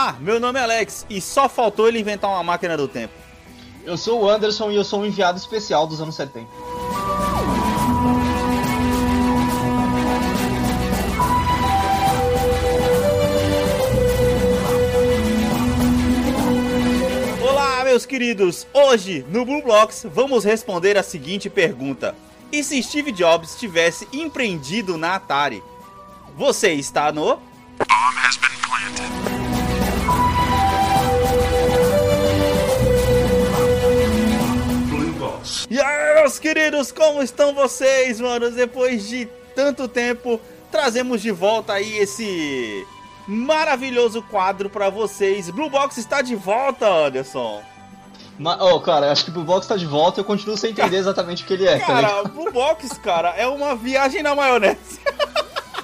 Olá, 0.00 0.16
meu 0.20 0.38
nome 0.38 0.60
é 0.60 0.62
Alex 0.62 1.04
e 1.10 1.20
só 1.20 1.48
faltou 1.48 1.88
ele 1.88 1.98
inventar 1.98 2.30
uma 2.30 2.44
máquina 2.44 2.76
do 2.76 2.86
tempo. 2.86 3.12
Eu 3.84 3.96
sou 3.96 4.22
o 4.22 4.30
Anderson 4.30 4.70
e 4.70 4.76
eu 4.76 4.84
sou 4.84 5.00
um 5.00 5.04
enviado 5.04 5.36
especial 5.36 5.88
dos 5.88 6.00
anos 6.00 6.14
70. 6.14 6.46
Olá, 17.42 17.82
meus 17.82 18.06
queridos! 18.06 18.68
Hoje, 18.72 19.26
no 19.28 19.44
Blue 19.44 19.64
Blocks, 19.64 20.06
vamos 20.14 20.44
responder 20.44 20.96
a 20.96 21.02
seguinte 21.02 21.50
pergunta: 21.50 22.14
E 22.52 22.62
se 22.62 22.80
Steve 22.84 23.10
Jobs 23.10 23.56
tivesse 23.56 24.06
empreendido 24.12 24.96
na 24.96 25.16
Atari? 25.16 25.60
Você 26.36 26.72
está 26.74 27.10
no. 27.10 27.42
Bomb 27.78 28.16
has 28.16 28.36
been 28.36 28.48
planted. 28.62 29.37
E 35.70 35.78
aí, 35.78 36.14
meus 36.14 36.38
queridos, 36.38 36.90
como 36.90 37.22
estão 37.22 37.54
vocês, 37.54 38.20
manos? 38.20 38.54
Depois 38.54 39.06
de 39.06 39.26
tanto 39.54 39.86
tempo, 39.86 40.40
trazemos 40.70 41.20
de 41.20 41.30
volta 41.30 41.74
aí 41.74 41.98
esse 41.98 42.86
maravilhoso 43.26 44.22
quadro 44.22 44.70
pra 44.70 44.88
vocês. 44.88 45.50
Blue 45.50 45.68
Box 45.68 45.98
está 45.98 46.22
de 46.22 46.34
volta, 46.34 46.88
Anderson. 46.88 47.60
Mas, 48.38 48.58
oh, 48.60 48.80
cara, 48.80 49.12
acho 49.12 49.24
que 49.24 49.30
o 49.30 49.34
Blue 49.34 49.44
Box 49.44 49.66
tá 49.66 49.76
de 49.76 49.84
volta 49.84 50.20
e 50.20 50.22
eu 50.22 50.24
continuo 50.24 50.56
sem 50.56 50.70
entender 50.70 50.96
exatamente 50.96 51.42
o 51.42 51.46
que 51.46 51.52
ele 51.52 51.66
é, 51.66 51.78
tá? 51.78 51.86
Cara, 51.86 52.24
Blue 52.24 52.50
Box, 52.50 52.98
cara, 53.00 53.34
é 53.36 53.46
uma 53.46 53.76
viagem 53.76 54.22
na 54.22 54.34
maionese. 54.34 55.00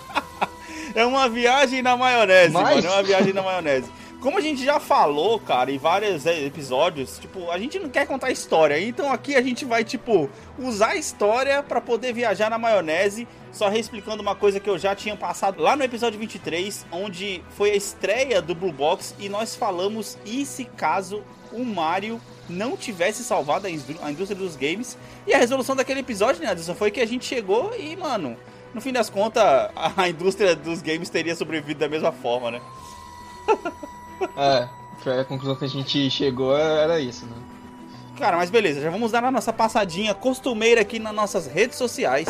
é 0.95 1.05
uma 1.05 1.29
viagem 1.29 1.83
na 1.83 1.95
maionese, 1.95 2.53
Mas- 2.55 2.77
mano. 2.77 2.87
É 2.87 2.91
uma 2.91 3.03
viagem 3.03 3.35
na 3.35 3.43
maionese. 3.43 3.91
Como 4.25 4.39
a 4.39 4.41
gente 4.41 4.65
já 4.65 4.81
falou, 4.81 5.39
cara, 5.39 5.71
em 5.71 5.77
vários 5.77 6.25
episódios, 6.25 7.19
tipo, 7.19 7.51
a 7.51 7.59
gente 7.59 7.79
não 7.79 7.91
quer 7.91 8.07
contar 8.07 8.31
história. 8.31 8.81
Então 8.81 9.13
aqui 9.13 9.37
a 9.37 9.43
gente 9.43 9.67
vai, 9.67 9.85
tipo, 9.85 10.31
usar 10.59 10.93
a 10.93 10.97
história 10.97 11.63
pra 11.63 11.79
poder 11.79 12.15
viajar 12.15 12.49
na 12.49 12.57
maionese. 12.57 13.29
Só 13.53 13.69
reexplicando 13.69 14.23
uma 14.23 14.35
coisa 14.35 14.59
que 14.59 14.71
eu 14.71 14.79
já 14.79 14.95
tinha 14.95 15.15
passado 15.15 15.61
lá 15.61 15.77
no 15.77 15.85
episódio 15.85 16.19
23, 16.19 16.87
onde 16.91 17.45
foi 17.51 17.73
a 17.73 17.77
estreia 17.77 18.41
do 18.41 18.55
Blue 18.55 18.73
Box 18.73 19.15
e 19.19 19.29
nós 19.29 19.55
falamos 19.55 20.17
e 20.25 20.47
se 20.47 20.65
caso 20.65 21.23
o 21.53 21.63
Mario 21.63 22.19
não 22.49 22.79
tivesse 22.79 23.23
salvado 23.23 23.67
a 23.67 23.71
indú- 23.71 23.99
a 24.03 24.11
indústria 24.11 24.41
dos 24.41 24.57
games. 24.57 24.97
E 25.27 25.35
a 25.35 25.39
resolução 25.39 25.77
daquele 25.77 26.01
episódio, 26.01 26.41
né, 26.43 26.51
Anderson, 26.51 26.75
foi 26.75 26.91
que 26.91 27.01
a 27.03 27.07
gente 27.07 27.27
chegou 27.27 27.75
e, 27.79 27.95
mano, 27.95 28.39
no 28.73 28.81
fim 28.81 28.91
das 28.91 29.11
contas, 29.11 29.45
a 29.77 30.09
indústria 30.09 30.57
dos 30.57 30.81
games 30.81 31.11
teria 31.11 31.37
sobrevivido 31.37 31.81
da 31.81 31.91
mesma 31.91 32.11
forma, 32.11 32.53
né? 32.53 32.63
É, 34.37 34.69
foi 34.99 35.21
a 35.21 35.25
conclusão 35.25 35.57
que 35.57 35.65
a 35.65 35.69
gente 35.69 36.11
chegou 36.11 36.57
era 36.57 36.99
isso, 37.01 37.27
né? 37.27 37.37
Cara, 38.17 38.37
mas 38.37 38.49
beleza, 38.49 38.81
já 38.81 38.91
vamos 38.91 39.11
dar 39.11 39.25
a 39.25 39.31
nossa 39.31 39.53
passadinha 39.53 40.15
costumeira 40.15 40.81
aqui 40.81 41.01
nas 41.01 41.13
nossas 41.13 41.47
redes 41.47 41.77
sociais. 41.77 42.29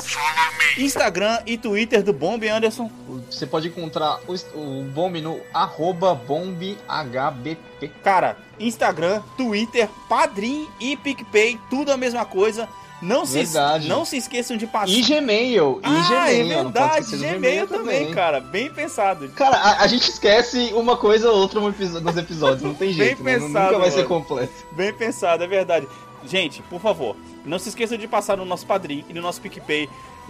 Instagram 0.78 1.40
e 1.46 1.58
Twitter 1.58 2.02
do 2.02 2.12
Bomb 2.12 2.42
Anderson. 2.48 2.90
Você 3.30 3.46
pode 3.46 3.68
encontrar 3.68 4.18
o, 4.27 4.34
o 4.58 4.84
Bomb 4.84 5.20
no 5.20 5.40
arroba 5.52 6.14
bombhbp. 6.14 7.90
Cara, 8.02 8.38
Instagram, 8.58 9.22
Twitter, 9.36 9.88
Padrim 10.08 10.66
e 10.80 10.96
PicPay, 10.96 11.60
tudo 11.68 11.92
a 11.92 11.96
mesma 11.96 12.24
coisa. 12.24 12.66
Não 13.05 13.27
se, 13.27 13.44
não 13.86 14.02
se 14.02 14.16
esqueçam 14.16 14.56
de 14.56 14.66
passar. 14.66 14.88
E 14.88 15.02
Gmail, 15.02 15.80
e 15.83 15.86
ah, 15.86 16.08
Gmail, 16.08 16.52
é 16.58 16.62
não 16.62 16.72
pode 16.72 17.05
verdade, 17.05 17.16
do 17.16 17.19
Gmail 17.19 17.66
também, 17.66 18.11
cara. 18.12 18.40
Bem 18.40 18.70
pensado. 18.70 19.29
Cara, 19.29 19.56
a, 19.56 19.83
a 19.83 19.86
gente 19.86 20.08
esquece 20.08 20.73
uma 20.73 20.96
coisa 20.96 21.30
ou 21.30 21.39
outra 21.39 21.61
nos 21.61 22.17
episódios, 22.17 22.62
não 22.62 22.74
tem 22.74 22.89
Bem 22.89 22.96
jeito, 22.96 23.23
né? 23.23 23.36
Nunca 23.36 23.46
pensado, 23.46 23.79
vai 23.79 23.90
ser 23.90 24.06
completo. 24.06 24.52
Bem 24.73 24.92
pensado, 24.95 25.45
é 25.45 25.46
verdade. 25.46 25.86
Gente, 26.24 26.62
por 26.62 26.80
favor, 26.80 27.14
não 27.45 27.58
se 27.58 27.68
esqueçam 27.68 27.98
de 27.98 28.08
passar 28.08 28.39
no 28.39 28.45
nosso 28.46 28.67
Padrim 28.67 29.05
e 29.06 29.12
no 29.12 29.20
nosso 29.20 29.40
PicPay. 29.42 29.89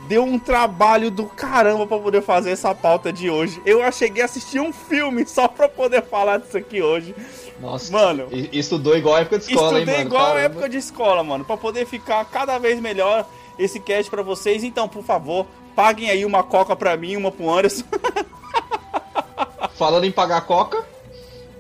Deu 0.09 0.25
um 0.25 0.39
trabalho 0.39 1.09
do 1.13 1.27
caramba 1.27 1.87
pra 1.87 1.99
poder 1.99 2.23
fazer 2.23 2.51
essa 2.51 2.75
pauta 2.75 3.13
de 3.13 3.31
hoje. 3.31 3.63
Eu 3.65 3.81
cheguei 3.93 4.23
a 4.23 4.25
assistir 4.25 4.59
um 4.59 4.73
filme 4.73 5.25
só 5.25 5.47
pra 5.47 5.69
poder 5.69 6.03
falar 6.03 6.39
disso 6.39 6.59
aqui 6.59 6.83
hoje. 6.83 7.15
Nossa, 7.65 7.91
Mano, 7.93 8.29
estudou 8.53 8.95
igual 8.97 9.15
a 9.15 9.21
época 9.21 9.39
de 9.39 9.45
escola, 9.47 9.79
Estudei 9.79 9.95
hein, 9.95 10.05
mano? 10.05 10.09
igual 10.11 10.23
a 10.23 10.27
Caramba. 10.35 10.45
época 10.45 10.69
de 10.69 10.77
escola, 10.77 11.25
mano, 11.25 11.45
Pra 11.47 11.57
poder 11.57 11.87
ficar 11.87 12.23
cada 12.27 12.59
vez 12.59 12.79
melhor 12.79 13.27
esse 13.59 13.81
cast 13.81 14.11
pra 14.11 14.23
vocês. 14.23 14.63
Então, 14.63 14.87
por 14.89 15.03
favor, 15.03 15.47
paguem 15.75 16.11
aí 16.11 16.25
uma 16.27 16.43
coca 16.43 16.77
pra 16.77 16.95
mim, 16.97 17.17
uma 17.17 17.33
pro 17.33 17.51
Anderson. 17.51 17.85
Falando 19.77 20.05
em 20.05 20.13
pagar 20.13 20.43
coca, 20.43 20.85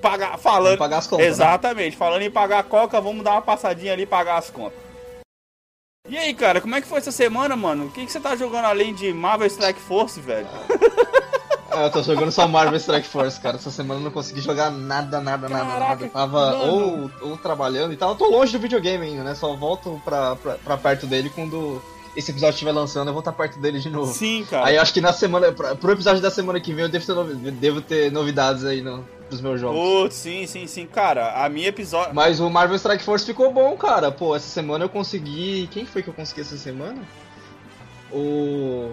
Pagar, 0.03 0.37
falando. 0.38 0.76
Pagar 0.76 0.98
as 0.98 1.06
contas, 1.06 1.25
né? 1.25 1.31
Exatamente. 1.31 1.97
Falando 1.97 2.21
em 2.21 2.31
pagar 2.31 2.59
a 2.59 2.62
coca, 2.62 3.00
vamos 3.00 3.25
dar 3.25 3.32
uma 3.32 3.41
passadinha 3.42 3.94
ali 3.94 4.03
e 4.03 4.06
pagar 4.06 4.36
as 4.36 4.50
contas. 4.50 4.78
E 6.06 6.19
aí, 6.19 6.34
cara, 6.34 6.60
como 6.60 6.75
é 6.75 6.82
que 6.82 6.86
foi 6.86 6.98
essa 6.98 7.10
semana, 7.10 7.56
mano? 7.56 7.86
O 7.86 7.91
que, 7.91 8.04
que 8.04 8.12
você 8.12 8.21
tá 8.21 8.36
jogando 8.36 8.66
além 8.66 8.92
de 8.92 9.10
Marvel 9.15 9.47
Strike 9.47 9.81
Force, 9.81 10.21
velho? 10.21 10.47
Ah, 11.77 11.85
eu 11.85 11.91
tô 11.91 12.03
jogando 12.03 12.31
só 12.33 12.47
Marvel 12.49 12.77
Strike 12.79 13.07
Force, 13.09 13.41
cara. 13.41 13.57
Essa 13.57 13.71
semana 13.71 14.01
eu 14.01 14.05
não 14.05 14.11
consegui 14.11 14.41
jogar 14.41 14.71
nada, 14.71 15.21
nada, 15.21 15.49
nada, 15.49 15.65
Caraca, 15.65 15.89
nada. 15.89 16.05
Eu 16.05 16.11
tava 16.11 16.55
ou, 16.67 17.11
ou 17.23 17.37
trabalhando 17.37 17.93
e 17.93 17.97
tal. 17.97 18.11
Eu 18.11 18.17
tô 18.17 18.29
longe 18.29 18.53
do 18.53 18.59
videogame 18.61 19.05
ainda, 19.07 19.23
né? 19.25 19.35
Só 19.35 19.55
volto 19.55 20.01
pra, 20.05 20.37
pra, 20.37 20.55
pra 20.55 20.77
perto 20.77 21.07
dele 21.07 21.31
quando 21.34 21.83
esse 22.17 22.31
episódio 22.31 22.55
estiver 22.55 22.73
lançando. 22.73 23.09
Eu 23.09 23.13
vou 23.13 23.21
estar 23.21 23.33
perto 23.33 23.59
dele 23.59 23.81
de 23.81 23.91
novo. 23.91 24.13
Sim, 24.13 24.47
cara. 24.49 24.67
Aí 24.67 24.77
eu 24.77 24.83
acho 24.83 24.93
que 24.95 25.01
na 25.01 25.13
semana, 25.13 25.51
pra, 25.53 25.75
pro 25.75 25.93
episódio 25.93 26.21
da 26.23 26.31
semana 26.31 26.61
que 26.61 26.73
vem, 26.73 26.84
eu 26.84 26.89
devo 26.89 27.05
ter, 27.07 27.15
novi- 27.15 27.51
devo 27.51 27.81
ter 27.81 28.13
novidades 28.13 28.65
aí 28.65 28.81
no, 28.81 29.05
pros 29.29 29.41
meus 29.41 29.61
jogos. 29.61 29.79
Putz, 29.81 30.15
sim, 30.15 30.47
sim, 30.47 30.67
sim. 30.67 30.87
Cara, 30.87 31.45
a 31.45 31.49
minha 31.49 31.69
episódio. 31.69 32.15
Mas 32.15 32.39
o 32.41 32.49
Marvel 32.49 32.77
Strike 32.77 33.03
Force 33.03 33.27
ficou 33.27 33.53
bom, 33.53 33.77
cara. 33.77 34.13
Pô, 34.13 34.37
essa 34.37 34.47
semana 34.49 34.84
eu 34.84 34.89
consegui. 34.89 35.69
Quem 35.73 35.84
foi 35.84 36.03
que 36.03 36.09
eu 36.09 36.15
consegui 36.15 36.43
essa 36.43 36.57
semana? 36.57 37.03
O. 38.13 38.93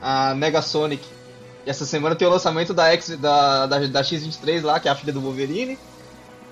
A 0.00 0.34
Mega 0.34 0.62
Sonic. 0.62 1.04
E 1.66 1.70
essa 1.70 1.84
semana 1.84 2.14
tem 2.16 2.26
o 2.26 2.30
lançamento 2.30 2.72
da, 2.72 2.90
X, 2.92 3.16
da, 3.18 3.66
da, 3.66 3.78
da 3.86 4.02
X23 4.02 4.62
lá, 4.62 4.80
que 4.80 4.88
é 4.88 4.90
a 4.90 4.94
filha 4.94 5.12
do 5.12 5.20
Wolverine. 5.20 5.78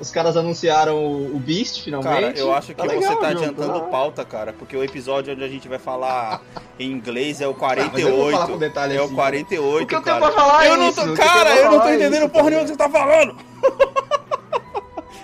Os 0.01 0.13
caras 0.13 0.37
anunciaram 0.37 0.95
o, 0.97 1.35
o 1.35 1.41
Beast 1.41 1.83
finalmente. 1.83 2.21
Cara, 2.35 2.39
eu 2.39 2.55
acho 2.55 2.69
que 2.69 2.75
Tá 2.75 2.85
você 2.85 2.95
legal 2.95 3.17
tá 3.17 3.29
o 3.29 3.31
jogo, 3.33 3.43
adiantando 3.43 3.81
tá? 3.81 3.87
pauta, 3.87 4.25
cara, 4.25 4.53
porque 4.53 4.77
o 4.77 4.85
episódio 4.85 5.33
onde 5.35 5.43
a 5.43 5.49
gente 5.49 5.67
vai 5.67 5.79
falar 5.81 6.41
em 6.79 6.89
inglês 6.93 7.41
é 7.41 7.49
o 7.49 7.57
Ah, 7.61 7.91
mas 7.93 8.03
eu 8.03 8.11
não 8.11 8.17
vou 8.17 8.31
48. 8.31 8.33
falar 8.33 8.47
com 8.47 8.59
detalhe 8.59 8.97
é 8.97 9.01
o 9.01 9.05
assim. 9.07 9.15
48, 9.17 9.83
O 9.83 9.87
que 9.89 9.95
eu 9.97 10.03
cara. 10.03 10.21
tenho 10.21 10.33
pra 10.33 10.41
falar 10.45 10.65
é 10.67 10.71
eu 10.71 10.77
não 10.77 10.89
isso, 10.89 10.95
tô, 10.95 11.03
o 11.03 11.05
que 11.17 11.21
eu 11.21 11.27
cara, 11.27 11.51
pra 11.51 11.57
eu 11.57 11.71
não 11.73 11.81
tô 11.81 11.89
é 11.89 11.95
entendendo 11.97 12.23
isso, 12.23 12.29
porra 12.29 12.45
tá 12.45 12.51
nenhuma 12.51 12.65
que 12.69 12.71
você 12.73 12.77
tá 12.79 12.89
falando. 12.89 13.37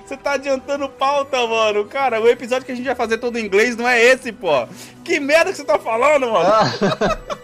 Você 0.04 0.18
tá 0.18 0.32
adiantando 0.32 0.86
pauta, 0.86 1.46
mano. 1.46 1.86
Cara, 1.86 2.20
o 2.20 2.28
episódio 2.28 2.66
que 2.66 2.72
a 2.72 2.74
gente 2.74 2.84
vai 2.84 2.94
fazer 2.94 3.16
todo 3.16 3.38
em 3.38 3.46
inglês 3.46 3.74
não 3.74 3.88
é 3.88 3.98
esse, 4.02 4.32
pô. 4.32 4.66
Que 5.02 5.18
merda 5.18 5.50
que 5.50 5.56
você 5.56 5.64
tá 5.64 5.78
falando, 5.78 6.30
mano? 6.30 6.46
Ah, 6.46 6.70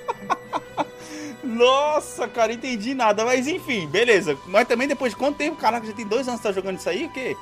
Nossa, 1.61 2.27
cara, 2.27 2.55
entendi 2.55 2.95
nada. 2.95 3.23
Mas 3.23 3.47
enfim, 3.47 3.87
beleza. 3.87 4.35
Mas 4.47 4.67
também 4.67 4.89
depois 4.89 5.13
de 5.13 5.19
quanto 5.19 5.37
tempo? 5.37 5.59
Caraca, 5.59 5.87
já 5.87 5.93
tem 5.93 6.07
dois 6.07 6.27
anos 6.27 6.41
que 6.41 6.47
tá 6.47 6.53
jogando 6.53 6.79
isso 6.79 6.89
aí? 6.89 7.05
O 7.05 7.11
quê? 7.11 7.37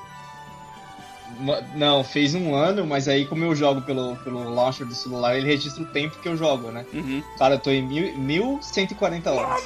Não, 1.77 2.03
fez 2.03 2.35
um 2.35 2.53
ano, 2.53 2.85
mas 2.85 3.07
aí 3.07 3.25
como 3.25 3.45
eu 3.45 3.55
jogo 3.55 3.81
pelo, 3.83 4.17
pelo 4.17 4.53
launcher 4.53 4.85
do 4.85 4.95
celular, 4.95 5.37
ele 5.37 5.47
registra 5.47 5.85
o 5.85 5.87
tempo 5.87 6.19
que 6.19 6.29
eu 6.29 6.37
jogo, 6.37 6.73
né? 6.73 6.85
Uhum. 6.93 7.23
Cara, 7.39 7.55
eu 7.55 7.61
tô 7.61 7.71
em 7.71 7.81
mil, 7.81 8.13
1140 8.19 9.31
horas. 9.31 9.63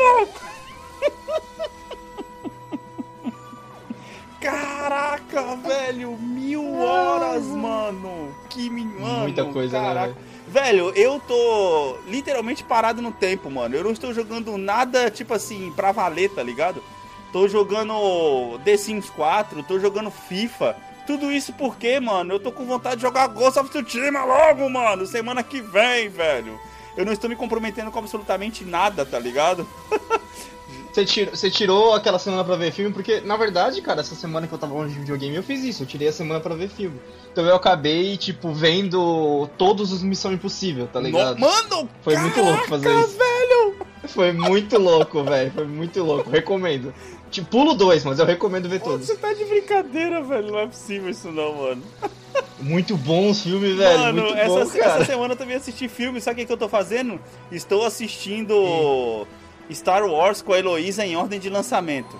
Caraca, 4.39 5.57
velho, 5.57 6.19
mil 6.19 6.79
horas, 6.79 7.47
mano. 7.47 8.35
Que 8.51 8.69
mano, 8.69 9.21
Muita 9.21 9.47
coisa, 9.47 9.81
né, 9.81 9.87
caraca. 9.87 10.32
Velho, 10.53 10.91
eu 10.91 11.19
tô 11.19 11.97
literalmente 12.07 12.63
parado 12.63 13.01
no 13.01 13.11
tempo, 13.11 13.51
mano. 13.51 13.75
Eu 13.75 13.83
não 13.83 13.91
estou 13.91 14.13
jogando 14.13 14.59
nada, 14.59 15.11
tipo 15.11 15.33
assim, 15.33 15.73
pra 15.75 15.93
valer, 15.93 16.29
tá 16.29 16.43
ligado? 16.43 16.85
Tô 17.33 17.49
jogando 17.49 18.61
The 18.63 18.77
Sims 18.77 19.09
4, 19.09 19.63
tô 19.63 19.81
jogando 19.81 20.11
FIFA. 20.11 20.77
Tudo 21.07 21.33
isso 21.33 21.55
porque, 21.55 21.99
mano, 21.99 22.35
eu 22.35 22.39
tô 22.39 22.53
com 22.53 22.67
vontade 22.67 22.97
de 22.97 23.03
jogar 23.03 23.29
Ghost 23.29 23.59
of 23.59 23.71
Tsushima 23.71 24.27
logo, 24.27 24.69
mano. 24.69 25.07
Semana 25.07 25.43
que 25.43 25.63
vem, 25.63 26.11
velho. 26.11 26.61
Eu 26.99 27.07
não 27.07 27.15
estou 27.15 27.31
me 27.31 27.37
comprometendo 27.37 27.91
com 27.91 28.01
absolutamente 28.01 28.63
nada, 28.63 29.07
tá 29.07 29.19
ligado? 29.19 29.67
Você 30.93 31.05
tirou, 31.07 31.35
você 31.35 31.51
tirou 31.51 31.95
aquela 31.95 32.19
semana 32.19 32.45
pra 32.45 32.55
ver 32.55 32.71
filme, 32.71 32.93
porque, 32.93 33.21
na 33.23 33.35
verdade, 33.37 33.81
cara, 33.81 34.01
essa 34.01 34.15
semana 34.15 34.47
que 34.47 34.53
eu 34.53 34.59
tava 34.59 34.75
longe 34.75 34.93
de 34.93 35.01
videogame, 35.01 35.35
eu 35.35 35.43
fiz 35.43 35.65
isso, 35.65 35.83
eu 35.85 35.87
tirei 35.87 36.09
a 36.09 36.13
semana 36.13 36.39
pra 36.39 36.55
ver 36.55 36.69
filme. 36.69 37.01
Então 37.33 37.47
eu 37.47 37.57
acabei, 37.57 38.15
tipo, 38.19 38.53
vendo 38.53 39.49
todos 39.57 39.91
os 39.91 40.03
Missão 40.03 40.33
Impossível, 40.33 40.87
tá 40.93 41.01
ligado? 41.01 41.39
No- 41.39 41.47
Mano, 41.49 41.89
Foi 42.03 42.15
muito 42.19 42.43
louco 42.43 42.69
fazer 42.69 42.95
isso. 43.01 43.17
velho. 43.17 43.77
Foi 44.09 44.33
muito 44.33 44.79
louco, 44.79 45.23
velho, 45.25 45.51
foi 45.53 45.65
muito 45.67 46.03
louco, 46.03 46.29
recomendo. 46.29 46.93
Tipo, 47.31 47.49
pulo 47.49 47.73
dois, 47.73 48.05
mas 48.05 48.19
eu 48.19 48.27
recomendo 48.27 48.69
ver 48.69 48.81
todos. 48.83 49.07
Você 49.07 49.17
tá 49.17 49.33
de 49.33 49.45
brincadeira, 49.47 50.21
velho. 50.21 50.51
Não 50.53 50.59
é 50.59 50.67
possível 50.67 51.09
isso 51.09 51.31
não, 51.33 51.55
mano. 51.55 51.83
Muito 52.61 52.97
bom 52.99 53.31
os 53.31 53.43
filmes, 53.43 53.77
velho, 53.77 53.99
Mano, 53.99 54.23
muito 54.25 54.37
essa, 54.37 54.49
bom, 54.49 54.61
essa 54.61 55.05
semana 55.07 55.33
eu 55.33 55.39
também 55.39 55.57
assisti 55.57 55.89
filme. 55.89 56.21
Sabe 56.21 56.35
o 56.35 56.37
que, 56.41 56.47
que 56.47 56.53
eu 56.53 56.57
tô 56.59 56.69
fazendo? 56.69 57.19
Estou 57.51 57.87
assistindo 57.87 59.27
Star 59.75 60.05
Wars 60.05 60.43
com 60.43 60.53
a 60.53 60.59
Heloísa 60.59 61.05
em 61.05 61.17
ordem 61.17 61.39
de 61.41 61.49
lançamento. 61.51 62.17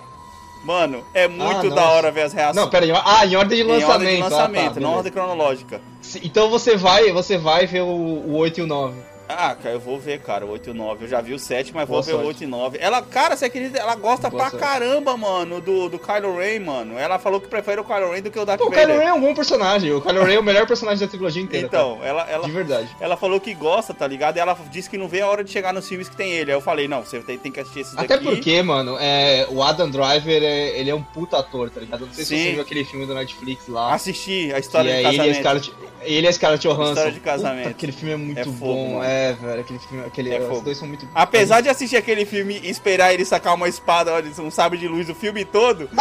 Mano, 0.63 1.03
é 1.13 1.27
muito 1.27 1.67
Ah, 1.67 1.75
da 1.75 1.89
hora 1.89 2.11
ver 2.11 2.21
as 2.21 2.31
reações. 2.33 2.55
Não, 2.55 2.69
pera 2.69 2.85
aí. 2.85 2.91
Ah, 2.91 3.25
em 3.25 3.35
ordem 3.35 3.57
de 3.57 3.63
Em 3.69 3.83
ordem 3.83 3.83
lançamento. 3.83 4.09
de 4.09 4.21
ah, 4.21 4.29
tá, 4.29 4.35
lançamento, 4.35 4.79
não 4.79 4.93
ordem 4.93 5.11
cronológica. 5.11 5.81
Então 6.23 6.49
você 6.49 6.77
vai, 6.77 7.11
você 7.11 7.37
vai 7.37 7.67
ver 7.67 7.81
o, 7.81 7.85
o 7.87 8.35
8 8.37 8.59
e 8.59 8.63
o 8.63 8.67
9. 8.67 8.95
Ah, 9.27 9.55
cara, 9.55 9.75
eu 9.75 9.79
vou 9.79 9.99
ver, 9.99 10.19
cara, 10.19 10.45
o 10.45 10.49
8 10.51 10.67
e 10.67 10.71
o 10.71 10.73
9. 10.73 11.05
Eu 11.05 11.09
já 11.09 11.21
vi 11.21 11.33
o 11.33 11.39
7, 11.39 11.73
mas 11.73 11.87
Boa 11.87 12.01
vou 12.01 12.05
ver 12.05 12.11
o 12.13 12.15
sorte. 12.15 12.27
8 12.27 12.43
e 12.43 12.47
9. 12.47 12.77
Ela, 12.81 13.01
cara, 13.01 13.35
você 13.35 13.45
acredita? 13.45 13.79
Ela 13.79 13.95
gosta 13.95 14.29
Boa 14.29 14.41
pra 14.43 14.51
sorte. 14.51 14.65
caramba, 14.65 15.15
mano, 15.17 15.61
do, 15.61 15.89
do 15.89 15.97
Kylo 15.97 16.37
Ren, 16.37 16.59
mano. 16.59 16.97
Ela 16.99 17.17
falou 17.17 17.39
que 17.39 17.47
prefere 17.47 17.79
o 17.79 17.83
Kylo 17.83 18.11
Ren 18.11 18.21
do 18.21 18.29
que 18.31 18.37
o 18.39 18.45
Darth 18.45 18.59
Pô, 18.59 18.67
o 18.67 18.69
Vader. 18.69 18.85
Kylo 18.87 18.99
Ren 18.99 19.05
é 19.07 19.13
um 19.13 19.21
bom 19.21 19.33
personagem. 19.33 19.91
O 19.93 20.01
Kylo 20.01 20.23
Ren 20.23 20.33
é 20.35 20.39
o 20.39 20.43
melhor 20.43 20.67
personagem 20.67 21.05
da 21.05 21.09
trilogia 21.09 21.41
inteira. 21.41 21.65
Então, 21.67 21.99
ela, 22.03 22.21
cara. 22.23 22.31
ela, 22.35 22.45
De 22.45 22.51
verdade. 22.51 22.89
ela 22.99 23.15
falou 23.17 23.39
que 23.39 23.53
gosta, 23.53 23.93
tá 23.93 24.05
ligado? 24.05 24.37
E 24.37 24.39
ela 24.39 24.57
disse 24.69 24.89
que 24.89 24.97
não 24.97 25.07
vê 25.07 25.21
a 25.21 25.27
hora 25.27 25.43
de 25.43 25.51
chegar 25.51 25.73
nos 25.73 25.87
filmes 25.87 26.09
que 26.09 26.15
tem 26.15 26.31
ele. 26.33 26.51
Aí 26.51 26.57
eu 26.57 26.61
falei, 26.61 26.87
não, 26.87 27.03
você 27.03 27.19
tem, 27.21 27.37
tem 27.37 27.51
que 27.51 27.59
assistir 27.61 27.79
esses 27.81 27.97
Até 27.97 28.17
daqui. 28.17 28.25
porque, 28.25 28.61
mano, 28.61 28.97
é, 28.99 29.47
o 29.49 29.63
Adam 29.63 29.89
Driver, 29.89 30.43
é, 30.43 30.77
ele 30.79 30.89
é 30.89 30.95
um 30.95 31.01
puta 31.03 31.37
ator, 31.37 31.69
tá 31.69 31.79
ligado? 31.79 32.01
Eu 32.01 32.07
Não 32.07 32.13
sei 32.13 32.25
se 32.25 32.35
Sim. 32.35 32.43
você 32.43 32.51
viu 32.53 32.61
aquele 32.61 32.83
filme 32.83 33.05
do 33.05 33.13
Netflix 33.13 33.67
lá. 33.67 33.93
Assistir 33.93 34.53
a 34.53 34.59
história 34.59 34.89
é 34.89 34.93
de 34.93 34.99
ele 34.99 35.05
e 35.05 35.07
a 35.07 35.11
casamento. 35.17 35.37
Scarlett, 35.39 35.73
ele 36.01 36.27
a 36.27 36.31
Scarlett 36.33 36.67
Johansson. 36.67 36.89
História 36.91 37.11
de 37.13 37.19
casamento. 37.21 37.57
Puta, 37.63 37.69
aquele 37.69 37.91
filme 37.91 38.13
é 38.13 38.17
muito 38.17 38.39
É 38.41 38.45
bom. 38.45 39.01
É, 39.03 39.12
velho. 39.39 39.61
Aquele 39.61 39.79
filme, 39.79 40.05
aquele, 40.05 40.33
É 40.33 40.39
os 40.39 40.61
dois 40.61 40.77
são 40.77 40.87
muito 40.87 41.07
Apesar 41.13 41.61
de 41.61 41.69
assistir 41.69 41.97
aquele 41.97 42.25
filme 42.25 42.59
e 42.63 42.69
esperar 42.69 43.13
ele 43.13 43.25
sacar 43.25 43.53
uma 43.55 43.67
espada, 43.67 44.11
um 44.39 44.51
sabre 44.51 44.77
de 44.77 44.87
luz 44.87 45.09
o 45.09 45.15
filme 45.15 45.45
todo, 45.45 45.89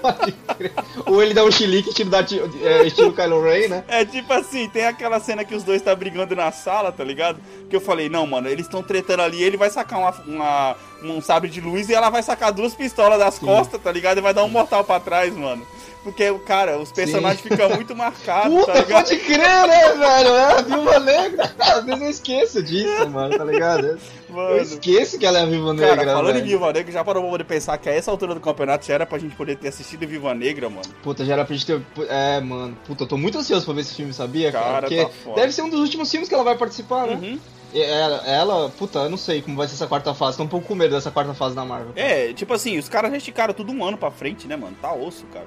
Pode 0.00 0.32
crer. 0.56 0.72
Ou 1.06 1.20
ele 1.22 1.34
dá 1.34 1.44
um 1.44 1.50
chilique 1.50 1.88
estilo, 1.88 2.10
da, 2.10 2.20
é, 2.20 2.86
estilo 2.86 3.12
Kylo 3.12 3.42
Ren, 3.42 3.68
né? 3.68 3.84
é 3.88 4.04
tipo 4.04 4.32
assim, 4.32 4.68
tem 4.68 4.86
aquela 4.86 5.18
cena 5.18 5.44
que 5.44 5.54
os 5.54 5.64
dois 5.64 5.82
tá 5.82 5.92
brigando 5.94 6.36
na 6.36 6.52
sala, 6.52 6.92
tá 6.92 7.02
ligado? 7.02 7.40
Que 7.68 7.74
eu 7.74 7.80
falei, 7.80 8.08
não, 8.08 8.24
mano, 8.26 8.48
eles 8.48 8.66
estão 8.66 8.80
tretando 8.82 9.22
ali, 9.22 9.42
ele 9.42 9.56
vai 9.56 9.70
sacar 9.70 9.98
uma, 9.98 10.10
uma- 10.26 10.76
um 11.02 11.20
sabre 11.20 11.50
de 11.50 11.60
luz 11.60 11.88
e 11.88 11.94
ela 11.94 12.10
vai 12.10 12.22
sacar 12.22 12.52
duas 12.52 12.74
pistolas 12.74 13.18
das 13.18 13.34
Sim. 13.34 13.46
costas, 13.46 13.80
tá 13.82 13.90
ligado? 13.90 14.18
E 14.18 14.20
vai 14.20 14.32
dar 14.32 14.44
um 14.44 14.48
mortal 14.48 14.84
pra 14.84 15.00
trás, 15.00 15.34
mano. 15.34 15.66
Porque, 16.04 16.32
cara, 16.46 16.78
os 16.78 16.90
personagens 16.92 17.40
ficam 17.40 17.68
muito 17.70 17.94
marcados, 17.94 18.54
tá 18.64 18.72
Puta, 18.72 18.72
ligado? 18.80 19.04
pode 19.04 19.16
crer, 19.18 19.38
né, 19.38 19.88
velho? 19.94 20.28
É 20.34 20.52
a 20.58 20.62
Viúva 20.62 20.98
Negra. 21.00 21.54
Às 21.58 21.84
vezes 21.84 22.02
eu 22.02 22.10
esqueço 22.10 22.62
disso, 22.62 23.10
mano, 23.10 23.36
tá 23.36 23.44
ligado? 23.44 23.86
Eu 23.86 23.98
Mano. 24.34 24.56
esqueço 24.58 25.18
que 25.18 25.26
ela 25.26 25.38
é 25.38 25.42
a 25.42 25.46
Viúva 25.46 25.74
Negra, 25.74 25.96
Cara, 25.96 26.12
falando 26.12 26.30
em 26.30 26.34
velho. 26.34 26.46
Viúva 26.46 26.72
Negra, 26.72 26.92
já 26.92 27.04
parou 27.04 27.22
pra 27.22 27.30
poder 27.32 27.44
pensar 27.44 27.76
que 27.78 27.88
a 27.88 27.94
essa 27.94 28.10
altura 28.10 28.34
do 28.34 28.40
campeonato 28.40 28.86
já 28.86 28.94
era 28.94 29.06
pra 29.06 29.18
gente 29.18 29.34
poder 29.34 29.56
ter 29.56 29.68
assistido 29.68 30.06
Viúva 30.06 30.34
Negra, 30.34 30.68
mano. 30.70 30.82
Puta, 31.02 31.24
já 31.24 31.34
era 31.34 31.44
pra 31.44 31.54
gente 31.54 31.66
ter... 31.66 31.82
É, 32.08 32.40
mano. 32.40 32.76
Puta, 32.86 33.04
eu 33.04 33.08
tô 33.08 33.16
muito 33.18 33.38
ansioso 33.38 33.64
pra 33.64 33.74
ver 33.74 33.80
esse 33.82 33.94
filme, 33.94 34.12
sabia, 34.12 34.52
cara? 34.52 34.64
Cara, 34.64 34.80
Porque 34.82 35.04
tá 35.04 35.10
foda. 35.24 35.40
deve 35.40 35.52
ser 35.52 35.62
um 35.62 35.68
dos 35.68 35.80
últimos 35.80 36.10
filmes 36.10 36.28
que 36.28 36.34
ela 36.34 36.44
vai 36.44 36.56
participar, 36.56 37.06
né? 37.06 37.14
Uhum. 37.14 37.38
Ela, 37.74 38.26
ela, 38.26 38.68
puta, 38.78 39.00
eu 39.00 39.10
não 39.10 39.18
sei 39.18 39.42
como 39.42 39.56
vai 39.56 39.68
ser 39.68 39.74
essa 39.74 39.86
quarta 39.86 40.14
fase. 40.14 40.36
Tô 40.38 40.42
um 40.44 40.48
pouco 40.48 40.66
com 40.66 40.74
medo 40.74 40.94
dessa 40.94 41.10
quarta 41.10 41.34
fase 41.34 41.54
da 41.54 41.64
Marvel. 41.66 41.92
É, 41.96 42.32
tipo 42.32 42.54
assim, 42.54 42.78
os 42.78 42.88
caras 42.88 43.10
já 43.10 43.18
esticaram 43.18 43.52
tudo 43.52 43.72
um 43.72 43.84
ano 43.84 43.98
pra 43.98 44.10
frente, 44.10 44.46
né, 44.48 44.56
mano? 44.56 44.74
Tá 44.80 44.90
osso, 44.92 45.26
cara. 45.26 45.44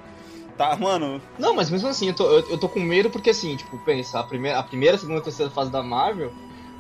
Tá, 0.62 0.75
mano. 0.75 1.19
Não, 1.40 1.56
mas 1.56 1.69
mesmo 1.72 1.88
assim, 1.90 2.08
eu 2.10 2.13
tô, 2.13 2.25
eu, 2.30 2.50
eu 2.52 2.58
tô 2.58 2.69
com 2.69 2.80
medo 2.80 3.10
porque, 3.10 3.31
assim, 3.31 3.56
tipo, 3.56 3.78
pensa, 3.80 4.19
a 4.19 4.24
primeira, 4.24 4.60
a 4.60 4.63
primeira, 4.63 4.96
segunda 4.98 5.18
e 5.19 5.24
terceira 5.24 5.50
fase 5.52 5.72
da 5.72 5.81
Marvel, 5.81 6.31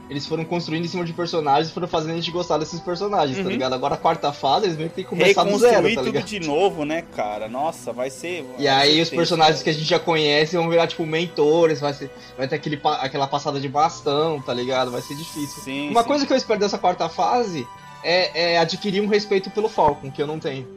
eles 0.07 0.27
foram 0.27 0.43
construindo 0.45 0.85
em 0.85 0.87
cima 0.87 1.03
de 1.03 1.13
personagens 1.13 1.69
e 1.69 1.73
foram 1.73 1.87
fazendo 1.87 2.11
a 2.11 2.15
gente 2.15 2.29
gostar 2.29 2.57
desses 2.59 2.79
personagens, 2.79 3.37
tá 3.37 3.43
Uhum. 3.45 3.49
ligado? 3.49 3.73
Agora 3.73 3.95
a 3.95 3.97
quarta 3.97 4.31
fase, 4.31 4.65
eles 4.67 4.77
meio 4.77 4.89
que 4.89 4.95
tem 4.97 5.03
que 5.03 5.09
começar 5.09 5.43
do 5.43 5.57
zero, 5.57 5.83
tá 5.89 5.95
tudo 5.95 6.05
ligado? 6.11 6.25
de 6.25 6.39
novo, 6.41 6.85
né, 6.85 7.01
cara? 7.15 7.47
Nossa, 7.47 7.91
vai 7.91 8.09
ser. 8.11 8.45
E 8.59 8.67
aí 8.67 9.01
os 9.01 9.09
personagens 9.09 9.63
que 9.63 9.69
a 9.69 9.73
gente 9.73 9.85
já 9.85 9.97
conhece 9.97 10.55
vão 10.55 10.69
virar, 10.69 10.85
tipo, 10.85 11.03
mentores, 11.05 11.79
vai, 11.79 11.93
ser, 11.93 12.11
vai 12.37 12.47
ter 12.47 12.55
aquele, 12.57 12.79
aquela 12.99 13.25
passada 13.25 13.59
de 13.59 13.67
bastão, 13.67 14.39
tá 14.41 14.53
ligado? 14.53 14.91
Vai 14.91 15.01
ser 15.01 15.15
difícil. 15.15 15.63
Sim, 15.63 15.89
Uma 15.89 16.01
sim. 16.03 16.07
coisa 16.07 16.27
que 16.27 16.33
eu 16.33 16.37
espero 16.37 16.59
dessa 16.59 16.77
quarta 16.77 17.07
fase 17.09 17.65
é, 18.03 18.53
é 18.53 18.59
adquirir 18.59 19.01
um 19.01 19.07
respeito 19.07 19.49
pelo 19.49 19.69
Falcon, 19.69 20.11
que 20.11 20.21
eu 20.21 20.27
não 20.27 20.37
tenho. 20.39 20.67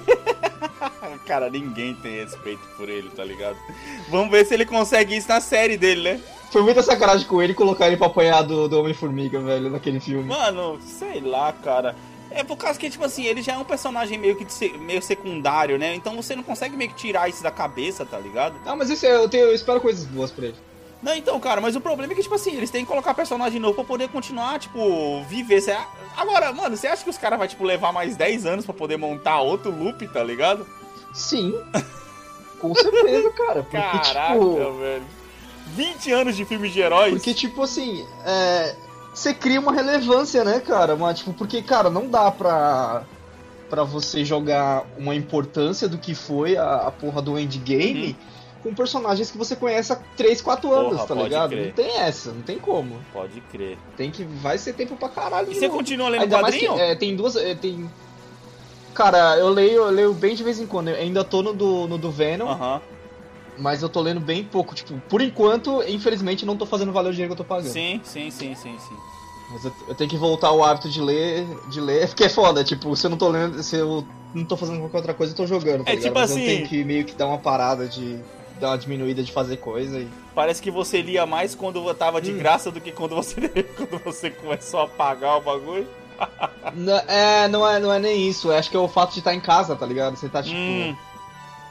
Cara, 1.26 1.48
ninguém 1.48 1.94
tem 1.94 2.16
respeito 2.20 2.60
por 2.76 2.88
ele, 2.88 3.08
tá 3.10 3.24
ligado? 3.24 3.56
Vamos 4.08 4.30
ver 4.30 4.44
se 4.44 4.54
ele 4.54 4.66
consegue 4.66 5.16
isso 5.16 5.28
na 5.28 5.40
série 5.40 5.76
dele, 5.76 6.02
né? 6.02 6.20
Foi 6.50 6.62
muita 6.62 6.82
sacanagem 6.82 7.26
com 7.26 7.42
ele 7.42 7.54
colocar 7.54 7.86
ele 7.86 7.96
pra 7.96 8.06
apanhar 8.06 8.42
do, 8.42 8.68
do 8.68 8.78
Homem-Formiga, 8.80 9.40
velho, 9.40 9.70
naquele 9.70 9.98
filme. 10.00 10.24
Mano, 10.28 10.78
sei 10.82 11.20
lá, 11.20 11.52
cara. 11.52 11.96
É 12.30 12.42
por 12.42 12.56
causa 12.56 12.78
que, 12.78 12.90
tipo 12.90 13.04
assim, 13.04 13.24
ele 13.24 13.42
já 13.42 13.54
é 13.54 13.58
um 13.58 13.64
personagem 13.64 14.18
meio 14.18 14.34
que 14.36 14.50
se- 14.52 14.72
meio 14.78 15.00
secundário, 15.02 15.78
né? 15.78 15.94
Então 15.94 16.14
você 16.16 16.34
não 16.34 16.42
consegue 16.42 16.76
meio 16.76 16.90
que 16.90 16.96
tirar 16.96 17.28
isso 17.28 17.42
da 17.42 17.50
cabeça, 17.50 18.04
tá 18.04 18.18
ligado? 18.18 18.54
Ah, 18.66 18.74
mas 18.76 18.90
isso 18.90 19.06
é- 19.06 19.14
eu, 19.16 19.28
tenho, 19.28 19.44
eu 19.46 19.54
espero 19.54 19.80
coisas 19.80 20.04
boas 20.04 20.30
pra 20.30 20.46
ele. 20.46 20.56
Não, 21.04 21.14
então, 21.14 21.38
cara, 21.38 21.60
mas 21.60 21.76
o 21.76 21.80
problema 21.82 22.12
é 22.12 22.16
que, 22.16 22.22
tipo 22.22 22.34
assim, 22.34 22.56
eles 22.56 22.70
têm 22.70 22.82
que 22.84 22.90
colocar 22.90 23.12
personagem 23.12 23.60
novo 23.60 23.74
pra 23.74 23.84
poder 23.84 24.08
continuar, 24.08 24.58
tipo, 24.58 25.22
viver. 25.28 25.60
Cê- 25.60 25.76
Agora, 26.16 26.50
mano, 26.52 26.76
você 26.76 26.86
acha 26.86 27.04
que 27.04 27.10
os 27.10 27.18
caras 27.18 27.38
vão, 27.38 27.46
tipo, 27.46 27.62
levar 27.62 27.92
mais 27.92 28.16
10 28.16 28.46
anos 28.46 28.64
pra 28.64 28.72
poder 28.74 28.96
montar 28.96 29.40
outro 29.40 29.70
loop, 29.70 30.08
tá 30.08 30.24
ligado? 30.24 30.66
Sim. 31.12 31.54
Com 32.58 32.74
certeza, 32.74 33.30
cara. 33.36 33.62
Porque, 33.62 33.76
Caraca, 33.76 34.32
tipo. 34.32 34.72
velho. 34.78 35.02
20 35.74 36.12
anos 36.12 36.36
de 36.36 36.44
filme 36.44 36.70
de 36.70 36.80
heróis. 36.80 37.12
Porque, 37.14 37.34
tipo 37.34 37.62
assim, 37.62 38.06
é. 38.24 38.74
Você 39.12 39.32
cria 39.32 39.60
uma 39.60 39.72
relevância, 39.72 40.42
né, 40.42 40.58
cara? 40.58 40.96
Mas, 40.96 41.18
tipo, 41.18 41.32
porque, 41.34 41.62
cara, 41.62 41.88
não 41.90 42.08
dá 42.08 42.30
pra. 42.30 43.02
pra 43.70 43.84
você 43.84 44.24
jogar 44.24 44.84
uma 44.98 45.14
importância 45.14 45.86
do 45.88 45.98
que 45.98 46.14
foi 46.14 46.56
a, 46.56 46.76
a 46.86 46.90
porra 46.90 47.20
do 47.22 47.38
endgame 47.38 48.16
com 48.64 48.74
personagens 48.74 49.30
que 49.30 49.38
você 49.38 49.54
conhece 49.54 49.92
há 49.92 49.96
3, 50.16 50.40
4 50.42 50.72
anos. 50.72 50.94
Porra, 50.96 51.06
tá 51.06 51.14
ligado? 51.14 51.50
crer. 51.50 51.66
Não 51.66 51.72
tem 51.72 51.96
essa, 51.98 52.32
não 52.32 52.42
tem 52.42 52.58
como. 52.58 52.98
Pode 53.12 53.40
crer. 53.52 53.78
Tem 53.96 54.10
que. 54.10 54.24
Vai 54.24 54.58
ser 54.58 54.72
tempo 54.72 54.96
pra 54.96 55.08
caralho. 55.08 55.52
E 55.52 55.54
você 55.54 55.68
continua 55.68 56.08
lendo 56.08 56.22
Ainda 56.22 56.40
mais 56.42 56.56
que 56.56 56.66
quadrinho? 56.66 56.82
é, 56.90 56.94
tem 56.96 57.14
duas. 57.14 57.36
é, 57.36 57.54
tem. 57.54 57.88
Cara, 58.94 59.36
eu 59.38 59.48
leio, 59.48 59.82
eu 59.82 59.90
leio 59.90 60.14
bem 60.14 60.34
de 60.34 60.42
vez 60.42 60.58
em 60.58 60.66
quando. 60.66 60.88
Eu 60.88 60.96
ainda 60.96 61.22
tô 61.22 61.42
no 61.42 61.52
do, 61.52 61.86
no 61.88 61.98
do 61.98 62.10
Venom, 62.10 62.48
Aham. 62.48 62.80
mas 63.58 63.82
eu 63.82 63.88
tô 63.88 64.00
lendo 64.00 64.20
bem 64.20 64.42
pouco. 64.44 64.74
Tipo, 64.74 64.98
por 65.08 65.20
enquanto, 65.20 65.82
infelizmente, 65.88 66.46
não 66.46 66.56
tô 66.56 66.64
fazendo 66.64 66.92
valer 66.92 67.10
o 67.10 67.12
dinheiro 67.12 67.34
que 67.34 67.40
eu 67.40 67.44
tô 67.44 67.48
pagando. 67.48 67.70
Sim, 67.72 68.00
sim, 68.04 68.30
sim, 68.30 68.54
sim, 68.54 68.76
sim. 68.78 68.96
Mas 69.50 69.64
eu, 69.64 69.72
eu 69.88 69.94
tenho 69.94 70.08
que 70.08 70.16
voltar 70.16 70.48
ao 70.48 70.64
hábito 70.64 70.88
de 70.88 71.00
ler, 71.02 71.44
de 71.68 71.80
ler, 71.80 72.06
porque 72.08 72.24
é 72.24 72.28
foda, 72.28 72.64
tipo, 72.64 72.96
se 72.96 73.06
eu 73.06 73.10
não 73.10 73.18
tô 73.18 73.28
lendo, 73.28 73.62
se 73.62 73.76
eu 73.76 74.06
não 74.32 74.44
tô 74.44 74.56
fazendo 74.56 74.78
qualquer 74.80 74.96
outra 74.98 75.14
coisa, 75.14 75.32
eu 75.32 75.36
tô 75.36 75.46
jogando, 75.46 75.84
tá 75.84 75.90
É 75.90 75.94
ligado? 75.96 76.02
tipo 76.10 76.18
Mas 76.18 76.30
assim- 76.30 76.40
eu 76.40 76.46
tenho 76.46 76.66
que 76.68 76.84
meio 76.84 77.04
que 77.04 77.14
dar 77.14 77.26
uma 77.26 77.38
parada 77.38 77.86
de. 77.88 78.18
Dar 78.60 78.70
uma 78.70 78.78
diminuída 78.78 79.22
de 79.22 79.32
fazer 79.32 79.56
coisa 79.58 79.98
e. 79.98 80.08
Parece 80.34 80.60
que 80.62 80.70
você 80.70 81.00
lia 81.00 81.24
mais 81.26 81.54
quando 81.54 81.92
tava 81.94 82.20
de 82.20 82.32
Hum. 82.32 82.38
graça 82.38 82.70
do 82.70 82.80
que 82.80 82.90
quando 82.92 83.14
você, 83.14 83.36
quando 83.76 84.02
você 84.02 84.30
começou 84.30 84.80
a 84.80 84.88
pagar 84.88 85.36
o 85.36 85.40
bagulho. 85.40 85.86
Não, 86.74 86.96
é, 87.08 87.48
não 87.48 87.68
é, 87.68 87.78
não 87.80 87.92
é 87.92 87.98
nem 87.98 88.28
isso, 88.28 88.50
é, 88.52 88.58
acho 88.58 88.70
que 88.70 88.76
é 88.76 88.80
o 88.80 88.86
fato 88.88 89.12
de 89.12 89.18
estar 89.18 89.34
em 89.34 89.40
casa, 89.40 89.74
tá 89.76 89.84
ligado? 89.86 90.16
Você 90.16 90.28
tá 90.28 90.42
tipo. 90.42 90.56
Hum. 90.56 90.96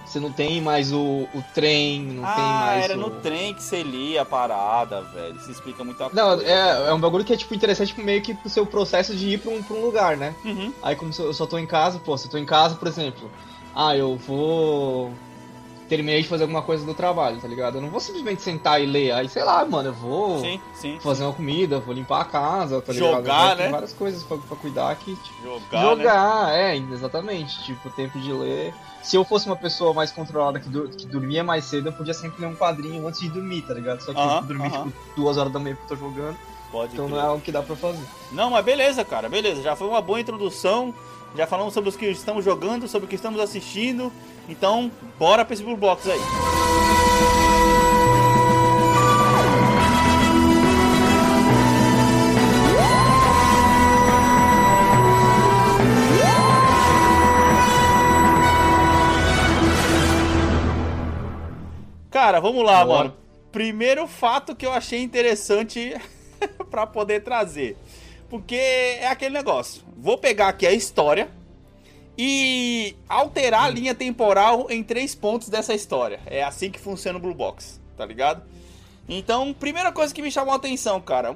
Você 0.05 0.19
não 0.19 0.33
tem 0.33 0.59
mais 0.61 0.91
o, 0.91 0.99
o 1.33 1.43
trem, 1.55 2.01
não 2.01 2.23
tem 2.23 2.43
Ah, 2.43 2.63
mais. 2.65 2.83
era 2.83 2.95
o... 2.95 2.99
no 2.99 3.09
trem 3.21 3.53
que 3.53 3.63
você 3.63 3.81
lia 3.81 4.23
a 4.23 4.25
parada, 4.25 5.01
velho. 5.01 5.37
Isso 5.37 5.49
explica 5.49 5.81
muita 5.81 6.09
coisa. 6.09 6.15
Não, 6.35 6.41
é, 6.41 6.89
é 6.89 6.93
um 6.93 6.99
bagulho 6.99 7.23
que 7.23 7.31
é 7.31 7.37
tipo 7.37 7.55
interessante 7.55 7.97
meio 8.01 8.21
que 8.21 8.33
pro 8.33 8.49
seu 8.49 8.65
processo 8.65 9.15
de 9.15 9.29
ir 9.29 9.39
pra 9.39 9.49
um, 9.51 9.63
pra 9.63 9.77
um 9.77 9.81
lugar, 9.81 10.17
né? 10.17 10.35
Uhum. 10.43 10.73
Aí 10.83 10.93
como 10.97 11.11
eu 11.17 11.33
só 11.33 11.45
tô 11.45 11.57
em 11.57 11.65
casa, 11.65 11.99
pô, 11.99 12.17
se 12.17 12.27
eu 12.27 12.31
tô 12.31 12.37
em 12.37 12.45
casa, 12.45 12.75
por 12.75 12.87
exemplo, 12.89 13.31
ah, 13.73 13.95
eu 13.95 14.17
vou. 14.17 15.13
Terminei 15.93 16.23
de 16.23 16.27
fazer 16.27 16.41
alguma 16.45 16.63
coisa 16.63 16.83
do 16.83 16.93
trabalho, 16.95 17.39
tá 17.39 17.47
ligado? 17.47 17.77
Eu 17.77 17.81
não 17.81 17.89
vou 17.91 18.00
simplesmente 18.00 18.41
sentar 18.41 18.81
e 18.81 18.85
ler. 18.88 19.12
Aí, 19.12 19.29
sei 19.29 19.43
lá, 19.43 19.63
mano, 19.63 19.89
eu 19.89 19.93
vou 19.93 20.39
Sim, 20.39 20.59
sim. 20.73 21.00
fazer 21.00 21.23
uma 21.23 21.33
comida, 21.33 21.79
vou 21.79 21.93
limpar 21.93 22.21
a 22.21 22.25
casa, 22.25 22.81
tá 22.81 22.91
ligado? 22.91 23.17
Jogar, 23.17 23.55
Tem 23.55 23.65
né? 23.67 23.71
várias 23.71 23.93
coisas 23.93 24.23
pra, 24.23 24.38
pra 24.38 24.57
cuidar 24.57 24.95
que. 24.95 25.15
Tipo, 25.15 25.43
Jogar, 25.43 25.83
né? 25.83 25.89
jogar, 26.03 26.53
é, 26.55 26.75
exatamente. 26.77 27.63
Tipo, 27.63 27.91
tempo 27.91 28.19
de 28.19 28.33
ler. 28.33 28.73
Se 29.03 29.15
eu 29.15 29.23
fosse 29.23 29.45
uma 29.45 29.55
pessoa 29.55 29.93
mais 29.93 30.12
controlada 30.12 30.59
que, 30.59 30.67
dur- 30.67 30.89
que 30.89 31.05
dormia 31.05 31.43
mais 31.43 31.65
cedo, 31.65 31.89
eu 31.89 31.93
podia 31.93 32.15
sempre 32.15 32.41
ler 32.41 32.47
um 32.47 32.55
quadrinho 32.55 33.05
antes 33.07 33.19
de 33.19 33.29
dormir, 33.29 33.62
tá 33.62 33.75
ligado? 33.75 34.01
Só 34.01 34.13
que 34.13 34.19
Aham, 34.19 34.38
eu 34.38 34.41
dormi 34.43 34.65
aham. 34.65 34.85
tipo 34.85 34.93
duas 35.15 35.38
horas 35.38 35.53
da 35.53 35.59
manhã 35.59 35.75
que 35.75 35.83
eu 35.83 35.88
tô 35.89 35.95
jogando, 35.95 36.38
Pode 36.71 36.93
então 36.93 37.07
não 37.07 37.19
é 37.19 37.21
algo 37.21 37.39
que 37.39 37.51
dá 37.51 37.62
pra 37.62 37.75
fazer. 37.75 38.03
Não, 38.31 38.50
mas 38.50 38.65
beleza, 38.65 39.05
cara, 39.05 39.29
beleza. 39.29 39.62
Já 39.62 39.75
foi 39.75 39.88
uma 39.88 40.01
boa 40.01 40.19
introdução. 40.19 40.91
Já 41.35 41.47
falamos 41.47 41.73
sobre 41.73 41.89
os 41.89 41.95
que 41.95 42.05
estamos 42.05 42.45
jogando, 42.45 42.87
sobre 42.87 43.05
o 43.05 43.09
que 43.09 43.15
estamos 43.15 43.39
assistindo. 43.39 44.11
Então, 44.47 44.91
bora 45.17 45.43
pra 45.43 45.53
esse 45.53 45.63
Blue 45.63 45.77
Box 45.77 46.09
aí. 46.09 46.19
Cara, 62.11 62.39
vamos 62.39 62.63
lá, 62.63 62.85
Bora. 62.85 62.99
mano. 63.05 63.17
Primeiro 63.51 64.07
fato 64.07 64.55
que 64.55 64.65
eu 64.65 64.71
achei 64.71 65.01
interessante 65.01 65.95
pra 66.69 66.87
poder 66.87 67.23
trazer. 67.23 67.75
Porque 68.33 68.55
é 68.55 69.05
aquele 69.09 69.31
negócio. 69.31 69.83
Vou 69.95 70.17
pegar 70.17 70.47
aqui 70.47 70.65
a 70.65 70.71
história 70.71 71.29
e 72.17 72.95
alterar 73.07 73.65
a 73.65 73.69
linha 73.69 73.93
temporal 73.93 74.65
em 74.71 74.81
três 74.81 75.13
pontos 75.13 75.49
dessa 75.49 75.71
história. 75.75 76.19
É 76.25 76.43
assim 76.43 76.71
que 76.71 76.79
funciona 76.79 77.19
o 77.19 77.21
Blue 77.21 77.35
Box, 77.35 77.79
tá 77.95 78.03
ligado? 78.03 78.41
Então, 79.07 79.53
primeira 79.53 79.91
coisa 79.91 80.11
que 80.11 80.19
me 80.19 80.31
chamou 80.31 80.51
a 80.51 80.57
atenção, 80.57 80.99
cara, 80.99 81.31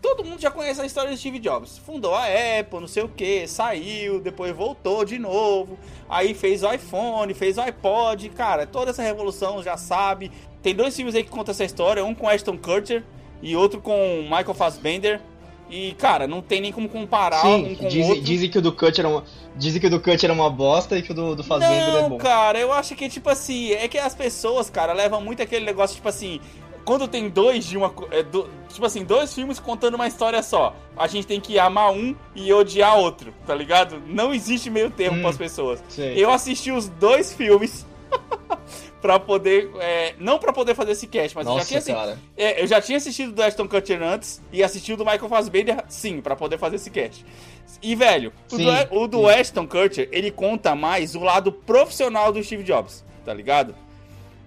todo 0.00 0.22
mundo 0.22 0.40
já 0.40 0.48
conhece 0.48 0.80
a 0.80 0.86
história 0.86 1.10
de 1.10 1.18
Steve 1.18 1.40
Jobs. 1.40 1.78
Fundou 1.78 2.14
a 2.14 2.26
Apple, 2.26 2.78
não 2.78 2.86
sei 2.86 3.02
o 3.02 3.08
que, 3.08 3.48
saiu, 3.48 4.20
depois 4.20 4.54
voltou 4.54 5.04
de 5.04 5.18
novo, 5.18 5.76
aí 6.08 6.32
fez 6.32 6.62
o 6.62 6.72
iPhone, 6.72 7.34
fez 7.34 7.58
o 7.58 7.62
iPod, 7.62 8.28
cara, 8.28 8.68
toda 8.68 8.92
essa 8.92 9.02
revolução 9.02 9.64
já 9.64 9.76
sabe. 9.76 10.30
Tem 10.62 10.76
dois 10.76 10.94
filmes 10.94 11.16
aí 11.16 11.24
que 11.24 11.30
contam 11.30 11.50
essa 11.50 11.64
história, 11.64 12.04
um 12.04 12.14
com 12.14 12.28
Ashton 12.28 12.56
Kutcher 12.56 13.02
e 13.42 13.56
outro 13.56 13.80
com 13.80 14.22
Michael 14.22 14.54
Fassbender. 14.54 15.20
E, 15.68 15.92
cara, 15.94 16.26
não 16.28 16.40
tem 16.40 16.60
nem 16.60 16.70
como 16.72 16.88
comparar 16.88 17.44
um 17.44 17.64
Sim, 17.66 17.74
com 17.74 17.84
o 17.86 17.88
dizem, 17.88 18.08
outro. 18.10 18.24
dizem 18.24 18.50
que 18.50 18.58
o 18.58 18.62
do 18.62 18.72
Cut 18.72 19.00
era 19.00 19.08
uma, 19.08 19.24
dizem 19.56 19.80
que 19.80 19.86
o 19.88 19.90
do 19.90 20.00
Cut 20.00 20.24
era 20.24 20.32
uma 20.32 20.48
bosta 20.48 20.96
e 20.96 21.02
que 21.02 21.10
o 21.10 21.14
do, 21.14 21.34
do 21.34 21.42
Fazbender 21.42 21.88
é 21.88 22.02
Não, 22.02 22.10
bom. 22.10 22.18
cara, 22.18 22.58
eu 22.58 22.72
acho 22.72 22.94
que, 22.94 23.08
tipo 23.08 23.28
assim, 23.28 23.72
é 23.72 23.88
que 23.88 23.98
as 23.98 24.14
pessoas, 24.14 24.70
cara, 24.70 24.92
levam 24.92 25.20
muito 25.20 25.42
aquele 25.42 25.64
negócio, 25.64 25.96
tipo 25.96 26.08
assim, 26.08 26.40
quando 26.84 27.08
tem 27.08 27.28
dois 27.28 27.64
de 27.64 27.76
uma. 27.76 27.92
é, 28.12 28.22
do- 28.22 28.48
tipo 28.68 28.86
assim, 28.86 29.02
dois 29.02 29.34
filmes 29.34 29.58
contando 29.58 29.94
uma 29.96 30.06
história 30.06 30.40
só. 30.40 30.72
A 30.96 31.08
gente 31.08 31.26
tem 31.26 31.40
que 31.40 31.58
amar 31.58 31.90
um 31.90 32.14
e 32.34 32.52
odiar 32.52 32.96
outro, 32.96 33.34
tá 33.44 33.52
ligado? 33.54 34.00
Não 34.06 34.32
existe 34.32 34.70
meio 34.70 34.88
termo 34.88 35.18
Hum, 35.18 35.22
com 35.22 35.28
as 35.28 35.36
pessoas. 35.36 35.82
sei. 35.88 36.14
Eu 36.16 36.30
assisti 36.30 36.70
os 36.70 36.88
dois 36.88 37.32
filmes 37.32 37.84
pra 39.06 39.20
poder. 39.20 39.70
é, 39.80 40.14
não 40.18 40.38
pra 40.38 40.52
poder 40.52 40.74
fazer 40.74 40.92
esse 40.92 41.06
cast, 41.06 41.36
mas 41.36 41.46
eu 41.46 41.52
já 41.52 41.58
Nossa, 41.58 41.68
tinha 41.68 41.78
assi- 41.78 41.92
cara. 41.92 42.18
é, 42.36 42.62
eu 42.62 42.66
já 42.66 42.80
tinha 42.80 42.98
assistido 42.98 43.32
do 43.32 43.42
Ashton 43.42 43.68
Kutcher 43.68 44.02
antes 44.02 44.42
e 44.52 44.62
assisti 44.64 44.92
o 44.92 44.96
do 44.96 45.04
Michael 45.04 45.28
Fassbender, 45.28 45.84
sim, 45.88 46.20
pra 46.20 46.34
poder 46.34 46.58
fazer 46.58 46.76
esse 46.76 46.90
cast. 46.90 47.24
E, 47.82 47.94
velho, 47.94 48.32
o 48.50 48.56
Sim, 48.56 48.64
do, 48.64 48.96
o 49.02 49.06
do. 49.06 49.28
Ashton 49.28 49.66
Kutcher, 49.66 50.08
ele 50.10 50.30
conta 50.30 50.74
mais 50.74 51.14
o 51.14 51.20
lado 51.20 51.52
profissional 51.52 52.32
do 52.32 52.42
Steve 52.42 52.62
Jobs, 52.64 53.04
tá 53.24 53.32
ligado? 53.34 53.74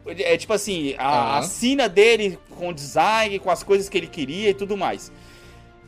É 0.05 0.35
tipo 0.37 0.51
assim, 0.53 0.95
a, 0.97 1.07
a 1.07 1.37
Aham. 1.37 1.41
sina 1.43 1.87
dele 1.87 2.39
com 2.57 2.69
o 2.69 2.73
design, 2.73 3.37
com 3.39 3.51
as 3.51 3.61
coisas 3.63 3.87
que 3.87 3.97
ele 3.97 4.07
queria 4.07 4.49
e 4.49 4.53
tudo 4.53 4.75
mais. 4.75 5.11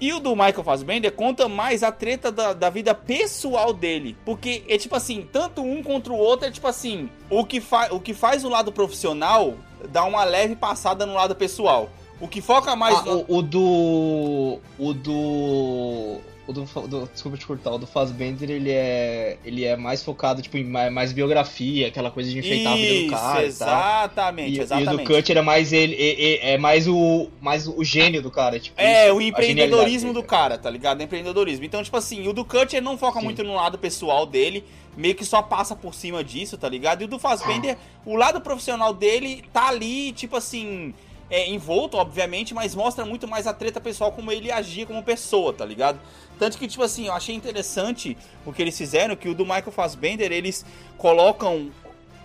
E 0.02 0.12
o 0.12 0.20
do 0.20 0.32
Michael 0.32 0.64
Fassbender 0.64 1.12
conta 1.12 1.48
mais 1.48 1.84
a 1.84 1.92
treta 1.92 2.32
da, 2.32 2.54
da 2.54 2.72
vida 2.72 2.96
pessoal 2.96 3.72
dele. 3.72 4.18
Porque 4.26 4.64
é 4.68 4.76
tipo 4.76 4.96
assim, 4.96 5.30
tanto 5.32 5.62
um 5.62 5.84
contra 5.84 6.12
o 6.12 6.18
outro 6.18 6.48
é 6.48 6.52
tipo 6.52 6.68
assim, 6.68 7.08
o 7.30 7.46
que, 7.46 7.62
o 7.92 8.00
que 8.00 8.12
faz 8.16 8.44
o 8.44 8.50
lado 8.50 8.72
profissional 8.72 9.54
dá 9.90 10.04
uma 10.04 10.24
leve 10.24 10.56
passada 10.56 11.06
no 11.06 11.14
lado 11.14 11.36
pessoal. 11.36 11.88
O 12.20 12.28
que 12.28 12.42
foca 12.42 12.76
mais 12.76 12.98
Ah, 12.98 13.04
no... 13.04 13.26
o, 13.28 13.38
o 13.38 13.42
do. 13.42 14.60
O 14.80 14.94
do. 14.94 16.18
O 16.48 16.54
do, 16.54 16.64
do- 16.88 17.08
Desculpa 17.14 17.38
te 17.38 17.46
cortar, 17.46 17.72
o 17.72 17.78
do 17.78 17.86
Fazbender 17.86 18.50
ele 18.50 18.72
é. 18.72 19.38
Ele 19.46 19.64
é 19.64 19.76
mais 19.78 20.04
focado, 20.04 20.42
tipo, 20.42 20.58
em 20.58 20.64
mais, 20.64 20.92
mais 20.92 21.14
biografia, 21.14 21.88
aquela 21.88 22.10
coisa 22.10 22.30
de 22.32 22.40
enfeitar 22.40 22.74
a 22.74 22.76
vida 22.76 22.88
do 22.94 23.00
Isso, 23.02 23.10
cara. 23.12 23.30
e 23.30 23.32
tal. 23.32 23.46
exatamente, 23.46 24.50
E, 24.50 24.58
e 24.58 24.60
exatamente. 24.62 24.94
o 24.94 24.98
do 24.98 25.04
Cut 25.16 25.32
era 25.32 25.44
mais 25.44 25.72
ele. 25.72 25.96
É, 25.96 26.50
é- 26.50 26.54
é 26.54 26.58
mais 26.58 26.88
o. 26.88 27.30
Mais 27.40 27.68
o 27.68 27.84
gênio 27.84 28.22
do 28.22 28.32
cara, 28.32 28.60
tipo. 28.60 28.80
É, 28.82 29.06
isso, 29.08 29.16
o 29.18 29.22
empreendedorismo 29.22 30.14
do 30.14 30.24
cara, 30.24 30.58
tá 30.58 30.70
ligado? 30.70 31.02
Empreendedorismo. 31.02 31.64
Então, 31.64 31.84
tipo 31.84 31.96
assim, 31.96 32.28
o 32.28 32.34
do 32.34 32.44
Kutcher 32.44 32.82
não 32.82 32.98
foca 32.98 33.20
Sim. 33.20 33.26
muito 33.26 33.44
no 33.44 33.54
lado 33.54 33.78
pessoal 33.78 34.26
dele, 34.26 34.64
meio 34.98 35.14
que 35.14 35.24
só 35.24 35.42
passa 35.44 35.76
por 35.76 35.94
cima 35.94 36.24
disso, 36.24 36.58
tá 36.58 36.68
ligado? 36.68 37.04
E 37.04 37.06
o 37.06 37.08
do 37.08 37.20
Fassbender, 37.20 37.78
o 38.04 38.16
lado 38.16 38.42
profissional 38.42 38.94
dele 38.94 39.44
tá 39.54 39.68
ali, 39.70 40.12
tipo 40.12 40.36
assim, 40.36 40.94
é, 41.30 41.48
envolto, 41.50 41.96
obviamente, 41.98 42.54
mas 42.54 42.76
mostra 42.76 43.06
muito 43.06 43.26
mais 43.28 43.48
a 43.48 43.54
treta 43.54 43.80
pessoal, 43.80 44.12
como 44.12 44.32
ele 44.32 44.52
agia 44.52 44.86
como 44.86 45.02
pessoa, 45.04 45.54
tá 45.54 45.64
ligado? 45.64 45.98
Tanto 46.42 46.58
que, 46.58 46.68
tipo 46.68 46.82
assim, 46.82 47.06
eu 47.06 47.14
achei 47.14 47.36
interessante 47.36 48.18
o 48.44 48.52
que 48.52 48.64
eles 48.64 48.76
fizeram, 48.76 49.16
que 49.16 49.30
o 49.30 49.36
do 49.36 49.46
Michael 49.46 49.72
Fassbender, 49.72 50.32
eles 50.32 50.66
colocam 50.98 51.70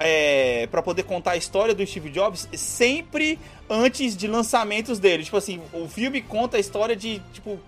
é, 0.00 0.66
para 0.68 0.80
poder 0.80 1.02
contar 1.02 1.32
a 1.32 1.36
história 1.36 1.74
do 1.74 1.86
Steve 1.86 2.08
Jobs 2.08 2.48
sempre 2.54 3.38
antes 3.68 4.16
de 4.16 4.26
lançamentos 4.26 4.98
dele. 4.98 5.22
Tipo 5.22 5.36
assim, 5.36 5.60
o 5.70 5.86
filme 5.86 6.22
conta 6.22 6.56
a 6.56 6.60
história 6.60 6.96
de, 6.96 7.20
tipo, 7.34 7.60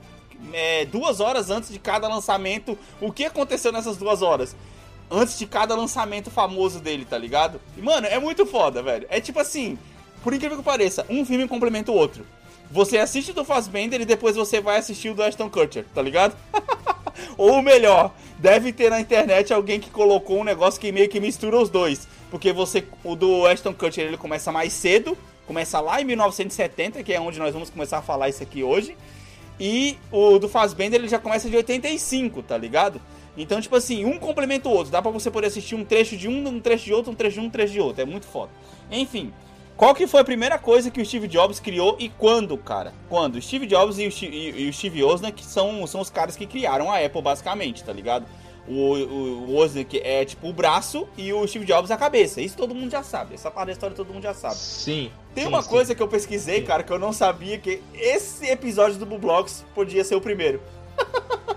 é, 0.50 0.86
duas 0.86 1.20
horas 1.20 1.50
antes 1.50 1.70
de 1.70 1.78
cada 1.78 2.08
lançamento. 2.08 2.78
O 2.98 3.12
que 3.12 3.26
aconteceu 3.26 3.70
nessas 3.70 3.98
duas 3.98 4.22
horas? 4.22 4.56
Antes 5.10 5.38
de 5.38 5.44
cada 5.44 5.74
lançamento 5.74 6.30
famoso 6.30 6.80
dele, 6.80 7.04
tá 7.04 7.18
ligado? 7.18 7.60
E, 7.76 7.82
mano, 7.82 8.06
é 8.06 8.18
muito 8.18 8.46
foda, 8.46 8.82
velho. 8.82 9.06
É 9.10 9.20
tipo 9.20 9.38
assim, 9.38 9.78
por 10.24 10.32
incrível 10.32 10.56
que 10.56 10.64
pareça, 10.64 11.04
um 11.10 11.26
filme 11.26 11.46
complementa 11.46 11.92
o 11.92 11.94
outro. 11.94 12.24
Você 12.70 12.98
assiste 12.98 13.32
do 13.32 13.44
Fassbender 13.44 14.00
e 14.00 14.04
depois 14.04 14.36
você 14.36 14.60
vai 14.60 14.78
assistir 14.78 15.08
o 15.08 15.14
do 15.14 15.22
Ashton 15.22 15.48
Kutcher, 15.48 15.86
tá 15.94 16.02
ligado? 16.02 16.36
Ou 17.36 17.62
melhor, 17.62 18.12
deve 18.38 18.72
ter 18.72 18.90
na 18.90 19.00
internet 19.00 19.52
alguém 19.52 19.80
que 19.80 19.90
colocou 19.90 20.38
um 20.40 20.44
negócio 20.44 20.80
que 20.80 20.92
meio 20.92 21.08
que 21.08 21.18
mistura 21.18 21.58
os 21.58 21.70
dois. 21.70 22.06
Porque 22.30 22.52
você, 22.52 22.84
o 23.02 23.16
do 23.16 23.46
Ashton 23.46 23.72
Kutcher 23.72 24.06
ele 24.06 24.18
começa 24.18 24.52
mais 24.52 24.72
cedo, 24.72 25.16
começa 25.46 25.80
lá 25.80 26.00
em 26.00 26.04
1970, 26.04 27.02
que 27.02 27.12
é 27.12 27.20
onde 27.20 27.38
nós 27.38 27.54
vamos 27.54 27.70
começar 27.70 27.98
a 27.98 28.02
falar 28.02 28.28
isso 28.28 28.42
aqui 28.42 28.62
hoje. 28.62 28.96
E 29.58 29.96
o 30.12 30.38
do 30.38 30.48
Fassbender 30.48 31.00
ele 31.00 31.08
já 31.08 31.18
começa 31.18 31.48
de 31.48 31.56
85, 31.56 32.42
tá 32.42 32.56
ligado? 32.56 33.00
Então, 33.36 33.60
tipo 33.60 33.74
assim, 33.76 34.04
um 34.04 34.18
complementa 34.18 34.68
o 34.68 34.72
outro. 34.72 34.92
Dá 34.92 35.00
pra 35.00 35.10
você 35.10 35.30
poder 35.30 35.46
assistir 35.46 35.74
um 35.74 35.84
trecho 35.84 36.16
de 36.16 36.28
um, 36.28 36.48
um 36.48 36.60
trecho 36.60 36.84
de 36.84 36.92
outro, 36.92 37.12
um 37.12 37.14
trecho 37.14 37.34
de 37.34 37.40
um, 37.40 37.44
um 37.44 37.50
trecho 37.50 37.72
de 37.72 37.80
outro. 37.80 38.02
É 38.02 38.04
muito 38.04 38.26
foda. 38.26 38.50
Enfim, 38.90 39.32
qual 39.78 39.94
que 39.94 40.06
foi 40.06 40.20
a 40.20 40.24
primeira 40.24 40.58
coisa 40.58 40.90
que 40.90 41.00
o 41.00 41.06
Steve 41.06 41.26
Jobs 41.28 41.58
criou 41.60 41.96
e 41.98 42.10
quando, 42.10 42.58
cara? 42.58 42.92
Quando? 43.08 43.36
O 43.36 43.40
Steve 43.42 43.64
Jobs 43.66 43.96
e 43.98 44.06
o, 44.06 44.10
e- 44.26 44.64
e 44.64 44.68
o 44.68 44.72
Steve 44.72 45.02
Wozniak 45.02 45.42
são, 45.44 45.86
são 45.86 46.00
os 46.02 46.10
caras 46.10 46.36
que 46.36 46.44
criaram 46.46 46.90
a 46.92 46.98
Apple, 46.98 47.22
basicamente, 47.22 47.82
tá 47.84 47.92
ligado? 47.92 48.26
O, 48.66 48.72
o, 48.96 49.48
o 49.48 49.54
Wozniak 49.54 49.98
é 50.04 50.24
tipo 50.26 50.46
o 50.48 50.52
braço 50.52 51.08
e 51.16 51.32
o 51.32 51.46
Steve 51.46 51.64
Jobs 51.64 51.90
a 51.90 51.96
cabeça. 51.96 52.40
Isso 52.42 52.54
todo 52.56 52.74
mundo 52.74 52.90
já 52.90 53.02
sabe. 53.02 53.34
Essa 53.34 53.50
parte 53.50 53.68
da 53.68 53.72
história 53.72 53.96
todo 53.96 54.12
mundo 54.12 54.22
já 54.24 54.34
sabe. 54.34 54.56
Sim. 54.56 55.10
Tem 55.34 55.44
sim, 55.44 55.48
uma 55.48 55.62
sim. 55.62 55.68
coisa 55.70 55.94
que 55.94 56.02
eu 56.02 56.08
pesquisei, 56.08 56.56
Sim. 56.60 56.66
cara, 56.66 56.82
que 56.82 56.92
eu 56.92 56.98
não 56.98 57.12
sabia 57.12 57.56
que 57.56 57.80
esse 57.94 58.46
episódio 58.46 58.98
do 58.98 59.06
Bublox 59.06 59.64
podia 59.74 60.04
ser 60.04 60.16
o 60.16 60.20
primeiro. 60.20 60.60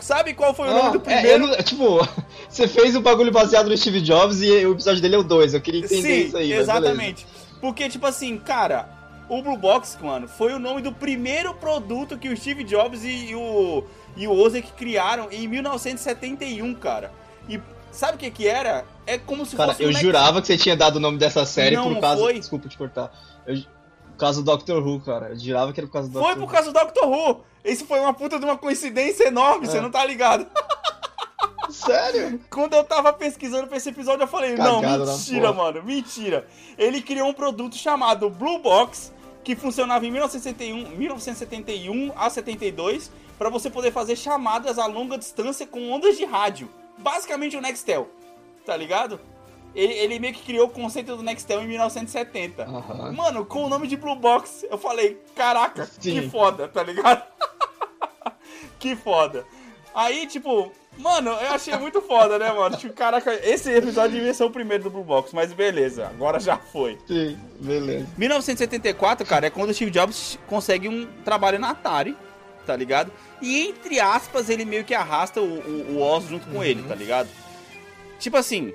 Sabe 0.00 0.34
qual 0.34 0.54
foi 0.54 0.68
o 0.68 0.72
nome 0.72 0.88
Ah, 0.88 0.90
do 0.90 0.98
é, 0.98 1.00
primeiro? 1.00 1.44
eu 1.44 1.48
não- 1.48 1.56
tipo, 1.62 2.08
você 2.56 2.68
fez 2.68 2.96
o 2.96 3.00
bagulho 3.00 3.30
baseado 3.30 3.68
no 3.68 3.76
Steve 3.76 4.00
Jobs 4.00 4.40
e 4.42 4.50
o 4.66 4.72
episódio 4.72 5.00
dele 5.02 5.16
é 5.16 5.18
o 5.18 5.22
2. 5.22 5.54
Eu 5.54 5.60
queria 5.60 5.80
entender 5.84 6.02
Sim, 6.02 6.26
isso 6.28 6.36
aí. 6.36 6.52
exatamente. 6.52 7.26
Porque, 7.60 7.88
tipo 7.88 8.06
assim, 8.06 8.38
cara, 8.38 8.88
o 9.28 9.42
Blue 9.42 9.56
Box, 9.56 9.98
mano, 10.00 10.26
foi 10.28 10.52
o 10.54 10.58
nome 10.58 10.80
do 10.82 10.92
primeiro 10.92 11.52
produto 11.54 12.16
que 12.18 12.28
o 12.28 12.36
Steve 12.36 12.64
Jobs 12.64 13.02
e, 13.04 13.34
o, 13.34 13.84
e 14.16 14.26
o 14.26 14.32
Wozniak 14.32 14.72
criaram 14.72 15.28
em 15.30 15.46
1971, 15.48 16.74
cara. 16.76 17.12
E 17.48 17.60
sabe 17.90 18.14
o 18.14 18.18
que 18.18 18.30
que 18.30 18.48
era? 18.48 18.84
É 19.06 19.18
como 19.18 19.44
se 19.44 19.56
Cara, 19.56 19.72
fosse 19.72 19.82
eu 19.84 19.90
um 19.90 19.92
jurava 19.92 20.40
que 20.40 20.46
você 20.46 20.56
tinha 20.56 20.76
dado 20.76 20.96
o 20.96 21.00
nome 21.00 21.18
dessa 21.18 21.44
série 21.44 21.76
Não 21.76 21.94
por 21.94 22.00
causa. 22.00 22.20
foi. 22.22 22.34
Desculpa 22.34 22.68
te 22.68 22.76
cortar. 22.78 23.12
Eu... 23.46 23.56
Por 23.56 24.20
causa 24.20 24.40
do 24.40 24.46
Doctor 24.46 24.82
Who, 24.82 25.00
cara. 25.00 25.28
Eu 25.28 25.38
jurava 25.38 25.74
que 25.74 25.80
era 25.80 25.86
por 25.86 25.92
causa 25.92 26.08
do 26.08 26.18
Foi 26.18 26.22
Doctor 26.34 26.46
por 26.46 26.52
causa 26.52 26.72
do 26.72 26.78
Doctor 26.78 27.06
Who. 27.06 27.44
Isso 27.62 27.84
foi 27.84 28.00
uma 28.00 28.14
puta 28.14 28.38
de 28.38 28.46
uma 28.46 28.56
coincidência 28.56 29.24
enorme, 29.28 29.66
É. 29.66 29.70
você 29.70 29.78
não 29.80 29.90
tá 29.90 30.02
ligado? 30.06 30.46
Sério? 31.70 32.40
Quando 32.50 32.74
eu 32.74 32.84
tava 32.84 33.12
pesquisando 33.12 33.66
pra 33.66 33.76
esse 33.76 33.88
episódio, 33.88 34.22
eu 34.22 34.28
falei, 34.28 34.54
não, 34.56 34.80
Cagada 34.80 35.04
na 35.04 35.12
mentira, 35.12 35.52
mano, 35.52 35.82
mentira. 35.82 36.46
Ele 36.78 37.02
criou 37.02 37.28
um 37.28 37.32
produto 37.32 37.76
chamado 37.76 38.30
Blue 38.30 38.58
Box, 38.58 39.12
que 39.44 39.54
funcionava 39.54 40.04
em 40.06 40.10
1971, 40.10 40.96
1971 40.96 42.12
a 42.16 42.28
72, 42.30 43.10
pra 43.38 43.48
você 43.48 43.70
poder 43.70 43.92
fazer 43.92 44.16
chamadas 44.16 44.78
a 44.78 44.86
longa 44.86 45.18
distância 45.18 45.66
com 45.66 45.90
ondas 45.90 46.16
de 46.16 46.24
rádio. 46.24 46.68
Basicamente 46.98 47.56
o 47.56 47.60
Nextel, 47.60 48.08
tá 48.64 48.76
ligado? 48.76 49.20
Ele, 49.74 49.92
ele 49.92 50.18
meio 50.18 50.32
que 50.32 50.42
criou 50.42 50.66
o 50.66 50.70
conceito 50.70 51.14
do 51.14 51.22
Nextel 51.22 51.60
em 51.60 51.68
1970. 51.68 52.62
Aham. 52.62 53.12
Mano, 53.12 53.44
com 53.44 53.64
o 53.64 53.68
nome 53.68 53.86
de 53.86 53.94
Blue 53.94 54.16
Box, 54.16 54.66
eu 54.70 54.78
falei, 54.78 55.20
caraca, 55.34 55.86
que 56.00 56.22
Sim. 56.22 56.30
foda, 56.30 56.66
tá 56.66 56.82
ligado? 56.82 57.22
que 58.80 58.96
foda. 58.96 59.44
Aí, 59.94 60.26
tipo, 60.26 60.72
mano, 60.98 61.30
eu 61.30 61.52
achei 61.52 61.76
muito 61.76 62.00
foda, 62.00 62.38
né, 62.38 62.52
mano? 62.52 62.76
Tipo, 62.76 62.94
caraca, 62.94 63.32
esse 63.46 63.70
episódio 63.72 64.16
devia 64.16 64.34
ser 64.34 64.44
o 64.44 64.50
primeiro 64.50 64.84
do 64.84 64.90
Blue 64.90 65.04
Box, 65.04 65.34
mas 65.34 65.52
beleza, 65.52 66.06
agora 66.06 66.40
já 66.40 66.56
foi. 66.56 66.98
Sim, 67.06 67.38
beleza. 67.60 68.06
1974, 68.16 69.26
cara, 69.26 69.46
é 69.46 69.50
quando 69.50 69.70
o 69.70 69.74
Steve 69.74 69.90
Jobs 69.90 70.38
consegue 70.46 70.88
um 70.88 71.06
trabalho 71.24 71.58
na 71.58 71.70
Atari, 71.70 72.16
tá 72.66 72.74
ligado? 72.74 73.12
E 73.40 73.68
entre 73.68 74.00
aspas, 74.00 74.48
ele 74.50 74.64
meio 74.64 74.84
que 74.84 74.94
arrasta 74.94 75.40
o, 75.40 75.44
o, 75.44 75.96
o 75.96 76.02
Oz 76.02 76.24
junto 76.28 76.46
com 76.48 76.62
ele, 76.62 76.82
tá 76.82 76.94
ligado? 76.94 77.28
Tipo 78.18 78.36
assim, 78.36 78.72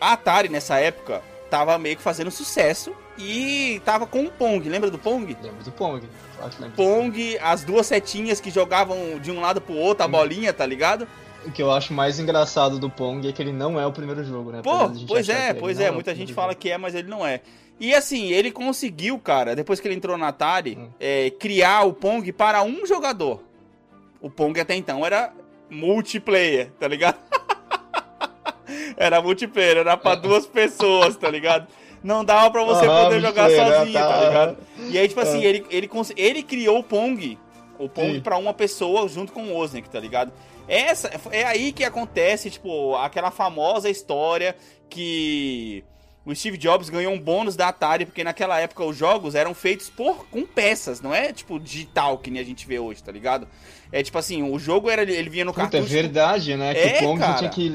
a 0.00 0.12
Atari 0.12 0.48
nessa 0.48 0.78
época 0.78 1.22
tava 1.50 1.78
meio 1.78 1.96
que 1.96 2.02
fazendo 2.02 2.30
sucesso 2.30 2.94
e 3.18 3.80
tava 3.84 4.06
com 4.06 4.24
o 4.24 4.30
Pong, 4.30 4.66
lembra 4.68 4.90
do 4.90 4.98
Pong? 4.98 5.36
Lembro 5.42 5.62
do 5.62 5.72
Pong. 5.72 6.02
Acho 6.40 6.56
que 6.56 6.62
lembro. 6.62 6.76
Pong, 6.76 7.38
as 7.38 7.62
duas 7.62 7.86
setinhas 7.86 8.40
que 8.40 8.50
jogavam 8.50 9.18
de 9.20 9.30
um 9.30 9.40
lado 9.40 9.60
pro 9.60 9.74
outro 9.74 10.04
a 10.04 10.08
bolinha, 10.08 10.52
tá 10.52 10.64
ligado? 10.64 11.06
O 11.46 11.50
que 11.50 11.62
eu 11.62 11.72
acho 11.72 11.92
mais 11.92 12.18
engraçado 12.20 12.78
do 12.78 12.88
Pong 12.88 13.26
é 13.28 13.32
que 13.32 13.42
ele 13.42 13.52
não 13.52 13.78
é 13.80 13.86
o 13.86 13.92
primeiro 13.92 14.22
jogo, 14.22 14.52
né? 14.52 14.60
Pô, 14.62 14.90
pois 15.08 15.28
é, 15.28 15.52
pois 15.52 15.80
é, 15.80 15.90
o 15.90 15.94
muita 15.94 16.14
gente 16.14 16.32
fala 16.32 16.52
jogo. 16.52 16.60
que 16.60 16.70
é, 16.70 16.78
mas 16.78 16.94
ele 16.94 17.08
não 17.08 17.26
é. 17.26 17.40
E 17.80 17.92
assim, 17.94 18.30
ele 18.30 18.52
conseguiu, 18.52 19.18
cara, 19.18 19.56
depois 19.56 19.80
que 19.80 19.88
ele 19.88 19.94
entrou 19.96 20.16
na 20.16 20.28
Atari, 20.28 20.78
Hum. 20.78 20.88
é, 21.00 21.30
criar 21.30 21.82
o 21.84 21.92
Pong 21.92 22.30
para 22.32 22.62
um 22.62 22.86
jogador. 22.86 23.42
O 24.20 24.30
Pong 24.30 24.58
até 24.60 24.76
então 24.76 25.04
era 25.04 25.32
multiplayer, 25.68 26.70
tá 26.78 26.86
ligado? 26.86 27.16
era 28.96 29.20
multiplayer, 29.20 29.78
era 29.78 29.96
pra 29.96 30.14
duas 30.14 30.46
pessoas, 30.46 31.16
tá 31.16 31.28
ligado? 31.28 31.66
Não 32.04 32.24
dava 32.24 32.50
pra 32.50 32.64
você 32.64 32.86
Aham, 32.86 33.04
poder 33.04 33.20
jogar 33.20 33.42
multiplayer, 33.44 33.76
sozinho, 33.78 33.98
tá 33.98 34.08
Tá. 34.08 34.24
ligado? 34.28 34.56
E 34.90 34.98
aí, 34.98 35.08
tipo 35.08 35.20
assim, 35.20 35.44
É. 35.44 35.48
ele, 35.48 35.66
ele, 35.70 35.90
ele 36.16 36.42
criou 36.42 36.78
o 36.78 36.82
Pong. 36.84 37.38
O 37.78 37.88
Pong 37.88 38.14
Sim. 38.14 38.20
pra 38.20 38.36
uma 38.36 38.52
pessoa 38.54 39.08
junto 39.08 39.32
com 39.32 39.42
o 39.44 39.54
Wozniak, 39.54 39.88
tá 39.90 39.98
ligado? 39.98 40.32
Essa, 40.68 41.10
é 41.30 41.44
aí 41.44 41.72
que 41.72 41.84
acontece, 41.84 42.50
tipo, 42.50 42.96
aquela 42.96 43.30
famosa 43.30 43.90
história 43.90 44.56
que 44.88 45.84
o 46.24 46.34
Steve 46.34 46.56
Jobs 46.56 46.88
ganhou 46.88 47.12
um 47.12 47.18
bônus 47.18 47.56
da 47.56 47.68
Atari, 47.68 48.06
porque 48.06 48.22
naquela 48.22 48.58
época 48.60 48.84
os 48.84 48.96
jogos 48.96 49.34
eram 49.34 49.54
feitos 49.54 49.90
por 49.90 50.28
com 50.28 50.46
peças, 50.46 51.00
não 51.00 51.12
é 51.12 51.32
tipo 51.32 51.58
digital 51.58 52.18
que 52.18 52.30
nem 52.30 52.40
a 52.40 52.44
gente 52.44 52.66
vê 52.66 52.78
hoje, 52.78 53.02
tá 53.02 53.10
ligado? 53.10 53.48
É 53.90 54.02
tipo 54.02 54.16
assim, 54.16 54.42
o 54.42 54.58
jogo 54.58 54.88
era 54.88 55.02
ele 55.02 55.28
vinha 55.28 55.44
no 55.44 55.52
Puta, 55.52 55.66
é 55.66 55.70
cartucho. 55.70 55.92
verdade, 55.92 56.56
né? 56.56 56.70
É, 56.70 56.92
que 56.92 57.04
o 57.04 57.08
Pong 57.08 57.20
tinha 57.38 57.50
que 57.50 57.72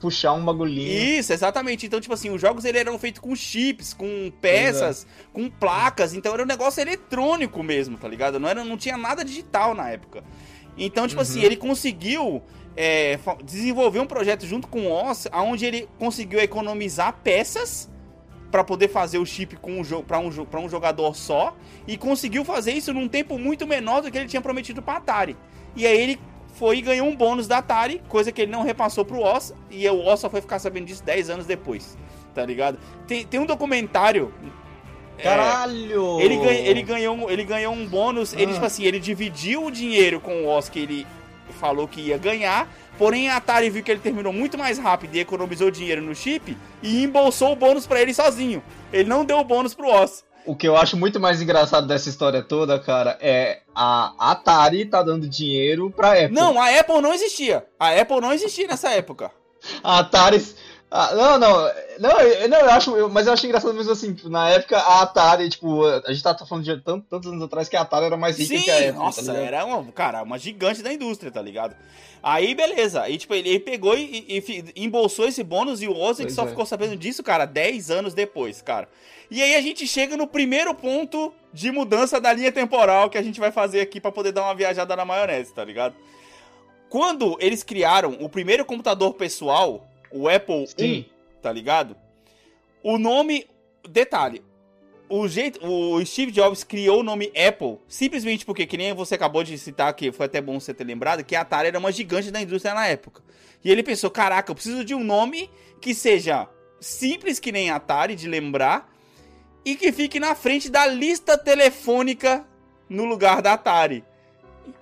puxar 0.00 0.32
um 0.32 0.44
bagulhinho. 0.44 0.88
Isso, 0.88 1.32
exatamente. 1.32 1.84
Então, 1.84 2.00
tipo 2.00 2.14
assim, 2.14 2.30
os 2.30 2.40
jogos 2.40 2.64
ele 2.64 2.78
eram 2.78 2.98
feitos 2.98 3.20
com 3.20 3.34
chips, 3.34 3.92
com 3.92 4.32
peças, 4.40 5.06
com 5.32 5.50
placas, 5.50 6.14
então 6.14 6.32
era 6.32 6.42
um 6.42 6.46
negócio 6.46 6.80
eletrônico 6.80 7.62
mesmo, 7.62 7.98
tá 7.98 8.06
ligado? 8.06 8.38
Não, 8.38 8.48
era, 8.48 8.64
não 8.64 8.76
tinha 8.76 8.96
nada 8.96 9.24
digital 9.24 9.74
na 9.74 9.90
época. 9.90 10.22
Então, 10.76 11.06
tipo 11.06 11.20
assim, 11.20 11.40
Uhum. 11.40 11.44
ele 11.46 11.56
conseguiu 11.56 12.42
é, 12.76 13.18
desenvolver 13.44 13.98
um 13.98 14.06
projeto 14.06 14.46
junto 14.46 14.68
com 14.68 14.86
o 14.86 14.90
Oz, 14.90 15.26
onde 15.32 15.66
ele 15.66 15.88
conseguiu 15.98 16.38
economizar 16.40 17.18
peças 17.22 17.90
para 18.50 18.64
poder 18.64 18.88
fazer 18.88 19.18
o 19.18 19.26
chip 19.26 19.56
com 19.56 19.78
um 19.80 19.84
jogo 19.84 20.04
para 20.04 20.18
um, 20.18 20.30
pra 20.44 20.58
um 20.60 20.68
jogador 20.68 21.14
só 21.14 21.54
e 21.86 21.96
conseguiu 21.96 22.44
fazer 22.44 22.72
isso 22.72 22.92
num 22.92 23.08
tempo 23.08 23.38
muito 23.38 23.66
menor 23.66 24.02
do 24.02 24.10
que 24.10 24.18
ele 24.18 24.26
tinha 24.28 24.40
prometido 24.42 24.82
para 24.82 24.96
Atari. 24.96 25.36
E 25.76 25.86
aí 25.86 26.00
ele 26.00 26.20
foi 26.54 26.78
e 26.78 26.80
ganhou 26.80 27.06
um 27.06 27.14
bônus 27.14 27.46
da 27.46 27.58
Atari, 27.58 28.02
coisa 28.08 28.32
que 28.32 28.42
ele 28.42 28.50
não 28.50 28.62
repassou 28.62 29.04
pro 29.04 29.20
Oz, 29.20 29.54
e 29.70 29.88
o 29.88 30.04
Oz 30.04 30.20
só 30.20 30.28
foi 30.28 30.40
ficar 30.40 30.58
sabendo 30.58 30.86
disso 30.86 31.04
10 31.04 31.30
anos 31.30 31.46
depois, 31.46 31.96
tá 32.34 32.44
ligado? 32.44 32.78
Tem, 33.06 33.24
tem 33.24 33.38
um 33.38 33.46
documentário. 33.46 34.34
É, 35.20 35.22
Caralho! 35.22 36.20
ele, 36.20 36.36
ganha- 36.36 36.60
ele, 36.60 36.82
ganhou, 36.82 37.16
um- 37.16 37.30
ele 37.30 37.44
ganhou 37.44 37.72
um 37.74 37.86
bônus, 37.86 38.32
ele, 38.32 38.50
Ah. 38.50 38.54
tipo 38.54 38.66
assim, 38.66 38.84
ele 38.84 38.98
dividiu 39.00 39.64
o 39.66 39.70
dinheiro 39.70 40.20
com 40.20 40.44
o 40.44 40.48
Oz 40.48 40.68
que 40.68 40.78
ele 40.80 41.06
falou 41.60 41.86
que 41.88 42.00
ia 42.00 42.16
ganhar, 42.18 42.68
porém 42.96 43.28
a 43.28 43.36
Atari 43.36 43.68
viu 43.70 43.82
que 43.82 43.90
ele 43.90 44.00
terminou 44.00 44.32
muito 44.32 44.56
mais 44.56 44.78
rápido 44.78 45.14
e 45.16 45.20
economizou 45.20 45.70
dinheiro 45.70 46.00
no 46.00 46.14
chip 46.14 46.56
e 46.82 47.02
embolsou 47.02 47.52
o 47.52 47.56
bônus 47.56 47.86
pra 47.86 48.00
ele 48.00 48.14
sozinho. 48.14 48.62
Ele 48.92 49.08
não 49.08 49.24
deu 49.24 49.38
o 49.38 49.44
bônus 49.44 49.74
pro 49.74 49.88
Oz. 49.88 50.24
O 50.46 50.56
que 50.56 50.66
eu 50.66 50.74
acho 50.76 50.96
muito 50.96 51.20
mais 51.20 51.42
engraçado 51.42 51.86
dessa 51.86 52.08
história 52.08 52.42
toda, 52.42 52.78
cara, 52.78 53.18
é 53.20 53.60
a 53.74 54.14
Atari 54.18 54.86
tá 54.86 55.02
dando 55.02 55.28
dinheiro 55.28 55.90
pra 55.94 56.12
Apple. 56.12 56.30
Não, 56.32 56.60
a 56.60 56.68
Apple 56.80 57.02
não 57.02 57.12
existia. 57.12 57.64
A 57.78 57.90
Apple 57.90 58.20
não 58.20 58.32
existia 58.32 58.66
nessa 58.66 58.90
época. 58.90 59.30
A 59.84 59.98
Atari. 59.98 60.42
Ah, 60.92 61.14
não, 61.14 61.38
não, 61.38 61.70
não, 62.00 62.20
eu, 62.20 62.48
não, 62.48 62.58
eu 62.58 62.70
acho, 62.70 62.96
eu- 62.96 63.08
mas 63.08 63.26
eu 63.28 63.32
acho 63.32 63.46
engraçado 63.46 63.72
mesmo 63.72 63.92
assim, 63.92 64.12
tipo, 64.12 64.28
na 64.28 64.50
época 64.50 64.76
a 64.76 65.02
Atari, 65.02 65.48
tipo, 65.48 65.84
a 65.84 66.10
gente 66.12 66.20
tá 66.22 66.36
falando 66.36 66.64
de 66.64 66.76
tanto- 66.78 67.06
tantos 67.08 67.30
anos 67.30 67.44
atrás 67.44 67.68
que 67.68 67.76
a 67.76 67.82
Atari 67.82 68.06
era 68.06 68.16
mais 68.16 68.36
rica 68.36 68.56
Sim, 68.58 68.64
que 68.64 68.70
a 68.72 68.76
Apple. 68.78 68.92
nossa, 68.92 69.24
tá 69.32 69.38
era 69.38 69.64
uma, 69.64 69.84
cara, 69.92 70.22
uma 70.24 70.36
gigante 70.36 70.82
da 70.82 70.92
indústria, 70.92 71.30
tá 71.30 71.40
ligado? 71.40 71.76
Aí, 72.22 72.54
beleza. 72.56 73.02
Aí, 73.02 73.16
tipo, 73.18 73.32
ele, 73.34 73.48
ele 73.50 73.60
pegou 73.60 73.96
e, 73.96 74.24
e 74.28 74.40
fi- 74.40 74.64
embolsou 74.74 75.26
esse 75.28 75.44
bônus 75.44 75.80
e 75.80 75.86
o 75.86 75.96
Ozzy 75.96 76.28
só 76.30 76.42
é. 76.44 76.48
ficou 76.48 76.66
sabendo 76.66 76.96
disso, 76.96 77.22
cara, 77.22 77.44
10 77.46 77.88
anos 77.90 78.12
depois, 78.12 78.60
cara. 78.60 78.88
E 79.30 79.40
aí 79.40 79.54
a 79.54 79.60
gente 79.60 79.86
chega 79.86 80.16
no 80.16 80.26
primeiro 80.26 80.74
ponto 80.74 81.32
de 81.52 81.70
mudança 81.70 82.20
da 82.20 82.32
linha 82.32 82.50
temporal 82.50 83.08
que 83.08 83.16
a 83.16 83.22
gente 83.22 83.38
vai 83.38 83.52
fazer 83.52 83.80
aqui 83.80 84.00
pra 84.00 84.10
poder 84.10 84.32
dar 84.32 84.42
uma 84.42 84.56
viajada 84.56 84.96
na 84.96 85.04
maionese, 85.04 85.54
tá 85.54 85.64
ligado? 85.64 85.94
Quando 86.88 87.36
eles 87.40 87.62
criaram 87.62 88.16
o 88.20 88.28
primeiro 88.28 88.64
computador 88.64 89.14
pessoal, 89.14 89.86
o 90.10 90.28
Apple 90.28 90.66
Sim. 90.66 90.84
I, 90.84 91.12
tá 91.40 91.52
ligado? 91.52 91.96
O 92.82 92.98
nome. 92.98 93.46
Detalhe. 93.88 94.42
O, 95.08 95.26
jeito, 95.26 95.64
o 95.66 96.04
Steve 96.06 96.30
Jobs 96.30 96.62
criou 96.62 97.00
o 97.00 97.02
nome 97.02 97.32
Apple 97.36 97.78
simplesmente 97.88 98.46
porque, 98.46 98.64
que 98.64 98.76
nem 98.76 98.94
você 98.94 99.16
acabou 99.16 99.42
de 99.42 99.58
citar, 99.58 99.92
que 99.94 100.12
foi 100.12 100.26
até 100.26 100.40
bom 100.40 100.60
você 100.60 100.72
ter 100.72 100.84
lembrado, 100.84 101.24
que 101.24 101.34
a 101.34 101.40
Atari 101.40 101.66
era 101.68 101.78
uma 101.78 101.90
gigante 101.90 102.30
da 102.30 102.40
indústria 102.40 102.74
na 102.74 102.86
época. 102.86 103.22
E 103.64 103.70
ele 103.70 103.82
pensou: 103.82 104.10
caraca, 104.10 104.50
eu 104.50 104.54
preciso 104.54 104.84
de 104.84 104.94
um 104.94 105.02
nome 105.02 105.50
que 105.80 105.94
seja 105.94 106.48
simples 106.80 107.40
que 107.40 107.50
nem 107.50 107.70
Atari, 107.70 108.14
de 108.14 108.28
lembrar, 108.28 108.92
e 109.64 109.74
que 109.74 109.90
fique 109.92 110.20
na 110.20 110.34
frente 110.34 110.70
da 110.70 110.86
lista 110.86 111.36
telefônica 111.36 112.46
no 112.88 113.04
lugar 113.04 113.42
da 113.42 113.54
Atari. 113.54 114.04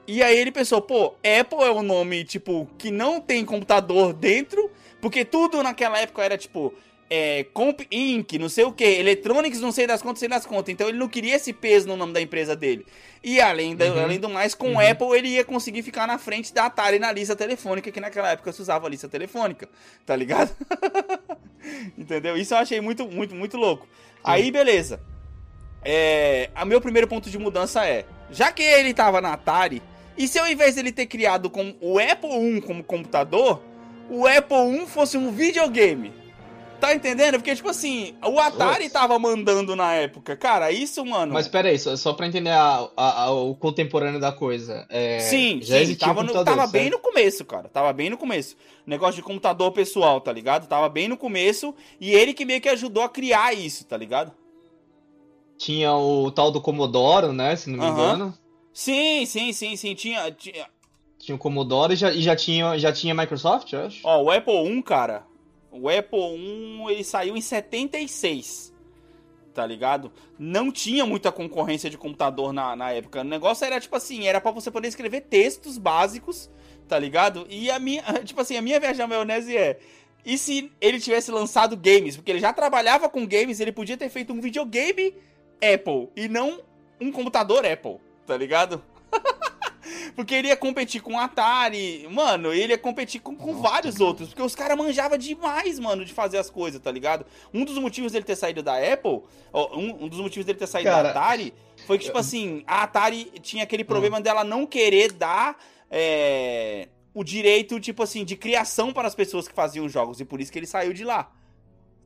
E 0.07 0.23
aí 0.23 0.39
ele 0.39 0.51
pensou, 0.51 0.81
pô, 0.81 1.15
Apple 1.41 1.63
é 1.63 1.71
um 1.71 1.83
nome, 1.83 2.25
tipo, 2.25 2.67
que 2.79 2.91
não 2.91 3.21
tem 3.21 3.45
computador 3.45 4.13
dentro, 4.15 4.71
porque 5.01 5.25
tudo 5.25 5.63
naquela 5.63 5.99
época 5.99 6.23
era, 6.23 6.37
tipo, 6.39 6.75
é, 7.11 7.45
Comp 7.55 7.81
Inc., 7.91 8.33
não 8.39 8.49
sei 8.51 8.65
o 8.65 8.73
que, 8.73 8.85
Electronics, 8.85 9.61
não 9.61 9.73
sei 9.73 9.87
das 9.87 10.03
contas, 10.03 10.19
sei 10.21 10.29
das 10.29 10.45
contas. 10.45 10.69
Então 10.73 10.89
ele 10.89 10.99
não 10.99 11.09
queria 11.09 11.37
esse 11.37 11.53
peso 11.53 11.89
no 11.89 11.97
nome 11.97 12.13
da 12.13 12.21
empresa 12.21 12.55
dele. 12.55 12.85
E 13.25 13.41
além, 13.41 13.75
da- 13.75 13.87
Uhum. 13.87 14.03
além 14.05 14.19
do 14.21 14.29
mais, 14.29 14.55
com 14.55 14.69
o 14.69 14.73
Uhum. 14.75 14.91
Apple 14.91 15.17
ele 15.17 15.29
ia 15.29 15.45
conseguir 15.45 15.83
ficar 15.83 16.07
na 16.07 16.19
frente 16.19 16.53
da 16.53 16.67
Atari 16.67 16.99
na 16.99 17.11
lista 17.11 17.35
telefônica, 17.35 17.91
que 17.91 18.01
naquela 18.01 18.31
época 18.33 18.53
se 18.53 18.61
usava 18.61 18.87
a 18.87 18.91
lista 18.91 19.09
telefônica, 19.09 19.69
tá 20.05 20.15
ligado? 20.15 20.55
Entendeu? 21.97 22.37
Isso 22.37 22.55
eu 22.55 22.59
achei 22.59 22.81
muito, 22.81 23.07
muito, 23.09 23.35
muito 23.35 23.57
louco. 23.57 23.87
Aí, 24.23 24.51
beleza. 24.51 25.01
É, 25.85 26.51
a 26.55 26.65
meu 26.65 26.81
primeiro 26.81 27.07
ponto 27.07 27.31
de 27.31 27.39
mudança 27.39 27.87
é, 27.87 28.05
já 28.31 28.51
que 28.53 28.63
ele 28.63 28.93
tava 28.93 29.21
na 29.21 29.33
Atari, 29.33 29.83
e 30.17 30.27
se 30.27 30.39
ao 30.39 30.47
invés 30.49 30.75
dele 30.75 30.91
ter 30.93 31.07
criado 31.07 31.49
com 31.49 31.75
o 31.81 31.99
Apple 31.99 32.31
I 32.31 32.61
como 32.61 32.83
computador, 32.83 33.63
o 34.11 34.27
Apple 34.27 34.83
I 34.83 34.87
fosse 34.87 35.17
um 35.17 35.31
videogame? 35.33 36.13
Tá 36.81 36.95
entendendo? 36.95 37.35
Porque, 37.35 37.57
tipo 37.57 37.69
assim, 37.69 38.15
o 38.25 38.39
Atari 38.39 38.85
Putz. 38.85 38.93
tava 38.93 39.19
mandando 39.19 39.75
na 39.75 39.95
época. 39.95 40.37
Cara, 40.37 40.71
isso, 40.71 41.05
mano. 41.05 41.33
Mas 41.33 41.49
pera 41.49 41.71
aí, 41.71 41.79
só, 41.79 41.97
só 41.97 42.13
pra 42.13 42.25
entender 42.29 42.51
a- 42.51 42.89
a- 42.97 43.23
a- 43.25 43.31
o 43.33 43.53
contemporâneo 43.57 44.21
da 44.21 44.31
coisa. 44.31 44.87
É, 44.89 45.19
sim, 45.19 45.59
já 45.61 45.85
sim, 45.85 45.97
tava, 45.97 46.23
no- 46.23 46.33
tava 46.45 46.69
bem 46.69 46.89
no 46.89 47.01
começo, 47.01 47.45
cara. 47.45 47.69
Tava 47.69 47.93
bem 47.93 48.09
no 48.09 48.17
começo. 48.17 48.57
Negócio 48.87 49.17
de 49.17 49.23
computador 49.23 49.73
pessoal, 49.73 50.21
tá 50.21 50.33
ligado? 50.33 50.69
Tava 50.69 50.89
bem 50.89 51.09
no 51.09 51.17
começo. 51.17 51.75
E 52.01 52.13
ele 52.13 52.33
que 52.33 52.45
meio 52.45 52.61
que 52.61 52.69
ajudou 52.69 53.03
a 53.03 53.09
criar 53.09 53.53
isso, 53.53 53.85
tá 53.85 53.97
ligado? 53.97 54.31
Tinha 55.59 55.93
o 55.93 56.31
tal 56.31 56.53
do 56.53 56.61
Commodore, 56.61 57.33
né? 57.33 57.57
Se 57.57 57.69
não 57.69 57.79
me 57.81 57.85
Aham. 57.87 57.93
engano. 58.15 58.39
Sim, 58.73 59.27
sim, 59.27 59.53
sim, 59.53 59.75
sim. 59.75 59.95
Tinha. 59.97 60.31
tinha... 60.31 60.67
Tinha 61.29 61.37
o 61.37 61.39
Commodore 61.39 61.93
e 61.93 61.97
já, 61.97 62.11
e 62.11 62.23
já 62.23 62.35
tinha, 62.35 62.79
já 62.79 62.91
tinha 62.91 63.15
Microsoft, 63.15 63.71
eu 63.75 63.85
acho. 63.85 64.01
Ó, 64.03 64.23
o 64.23 64.31
Apple 64.31 64.67
I, 64.67 64.83
cara. 64.83 65.27
O 65.71 65.87
Apple 65.87 66.19
I 66.19 66.85
ele 66.91 67.05
saiu 67.05 67.37
em 67.37 67.41
76. 67.43 68.73
Tá 69.53 69.67
ligado? 69.67 70.11
Não 70.39 70.73
tinha 70.73 71.05
muita 71.05 71.31
concorrência 71.31 71.91
de 71.91 71.99
computador 71.99 72.55
na, 72.55 72.75
na 72.75 72.93
época. 72.93 73.21
O 73.21 73.25
negócio 73.25 73.67
era 73.67 73.79
tipo 73.79 73.95
assim: 73.95 74.27
era 74.27 74.41
pra 74.41 74.51
você 74.53 74.71
poder 74.71 74.89
escrever 74.89 75.21
textos 75.21 75.77
básicos, 75.77 76.51
tá 76.89 76.99
ligado? 76.99 77.47
E 77.51 77.71
a 77.71 77.79
minha. 77.79 78.03
Tipo 78.25 78.41
assim, 78.41 78.57
a 78.57 78.63
minha 78.63 78.81
viagem 78.81 79.01
na 79.01 79.07
maionese 79.07 79.55
é. 79.55 79.79
E 80.25 80.39
se 80.39 80.73
ele 80.81 80.99
tivesse 80.99 81.31
lançado 81.31 81.77
games? 81.77 82.17
Porque 82.17 82.31
ele 82.31 82.41
já 82.41 82.55
trabalhava 82.55 83.07
com 83.11 83.27
games, 83.27 83.61
ele 83.61 83.73
podia 83.73 83.99
ter 83.99 84.09
feito 84.09 84.33
um 84.33 84.41
videogame 84.41 85.15
Apple 85.61 86.09
e 86.17 86.27
não 86.27 86.63
um 86.99 87.13
computador 87.13 87.67
Apple, 87.67 87.99
tá 88.27 88.35
ligado? 88.35 88.83
Porque 90.15 90.35
ele 90.35 90.49
ia 90.49 90.57
competir 90.57 91.01
com 91.01 91.15
o 91.15 91.19
Atari, 91.19 92.07
mano, 92.11 92.53
ele 92.53 92.73
ia 92.73 92.79
competir 92.79 93.21
com, 93.21 93.37
com 93.37 93.61
vários 93.61 94.01
outros, 94.01 94.29
porque 94.29 94.43
os 94.43 94.55
caras 94.55 94.77
manjavam 94.77 95.19
demais, 95.19 95.79
mano, 95.79 96.05
de 96.05 96.13
fazer 96.13 96.39
as 96.39 96.51
coisas, 96.51 96.81
tá 96.81 96.91
ligado? 96.91 97.25
Um 97.53 97.65
dos 97.65 97.79
motivos 97.79 98.13
dele 98.13 98.25
ter 98.25 98.37
saído 98.37 98.63
da 98.63 98.77
Apple, 98.77 99.23
ó, 99.53 99.77
um, 99.77 100.05
um 100.05 100.09
dos 100.09 100.21
motivos 100.21 100.45
dele 100.45 100.59
ter 100.59 100.67
saído 100.67 100.91
Cara, 100.91 101.03
da 101.03 101.11
Atari, 101.11 101.55
foi 101.87 101.99
que, 101.99 102.05
tipo 102.05 102.19
assim, 102.19 102.63
a 102.67 102.83
Atari 102.83 103.31
tinha 103.41 103.65
aquele 103.65 103.85
problema 103.85 104.21
dela 104.21 104.45
não 104.45 104.67
querer 104.67 105.13
dar 105.13 105.57
é, 105.91 106.89
o 107.15 107.25
direito, 107.25 107.81
tipo 107.81 108.03
assim, 108.03 108.25
de 108.25 108.37
criação 108.37 108.93
para 108.93 109.09
as 109.09 109.15
pessoas 109.15 109.49
que 109.49 109.55
faziam 109.55 109.89
jogos, 109.89 110.21
e 110.21 110.25
por 110.25 110.41
isso 110.41 110.53
que 110.53 110.59
ele 110.59 110.67
saiu 110.67 110.93
de 110.93 111.05
lá, 111.05 111.31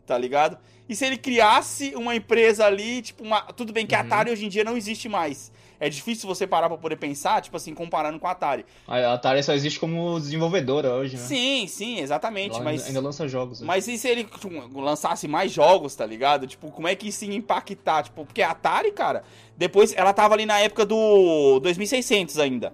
tá 0.07 0.17
ligado? 0.17 0.59
E 0.89 0.97
se 0.97 1.07
ele 1.07 1.17
criasse 1.17 1.95
uma 1.95 2.15
empresa 2.15 2.67
ali, 2.67 3.03
tipo, 3.03 3.23
uma... 3.25 3.41
tudo 3.53 3.73
bem 3.73 3.87
que 3.87 3.95
a 3.95 4.01
Uhum. 4.01 4.07
Atari 4.07 4.31
hoje 4.31 4.45
em 4.45 4.49
dia 4.49 4.65
não 4.65 4.77
existe 4.77 5.09
mais. 5.09 5.53
É 5.83 5.89
difícil 5.89 6.29
você 6.29 6.47
parar 6.47 6.69
pra 6.69 6.79
poder 6.79 6.95
pensar, 6.95 7.43
tipo 7.43 7.57
assim, 7.57 7.75
comparando 7.75 8.17
com 8.21 8.29
a 8.29 8.31
Atari. 8.31 8.65
A 8.87 9.15
Atari 9.15 9.43
só 9.43 9.53
existe 9.53 9.81
como 9.81 10.17
desenvolvedora 10.21 10.95
hoje, 10.95 11.17
né? 11.17 11.23
Sim, 11.25 11.67
sim, 11.67 11.99
exatamente. 11.99 12.55
Ela 12.55 12.63
mas, 12.63 12.87
ainda 12.87 13.01
lança 13.01 13.27
jogos. 13.27 13.61
né? 13.61 13.67
mas 13.67 13.89
e 13.89 13.99
se 13.99 14.07
ele 14.07 14.23
tipo, 14.23 14.81
lançasse 14.81 15.27
mais 15.27 15.51
jogos, 15.51 15.97
tá 15.97 16.07
ligado? 16.07 16.47
Tipo, 16.47 16.71
como 16.71 16.87
é 16.87 16.95
que 16.95 17.09
isso 17.09 17.25
ia 17.25 17.35
impactar? 17.35 18.05
Tipo, 18.05 18.25
porque 18.25 18.43
a 18.43 18.53
Atari, 18.53 18.93
cara, 18.93 19.25
depois 19.57 19.93
ela 19.97 20.13
tava 20.13 20.35
ali 20.35 20.47
na 20.47 20.61
época 20.61 20.87
do 20.87 21.59
2600 21.59 22.39
ainda, 22.39 22.73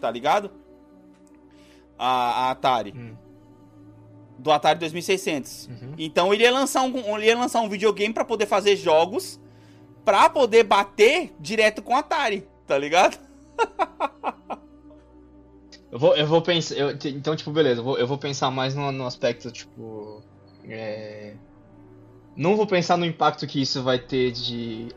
tá 0.00 0.08
ligado? 0.08 0.52
A, 1.98 2.06
a 2.46 2.50
Atari. 2.52 2.94
Hum. 2.96 3.16
Do 4.38 4.52
Atari 4.52 4.78
2600. 4.78 5.66
Uhum. 5.66 5.94
Então 5.98 6.32
ele 6.32 6.44
ia 6.44 6.52
lançar 6.52 6.82
um, 6.82 7.18
ele 7.18 7.26
ia 7.26 7.36
lançar 7.36 7.62
um 7.62 7.68
videogame 7.68 8.14
pra 8.14 8.24
poder 8.24 8.46
fazer 8.46 8.76
jogos 8.76 9.40
pra 10.04 10.28
poder 10.28 10.64
bater 10.64 11.32
direto 11.40 11.82
com 11.82 11.94
a 11.94 12.00
Atari, 12.00 12.46
tá 12.66 12.76
ligado? 12.78 13.18
Eu 15.90 15.98
vou, 16.00 16.16
eu 16.16 16.26
vou 16.26 16.42
pensar. 16.42 16.74
eu- 16.74 16.90
então, 16.90 17.36
tipo, 17.36 17.52
beleza, 17.52 17.80
eu 17.80 17.84
vou, 17.84 17.96
eu 17.96 18.04
vou 18.06 18.18
pensar 18.18 18.50
mais 18.50 18.74
no, 18.74 18.90
no 18.90 19.06
aspecto, 19.06 19.48
tipo. 19.52 20.20
é, 20.68 21.34
Não 22.36 22.56
vou 22.56 22.66
pensar 22.66 22.96
no 22.96 23.06
impacto 23.06 23.46
que 23.46 23.62
isso 23.62 23.80
vai 23.80 24.00
ter 24.00 24.32
de. 24.32 24.88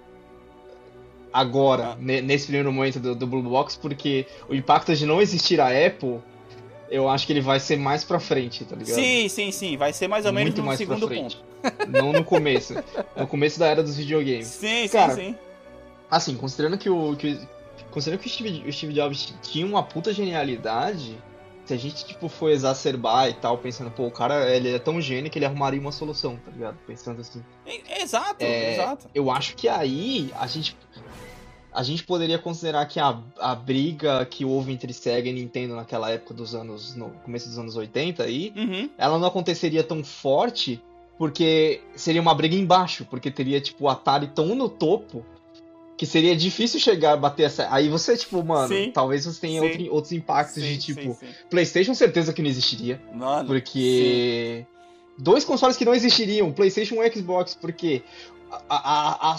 agora, 1.31 1.89
Ah. 1.91 1.95
ne- 1.99 2.21
nesse 2.21 2.45
primeiro 2.45 2.71
momento 2.73 2.99
do, 2.99 3.13
do 3.13 3.27
Blue 3.27 3.43
Box, 3.43 3.77
porque 3.77 4.25
o 4.49 4.55
impacto 4.55 4.95
de 4.95 5.05
não 5.05 5.21
existir 5.21 5.61
a 5.61 5.67
Apple, 5.67 6.19
eu 6.89 7.09
acho 7.09 7.25
que 7.25 7.33
ele 7.33 7.41
vai 7.41 7.59
ser 7.59 7.77
mais 7.77 8.03
pra 8.03 8.19
frente, 8.19 8.63
tá 8.65 8.75
ligado? 8.75 8.95
Sim, 8.95 9.27
sim, 9.29 9.51
sim. 9.51 9.77
Vai 9.77 9.93
ser 9.93 10.07
mais 10.07 10.25
ou 10.25 10.33
menos 10.33 10.49
Muito 10.49 10.61
no 10.61 10.67
mais 10.67 10.77
segundo 10.77 11.07
ponto. 11.07 11.37
Não 11.87 12.13
no 12.13 12.23
começo. 12.23 12.73
no 13.15 13.27
começo 13.27 13.59
da 13.59 13.67
era 13.67 13.83
dos 13.83 13.97
videogames. 13.97 14.47
Sim, 14.47 14.87
sim, 14.87 14.89
Cara, 14.89 15.15
sim. 15.15 15.35
Assim, 16.09 16.35
considerando 16.35 16.77
que 16.77 16.89
o. 16.89 17.15
Que, 17.15 17.39
considerando 17.91 18.21
que 18.21 18.27
o 18.27 18.29
Steve, 18.31 18.63
o 18.67 18.71
Steve 18.71 18.93
Jobs 18.93 19.33
tinha 19.41 19.65
uma 19.65 19.83
puta 19.83 20.13
genialidade, 20.13 21.17
se 21.65 21.73
a 21.73 21.77
gente, 21.77 22.05
tipo, 22.05 22.29
for 22.29 22.49
exacerbar 22.49 23.27
e 23.27 23.33
tal, 23.33 23.57
pensando, 23.57 23.91
pô, 23.91 24.05
o 24.07 24.11
cara 24.11 24.49
ele 24.55 24.73
é 24.73 24.79
tão 24.79 25.01
gênio 25.01 25.29
que 25.29 25.37
ele 25.37 25.45
arrumaria 25.45 25.81
uma 25.81 25.91
solução, 25.91 26.37
tá 26.37 26.51
ligado? 26.51 26.77
Pensando 26.87 27.19
assim. 27.19 27.43
Exato, 27.99 28.41
É, 28.43 28.75
exato. 28.75 29.09
Eu 29.13 29.29
acho 29.29 29.55
que 29.55 29.67
aí 29.67 30.31
a 30.39 30.47
gente. 30.47 30.77
A 31.77 31.83
gente 31.83 32.03
poderia 32.03 32.39
considerar 32.39 32.83
que 32.87 32.99
a, 32.99 33.19
a 33.39 33.53
briga 33.53 34.25
que 34.25 34.43
houve 34.43 34.71
entre 34.73 34.91
Sega 34.93 35.29
e 35.29 35.33
Nintendo 35.33 35.75
naquela 35.75 36.09
época 36.09 36.33
dos 36.33 36.55
anos. 36.55 36.95
no 36.95 37.11
começo 37.23 37.47
dos 37.47 37.59
anos 37.59 37.75
80 37.75 38.23
aí, 38.23 38.51
Uhum. 38.55 38.89
ela 38.97 39.19
não 39.19 39.27
aconteceria 39.27 39.83
tão 39.83 40.03
forte 40.03 40.81
porque 41.19 41.79
seria 41.95 42.19
uma 42.19 42.33
briga 42.33 42.55
embaixo, 42.55 43.05
porque 43.07 43.29
teria, 43.29 43.61
tipo, 43.61 43.85
o 43.85 43.89
Atari 43.89 44.25
tão 44.27 44.55
no 44.55 44.67
topo 44.67 45.23
que 45.95 46.05
seria 46.07 46.35
difícil 46.35 46.79
chegar 46.79 47.13
a 47.13 47.17
bater 47.17 47.43
essa. 47.43 47.67
Aí 47.71 47.89
você, 47.89 48.17
tipo, 48.17 48.43
mano, 48.43 48.67
Sim. 48.73 48.89
talvez 48.91 49.25
você 49.25 49.39
tenha 49.39 49.61
Sim. 49.61 49.67
outro- 49.67 49.93
outros 49.93 50.11
impactos 50.13 50.55
Sim, 50.63 50.69
de 50.73 50.77
tipo. 50.79 51.15
PlayStation, 51.47 51.93
certeza 51.93 52.33
que 52.33 52.41
não 52.41 52.49
existiria. 52.49 52.99
Mano, 53.13 53.47
Porque. 53.47 54.65
Dois 55.19 55.43
consoles 55.43 55.77
que 55.77 55.85
não 55.85 55.93
existiriam, 55.95 56.51
PlayStation 56.51 57.03
e 57.03 57.11
Xbox, 57.11 57.55
porque 57.55 58.03
a, 58.51 58.59
a, 58.69 59.31
a, 59.33 59.37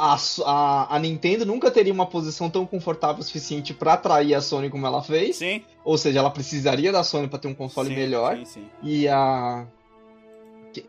a, 0.00 0.16
a, 0.46 0.96
a 0.96 0.98
Nintendo 0.98 1.44
nunca 1.44 1.70
teria 1.70 1.92
uma 1.92 2.06
posição 2.06 2.48
tão 2.48 2.64
confortável 2.64 3.20
o 3.20 3.24
suficiente 3.24 3.74
pra 3.74 3.92
atrair 3.94 4.34
a 4.34 4.40
Sony 4.40 4.70
como 4.70 4.86
ela 4.86 5.02
fez. 5.02 5.36
sim, 5.36 5.62
Ou 5.84 5.98
seja, 5.98 6.18
ela 6.20 6.30
precisaria 6.30 6.90
da 6.90 7.02
Sony 7.04 7.28
pra 7.28 7.38
ter 7.38 7.48
um 7.48 7.54
console 7.54 7.88
sim, 7.90 7.94
melhor. 7.96 8.36
Sim, 8.38 8.44
sim. 8.44 8.66
E 8.82 9.06
a. 9.08 9.66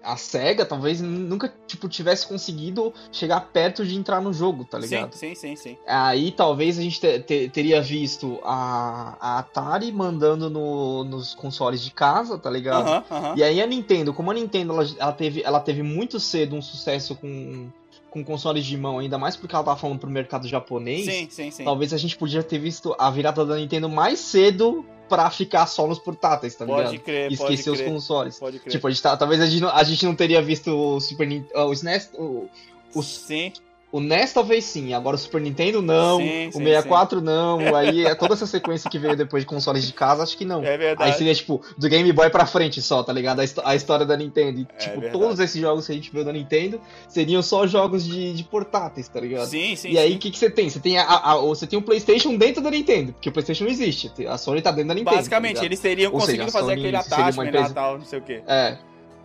A 0.04 0.15
SEGA 0.15 0.63
talvez 0.63 1.02
nunca, 1.02 1.52
tipo, 1.65 1.89
tivesse 1.89 2.28
conseguido 2.28 2.93
chegar 3.12 3.41
perto 3.52 3.84
de 3.84 3.95
entrar 3.97 4.21
no 4.21 4.32
jogo, 4.32 4.63
tá 4.63 4.78
ligado? 4.78 5.13
Sim, 5.15 5.34
sim, 5.34 5.56
sim, 5.56 5.56
sim. 5.56 5.78
Aí 5.88 6.30
talvez 6.32 6.78
a 6.78 6.84
gente 6.84 7.00
te- 7.02 7.19
te- 7.21 7.50
teria 7.50 7.82
visto 7.82 8.39
a, 8.43 9.17
a 9.19 9.39
Atari 9.39 9.91
mandando 9.91 10.52
no- 10.52 11.04
nos 11.04 11.34
consoles 11.34 11.82
de 11.82 11.89
casa, 11.89 12.38
tá 12.38 12.47
ligado? 12.47 12.88
Aham, 12.88 13.04
aham. 13.10 13.34
E 13.36 13.41
aí 13.43 13.60
a 13.60 13.65
Nintendo, 13.65 14.13
como 14.13 14.30
a 14.30 14.36
Nintendo 14.36 14.74
ela, 14.74 14.88
ela 15.00 15.13
teve, 15.13 15.41
ela 15.43 15.60
teve 15.60 15.82
muito 15.82 16.19
cedo 16.19 16.56
um 16.56 16.62
sucesso 16.62 17.15
com, 17.15 17.67
com 18.12 18.24
consoles 18.24 18.65
de 18.65 18.78
mão, 18.78 19.00
ainda 19.00 19.17
mais 19.17 19.36
porque 19.36 19.56
ela 19.56 19.63
tava 19.63 19.80
falando 19.80 19.97
pro 19.97 20.10
mercado 20.10 20.47
japonês, 20.47 21.06
Sim, 21.06 21.28
sim, 21.32 21.50
sim. 21.50 21.63
talvez 21.63 21.93
a 21.93 21.97
gente 21.97 22.15
podia 22.17 22.43
ter 22.43 22.60
visto 22.60 22.93
a 23.00 23.10
virada 23.10 23.45
da 23.45 23.56
Nintendo 23.56 23.88
mais 23.89 24.19
cedo 24.19 24.86
pra 25.08 25.30
ficar 25.32 25.65
só 25.65 25.88
nos 25.88 25.97
portáteis, 25.97 26.54
tá 26.54 26.65
Pode 26.65 26.91
ligado? 26.91 27.04
crer, 27.06 27.38
pode 27.38 27.54
esquecer 27.54 27.69
os 27.69 27.80
crer. 27.80 27.89
consoles. 27.89 28.38
Pode 28.38 28.60
crer. 28.60 28.71
Tipo, 28.71 28.88
a 28.88 28.91
gente 28.91 29.02
tá, 29.02 29.15
talvez 29.17 29.41
a 29.41 29.45
gente, 29.45 29.62
não, 29.62 29.69
a 29.69 29.84
gente 29.84 30.06
não 30.06 30.13
teria 30.13 30.41
visto 30.41 30.69
o 30.71 31.00
Super 31.00 31.26
Nintendo, 31.26 31.60
o 31.65 31.74
SNES, 31.74 32.12
o, 32.17 32.50
o, 32.93 33.02
Sim, 33.02 33.54
o 33.91 33.99
NES 33.99 34.32
talvez 34.34 34.63
sim, 34.65 34.93
agora 34.93 35.15
o 35.15 35.19
Super 35.19 35.41
Nintendo 35.41 35.82
não, 35.82 36.17
Sim, 36.19 36.47
o 36.47 36.51
sim, 36.54 36.60
64 36.63 37.19
não, 37.21 37.75
aí 37.75 38.06
é 38.06 38.15
toda 38.15 38.34
essa 38.34 38.45
sequência 38.47 38.89
que 38.89 38.97
veio 38.97 39.15
depois 39.17 39.43
de 39.43 39.47
consoles 39.47 39.86
de 39.86 39.91
casa, 39.93 40.23
acho 40.23 40.38
que 40.38 40.45
não. 40.45 40.63
é 40.63 40.77
verdade. 40.77 41.12
Aí 41.12 41.17
seria, 41.17 41.36
tipo, 41.36 41.62
do 41.77 41.89
Game 41.89 42.12
Boy 42.13 42.30
pra 42.30 42.45
frente 42.45 42.82
só, 42.82 43.04
tá 43.04 43.12
ligado? 43.12 43.39
A, 43.41 43.43
histó- 43.43 43.62
a 43.65 43.75
história 43.75 44.06
da 44.06 44.15
Nintendo. 44.15 44.60
E, 44.60 44.67
É 44.75 44.77
tipo, 44.77 45.01
verdade. 45.01 45.12
todos 45.23 45.39
esses 45.39 45.60
jogos 45.60 45.86
que 45.86 45.91
a 45.91 45.95
gente 45.95 46.12
viu 46.12 46.23
da 46.23 46.32
Nintendo 46.32 46.80
seriam 47.10 47.41
só 47.41 47.67
jogos 47.67 48.06
de, 48.06 48.34
de 48.34 48.43
portáteis, 48.43 49.08
tá 49.10 49.19
ligado? 49.19 49.47
Sim, 49.47 49.75
sim, 49.75 49.89
e 49.91 49.97
aí, 49.97 50.12
sim. 50.12 50.15
o 50.15 50.19
que, 50.19 50.32
que 50.32 50.38
você 50.39 50.49
tem? 50.49 50.69
Você 50.69 50.80
tem, 50.80 50.97
a, 50.97 51.04
a- 51.06 51.39
o- 51.41 51.49
você 51.54 51.67
tem 51.67 51.77
um 51.77 51.82
PlayStation 51.82 52.36
dentro 52.38 52.62
da 52.62 52.71
Nintendo, 52.71 53.13
porque 53.13 53.30
o 53.30 53.32
PlayStation 53.32 53.65
não 53.65 53.71
existe. 53.71 54.12
A 54.27 54.38
Sony 54.38 54.62
tá 54.62 54.71
dentro 54.71 54.88
da 54.89 54.93
Nintendo. 54.95 55.15
Basicamente, 55.17 55.58
tá 55.60 55.65
eles 55.65 55.80
teriam 55.80 56.12
Ou 56.13 56.19
conseguido 56.19 56.51
fazer 56.51 56.71
aquele 56.73 56.95
attachment 56.95 57.47
empresa- 57.47 57.73
tal, 57.73 57.97
não 57.97 58.06
sei 58.06 58.19
o 58.19 58.21
quê. 58.21 58.41
É, 58.47 58.77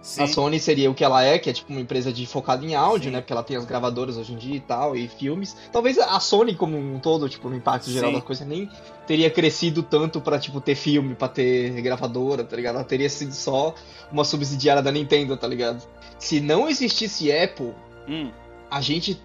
Sim. 0.06 0.22
a 0.22 0.26
Sony 0.28 0.60
seria 0.60 0.88
o 0.88 0.94
que 0.94 1.02
ela 1.02 1.24
é, 1.24 1.36
que 1.36 1.50
é 1.50 1.52
tipo 1.52 1.72
uma 1.72 1.80
empresa 1.80 2.12
de 2.12 2.24
focada 2.26 2.64
em 2.64 2.76
áudio, 2.76 3.06
Sim. 3.08 3.14
né? 3.16 3.20
Porque 3.20 3.32
ela 3.32 3.42
tem 3.42 3.56
as 3.56 3.64
gravadoras 3.64 4.16
hoje 4.16 4.32
em 4.34 4.36
dia 4.36 4.54
e 4.54 4.60
tal, 4.60 4.94
e 4.94 5.08
filmes. 5.08 5.56
Talvez 5.72 5.98
a 5.98 6.20
Sony, 6.20 6.54
como 6.54 6.78
um 6.78 7.00
todo, 7.00 7.28
tipo, 7.28 7.48
no 7.50 7.56
impacto 7.56 7.90
geral 7.90 8.10
Sim. 8.10 8.16
da 8.16 8.22
coisa, 8.22 8.44
nem 8.44 8.70
teria 9.04 9.28
crescido 9.28 9.82
tanto 9.82 10.20
pra, 10.20 10.38
tipo, 10.38 10.60
ter 10.60 10.76
filme, 10.76 11.16
pra 11.16 11.26
ter 11.26 11.70
gravadora, 11.82 12.44
tá 12.44 12.54
ligado? 12.54 12.76
Ela 12.76 12.84
teria 12.84 13.10
sido 13.10 13.32
só 13.32 13.74
uma 14.12 14.22
subsidiária 14.22 14.80
da 14.80 14.92
Nintendo, 14.92 15.36
tá 15.36 15.48
ligado? 15.48 15.82
Se 16.20 16.40
não 16.40 16.68
existisse 16.68 17.32
Apple, 17.32 17.74
Hum, 18.08 18.30
a 18.70 18.80
gente 18.80 19.20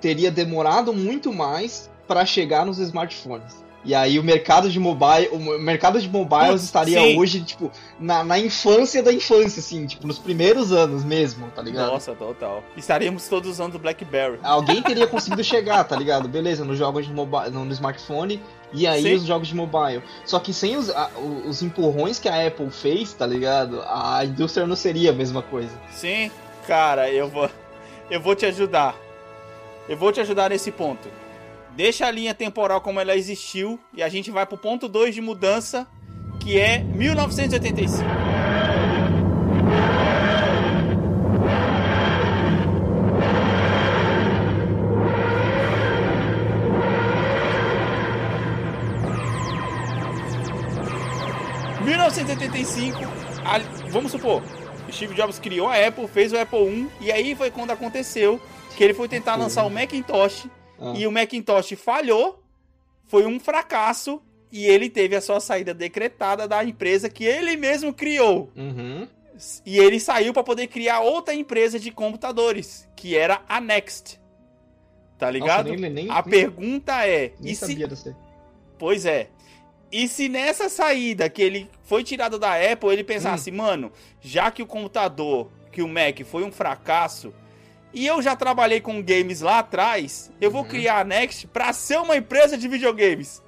teria 0.00 0.30
demorado 0.30 0.92
muito 0.92 1.32
mais 1.32 1.90
pra 2.06 2.24
chegar 2.24 2.64
nos 2.64 2.78
smartphones. 2.78 3.63
E 3.84 3.94
aí 3.94 4.18
o 4.18 4.22
mercado 4.22 4.70
de 4.70 4.80
mobile, 4.80 5.28
o 5.30 5.38
mercado 5.58 6.00
de 6.00 6.08
mobiles 6.08 6.62
estaria 6.62 7.18
hoje, 7.18 7.42
tipo, 7.42 7.70
na, 8.00 8.24
na 8.24 8.38
infância 8.38 9.02
da 9.02 9.12
infância, 9.12 9.60
assim, 9.60 9.86
tipo, 9.86 10.06
nos 10.06 10.18
primeiros 10.18 10.72
anos 10.72 11.04
mesmo, 11.04 11.48
tá 11.54 11.60
ligado? 11.60 11.92
nossa, 11.92 12.14
total. 12.14 12.64
Estaríamos 12.76 13.28
todos 13.28 13.50
usando 13.50 13.74
o 13.74 13.78
BlackBerry. 13.78 14.38
Alguém 14.42 14.80
teria 14.82 15.06
conseguido 15.06 15.44
chegar, 15.44 15.84
tá 15.84 15.96
ligado? 15.96 16.26
Beleza, 16.28 16.64
nos 16.64 16.78
jogos 16.78 17.06
de 17.06 17.12
mobile, 17.12 17.50
no, 17.50 17.64
no 17.66 17.72
smartphone, 17.72 18.40
e 18.72 18.86
aí 18.86 19.02
Sim. 19.02 19.14
os 19.16 19.24
jogos 19.24 19.48
de 19.48 19.54
mobile. 19.54 20.02
Só 20.24 20.38
que 20.40 20.52
sem 20.54 20.76
os, 20.76 20.88
a- 20.88 21.10
os 21.46 21.62
empurrões 21.62 22.18
que 22.18 22.28
a 22.28 22.46
Apple 22.46 22.70
fez, 22.70 23.12
tá 23.12 23.26
ligado? 23.26 23.82
A 23.86 24.24
indústria 24.24 24.66
não 24.66 24.76
seria 24.76 25.10
a 25.10 25.14
mesma 25.14 25.42
coisa. 25.42 25.78
Sim, 25.92 26.30
cara, 26.66 27.10
eu 27.10 27.28
vou, 27.28 27.50
eu 28.10 28.20
vou 28.20 28.34
te 28.34 28.46
ajudar. 28.46 28.96
Eu 29.86 29.96
vou 29.98 30.10
te 30.10 30.20
ajudar 30.20 30.48
nesse 30.48 30.72
ponto. 30.72 31.06
Deixa 31.76 32.06
a 32.06 32.10
linha 32.10 32.32
temporal 32.34 32.80
como 32.80 33.00
ela 33.00 33.16
existiu 33.16 33.80
e 33.92 34.02
a 34.02 34.08
gente 34.08 34.30
vai 34.30 34.46
pro 34.46 34.56
ponto 34.56 34.88
2 34.88 35.14
de 35.14 35.20
mudança, 35.20 35.86
que 36.40 36.58
é 36.58 36.78
1985. 36.78 38.04
Em 51.80 51.84
1985, 51.84 52.98
a- 53.44 53.58
vamos 53.90 54.12
supor, 54.12 54.42
Steve 54.90 55.14
Jobs 55.14 55.38
criou 55.38 55.68
a 55.68 55.74
Apple, 55.86 56.06
fez 56.08 56.32
o 56.32 56.38
Apple 56.38 56.58
I, 56.68 56.88
e 57.00 57.12
aí 57.12 57.34
foi 57.34 57.50
quando 57.50 57.70
aconteceu 57.72 58.40
que 58.76 58.82
ele 58.82 58.94
foi 58.94 59.08
tentar 59.08 59.36
lançar 59.36 59.64
o 59.64 59.70
Macintosh, 59.70 60.46
Ah. 60.80 60.92
e 60.96 61.06
o 61.06 61.12
Macintosh 61.12 61.72
falhou, 61.76 62.42
foi 63.06 63.26
um 63.26 63.38
fracasso, 63.38 64.20
e 64.50 64.66
ele 64.66 64.88
teve 64.88 65.14
a 65.16 65.20
sua 65.20 65.40
saída 65.40 65.74
decretada 65.74 66.46
da 66.48 66.64
empresa 66.64 67.08
que 67.08 67.24
ele 67.24 67.56
mesmo 67.56 67.92
criou. 67.92 68.50
Uhum. 68.56 69.06
E 69.66 69.78
ele 69.78 69.98
saiu 69.98 70.32
para 70.32 70.44
poder 70.44 70.68
criar 70.68 71.00
outra 71.00 71.34
empresa 71.34 71.78
de 71.78 71.90
computadores, 71.90 72.88
que 72.94 73.16
era 73.16 73.42
a 73.48 73.60
Next. 73.60 74.20
Tá 75.18 75.30
ligado? 75.30 75.68
Nossa, 75.68 75.80
nem, 75.80 75.90
nem, 75.90 76.10
a 76.10 76.14
nem- 76.14 76.22
pergunta 76.30 77.06
é, 77.06 77.32
nem 77.40 77.52
e 77.52 77.56
se 77.56 77.66
sabia 77.66 77.88
dessa. 77.88 78.16
Pois 78.78 79.04
é. 79.06 79.28
E 79.90 80.08
se 80.08 80.28
nessa 80.28 80.68
saída 80.68 81.28
que 81.30 81.40
ele 81.42 81.70
foi 81.84 82.02
tirado 82.02 82.38
da 82.38 82.54
Apple, 82.54 82.90
ele 82.90 83.04
pensasse, 83.04 83.50
Hum. 83.50 83.56
mano, 83.56 83.92
já 84.20 84.50
que 84.50 84.62
o 84.62 84.66
computador, 84.66 85.50
que 85.70 85.82
o 85.82 85.88
Mac 85.88 86.20
foi 86.24 86.42
um 86.44 86.50
fracasso, 86.52 87.32
e 87.94 88.06
eu 88.06 88.20
já 88.20 88.34
trabalhei 88.36 88.80
com 88.80 89.02
games 89.02 89.40
lá 89.40 89.60
atrás, 89.60 90.30
eu 90.40 90.50
vou 90.50 90.62
Uhum. 90.62 90.68
criar 90.68 91.00
a 91.00 91.04
Next 91.04 91.46
pra 91.46 91.72
ser 91.72 91.98
uma 91.98 92.16
empresa 92.16 92.58
de 92.58 92.66
videogames. 92.68 93.42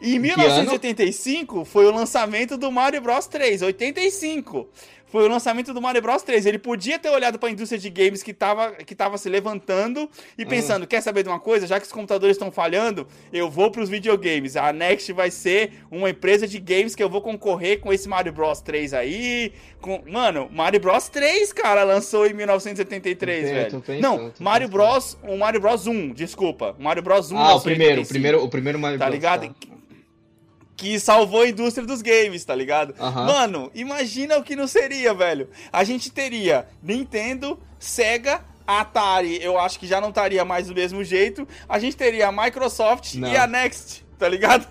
E 0.00 0.10
em 0.10 0.12
Que 0.14 0.18
1985 0.18 1.64
foi 1.64 1.86
o 1.86 1.90
lançamento 1.94 2.58
do 2.58 2.70
Mario 2.70 3.00
Bros 3.00 3.26
3, 3.26 3.62
85. 3.62 4.68
Foi 5.16 5.24
o 5.24 5.28
lançamento 5.28 5.72
do 5.72 5.80
Mario 5.80 6.02
Bros 6.02 6.22
3. 6.22 6.44
Ele 6.44 6.58
podia 6.58 6.98
ter 6.98 7.08
olhado 7.08 7.38
para 7.38 7.48
a 7.48 7.52
indústria 7.52 7.80
de 7.80 7.88
games 7.88 8.22
que 8.22 8.34
tava, 8.34 8.72
que 8.72 8.94
tava 8.94 9.16
se 9.16 9.30
levantando 9.30 10.10
e 10.36 10.44
Hum. 10.44 10.46
pensando, 10.46 10.86
quer 10.86 11.00
saber 11.00 11.22
de 11.22 11.30
uma 11.30 11.40
coisa? 11.40 11.66
Já 11.66 11.80
que 11.80 11.86
os 11.86 11.92
computadores 11.92 12.36
estão 12.36 12.52
falhando, 12.52 13.06
eu 13.32 13.50
vou 13.50 13.70
para 13.70 13.80
os 13.80 13.88
videogames. 13.88 14.58
A 14.58 14.74
Next 14.74 15.10
vai 15.14 15.30
ser 15.30 15.72
uma 15.90 16.10
empresa 16.10 16.46
de 16.46 16.58
games 16.58 16.94
que 16.94 17.02
eu 17.02 17.08
vou 17.08 17.22
concorrer 17.22 17.80
com 17.80 17.90
esse 17.94 18.06
Mario 18.06 18.30
Bros 18.30 18.60
3 18.60 18.92
aí. 18.92 19.54
Com... 19.80 20.02
Mano, 20.06 20.50
Mario 20.52 20.80
Bros 20.80 21.08
3, 21.08 21.50
cara, 21.50 21.82
lançou 21.82 22.26
em 22.26 22.34
1973, 22.34 23.70
Tô 23.70 23.78
velho. 23.80 24.02
Não, 24.02 24.28
tô 24.28 24.44
Mario. 24.44 24.68
Bros, 24.68 25.16
o 25.22 25.38
Mario 25.38 25.62
Bros 25.62 25.86
1, 25.86 26.12
desculpa. 26.12 26.76
O 26.78 26.82
Mario 26.82 27.02
Bros 27.02 27.32
1 27.32 27.38
Ah, 27.38 27.40
o 27.40 27.54
lançou 27.54 27.72
em 27.72 27.74
primeiro, 27.74 27.94
o 27.94 28.04
85 28.04 28.08
primeiro, 28.12 28.44
o 28.44 28.50
primeiro 28.50 28.78
Mario 28.78 28.98
tá 28.98 29.06
Bros, 29.06 29.14
ligado? 29.14 29.54
Que 30.76 31.00
salvou 31.00 31.42
a 31.42 31.48
indústria 31.48 31.86
dos 31.86 32.02
games, 32.02 32.44
tá 32.44 32.54
ligado? 32.54 32.94
Aham. 33.00 33.26
Mano, 33.26 33.70
imagina 33.74 34.36
o 34.36 34.42
que 34.44 34.54
não 34.54 34.66
seria, 34.66 35.14
velho. 35.14 35.48
A 35.72 35.82
gente 35.84 36.10
teria 36.10 36.68
Nintendo, 36.82 37.58
Sega, 37.78 38.44
Atari, 38.66 39.42
eu 39.42 39.58
acho 39.58 39.78
que 39.78 39.86
já 39.86 40.00
não 40.00 40.08
estaria 40.08 40.44
mais 40.44 40.66
do 40.66 40.74
mesmo 40.74 41.02
jeito. 41.04 41.46
A 41.68 41.78
gente 41.78 41.96
teria 41.96 42.28
a 42.28 42.32
Microsoft 42.32 43.14
Não. 43.14 43.32
e 43.32 43.36
a 43.36 43.46
Next, 43.46 44.04
tá 44.18 44.28
ligado? 44.28 44.66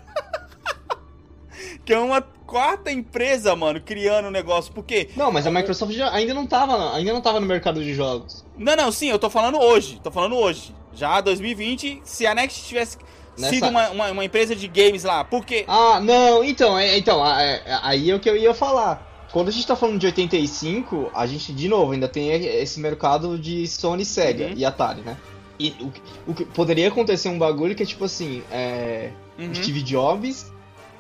que 1.83 1.93
é 1.93 1.99
uma 1.99 2.21
quarta 2.21 2.91
empresa, 2.91 3.55
mano, 3.55 3.79
criando 3.81 4.27
o 4.27 4.31
negócio. 4.31 4.73
Porque. 4.73 5.09
Não, 5.15 5.31
mas 5.31 5.47
a 5.47 5.51
Microsoft 5.51 5.93
já, 5.93 6.11
ainda 6.11 6.33
não 6.33 6.45
tava, 6.45 6.95
ainda 6.95 7.13
não 7.13 7.21
tava 7.21 7.39
no 7.39 7.45
mercado 7.47 7.83
de 7.83 7.93
jogos. 7.93 8.45
Não, 8.57 8.75
não, 8.75 8.91
sim, 8.91 9.09
eu 9.09 9.19
tô 9.19 9.29
falando 9.29 9.59
hoje. 9.59 9.99
Tô 10.03 10.11
falando 10.11 10.35
hoje. 10.35 10.75
Já 10.93 11.19
2020, 11.19 12.01
se 12.03 12.25
a 12.25 12.33
Next 12.33 12.63
tivesse 12.63 12.97
Nessa- 13.37 13.53
sido 13.53 13.67
uma, 13.67 13.89
uma, 13.89 14.11
uma 14.11 14.25
empresa 14.25 14.55
de 14.55 14.67
games 14.67 15.03
lá, 15.03 15.23
por 15.23 15.45
quê? 15.45 15.65
Ah, 15.67 15.99
não, 15.99 16.43
então, 16.43 16.77
é, 16.77 16.97
então, 16.97 17.23
a- 17.23 17.41
é- 17.41 17.61
aí 17.83 18.09
é 18.11 18.15
o 18.15 18.19
que 18.19 18.29
eu 18.29 18.35
ia 18.37 18.53
falar. 18.53 19.11
Quando 19.31 19.49
a 19.49 19.51
gente 19.51 19.67
tá 19.67 19.75
falando 19.75 19.99
de 19.99 20.05
85, 20.05 21.11
a 21.13 21.25
gente, 21.27 21.51
de 21.51 21.67
novo, 21.67 21.91
ainda 21.91 22.07
tem 22.07 22.29
esse 22.31 22.79
mercado 22.79 23.37
de 23.37 23.67
Sony, 23.67 24.05
Sega 24.05 24.45
Uhum. 24.45 24.53
e 24.55 24.63
Atari, 24.63 25.01
né? 25.01 25.17
E 25.59 25.73
o, 25.81 25.89
que- 25.91 26.01
o 26.27 26.33
que 26.33 26.45
poderia 26.45 26.87
acontecer 26.87 27.27
um 27.29 27.37
bagulho 27.37 27.75
que 27.75 27.83
é 27.83 27.85
tipo 27.85 28.05
assim, 28.05 28.41
é, 28.51 29.09
Uhum. 29.37 29.53
Steve 29.53 29.81
Jobs, 29.81 30.51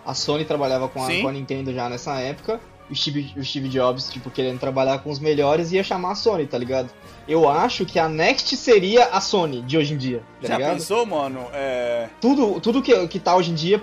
a 0.05 0.13
Sony 0.13 0.43
trabalhava 0.45 0.87
com 0.89 1.01
a, 1.03 1.07
com 1.21 1.27
a 1.27 1.31
Nintendo 1.31 1.73
já 1.73 1.87
nessa 1.89 2.19
época, 2.19 2.59
o 2.89 2.95
Steve, 2.95 3.33
o 3.37 3.43
Steve 3.43 3.67
Jobs, 3.69 4.09
tipo, 4.09 4.29
querendo 4.29 4.59
trabalhar 4.59 4.99
com 4.99 5.09
os 5.09 5.19
melhores, 5.19 5.71
ia 5.71 5.83
chamar 5.83 6.11
a 6.11 6.15
Sony, 6.15 6.45
tá 6.45 6.57
ligado? 6.57 6.89
Eu 7.27 7.49
acho 7.49 7.85
que 7.85 7.97
a 7.97 8.07
Next 8.07 8.55
seria 8.57 9.05
a 9.05 9.19
Sony 9.19 9.61
de 9.61 9.77
hoje 9.77 9.93
em 9.93 9.97
dia, 9.97 10.21
tá 10.41 10.47
Já 10.49 10.57
ligado? 10.57 10.73
pensou, 10.75 11.05
mano? 11.05 11.47
É... 11.53 12.07
tudo, 12.21 12.59
tudo 12.61 12.81
que, 12.81 13.07
que 13.07 13.19
tá 13.19 13.35
hoje 13.35 13.51
em 13.51 13.55
dia. 13.55 13.81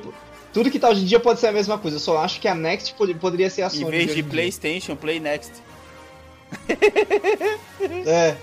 Tudo 0.52 0.70
que 0.70 0.78
tá 0.78 0.90
hoje 0.90 1.00
em 1.02 1.06
dia 1.06 1.18
pode 1.18 1.40
ser 1.40 1.46
a 1.46 1.52
mesma 1.52 1.78
coisa. 1.78 1.96
Eu 1.96 2.00
só 2.00 2.18
acho 2.18 2.38
que 2.38 2.46
a 2.46 2.54
Next 2.54 2.92
pod- 2.94 3.14
poderia 3.14 3.48
ser 3.48 3.62
a 3.62 3.70
Sony. 3.70 3.84
Em 3.86 3.90
vez 3.90 4.04
hoje 4.04 4.14
de 4.14 4.20
em 4.20 4.22
dia. 4.22 4.30
PlayStation, 4.32 4.94
Play 4.96 5.18
Next. 5.18 5.52
É. 8.06 8.36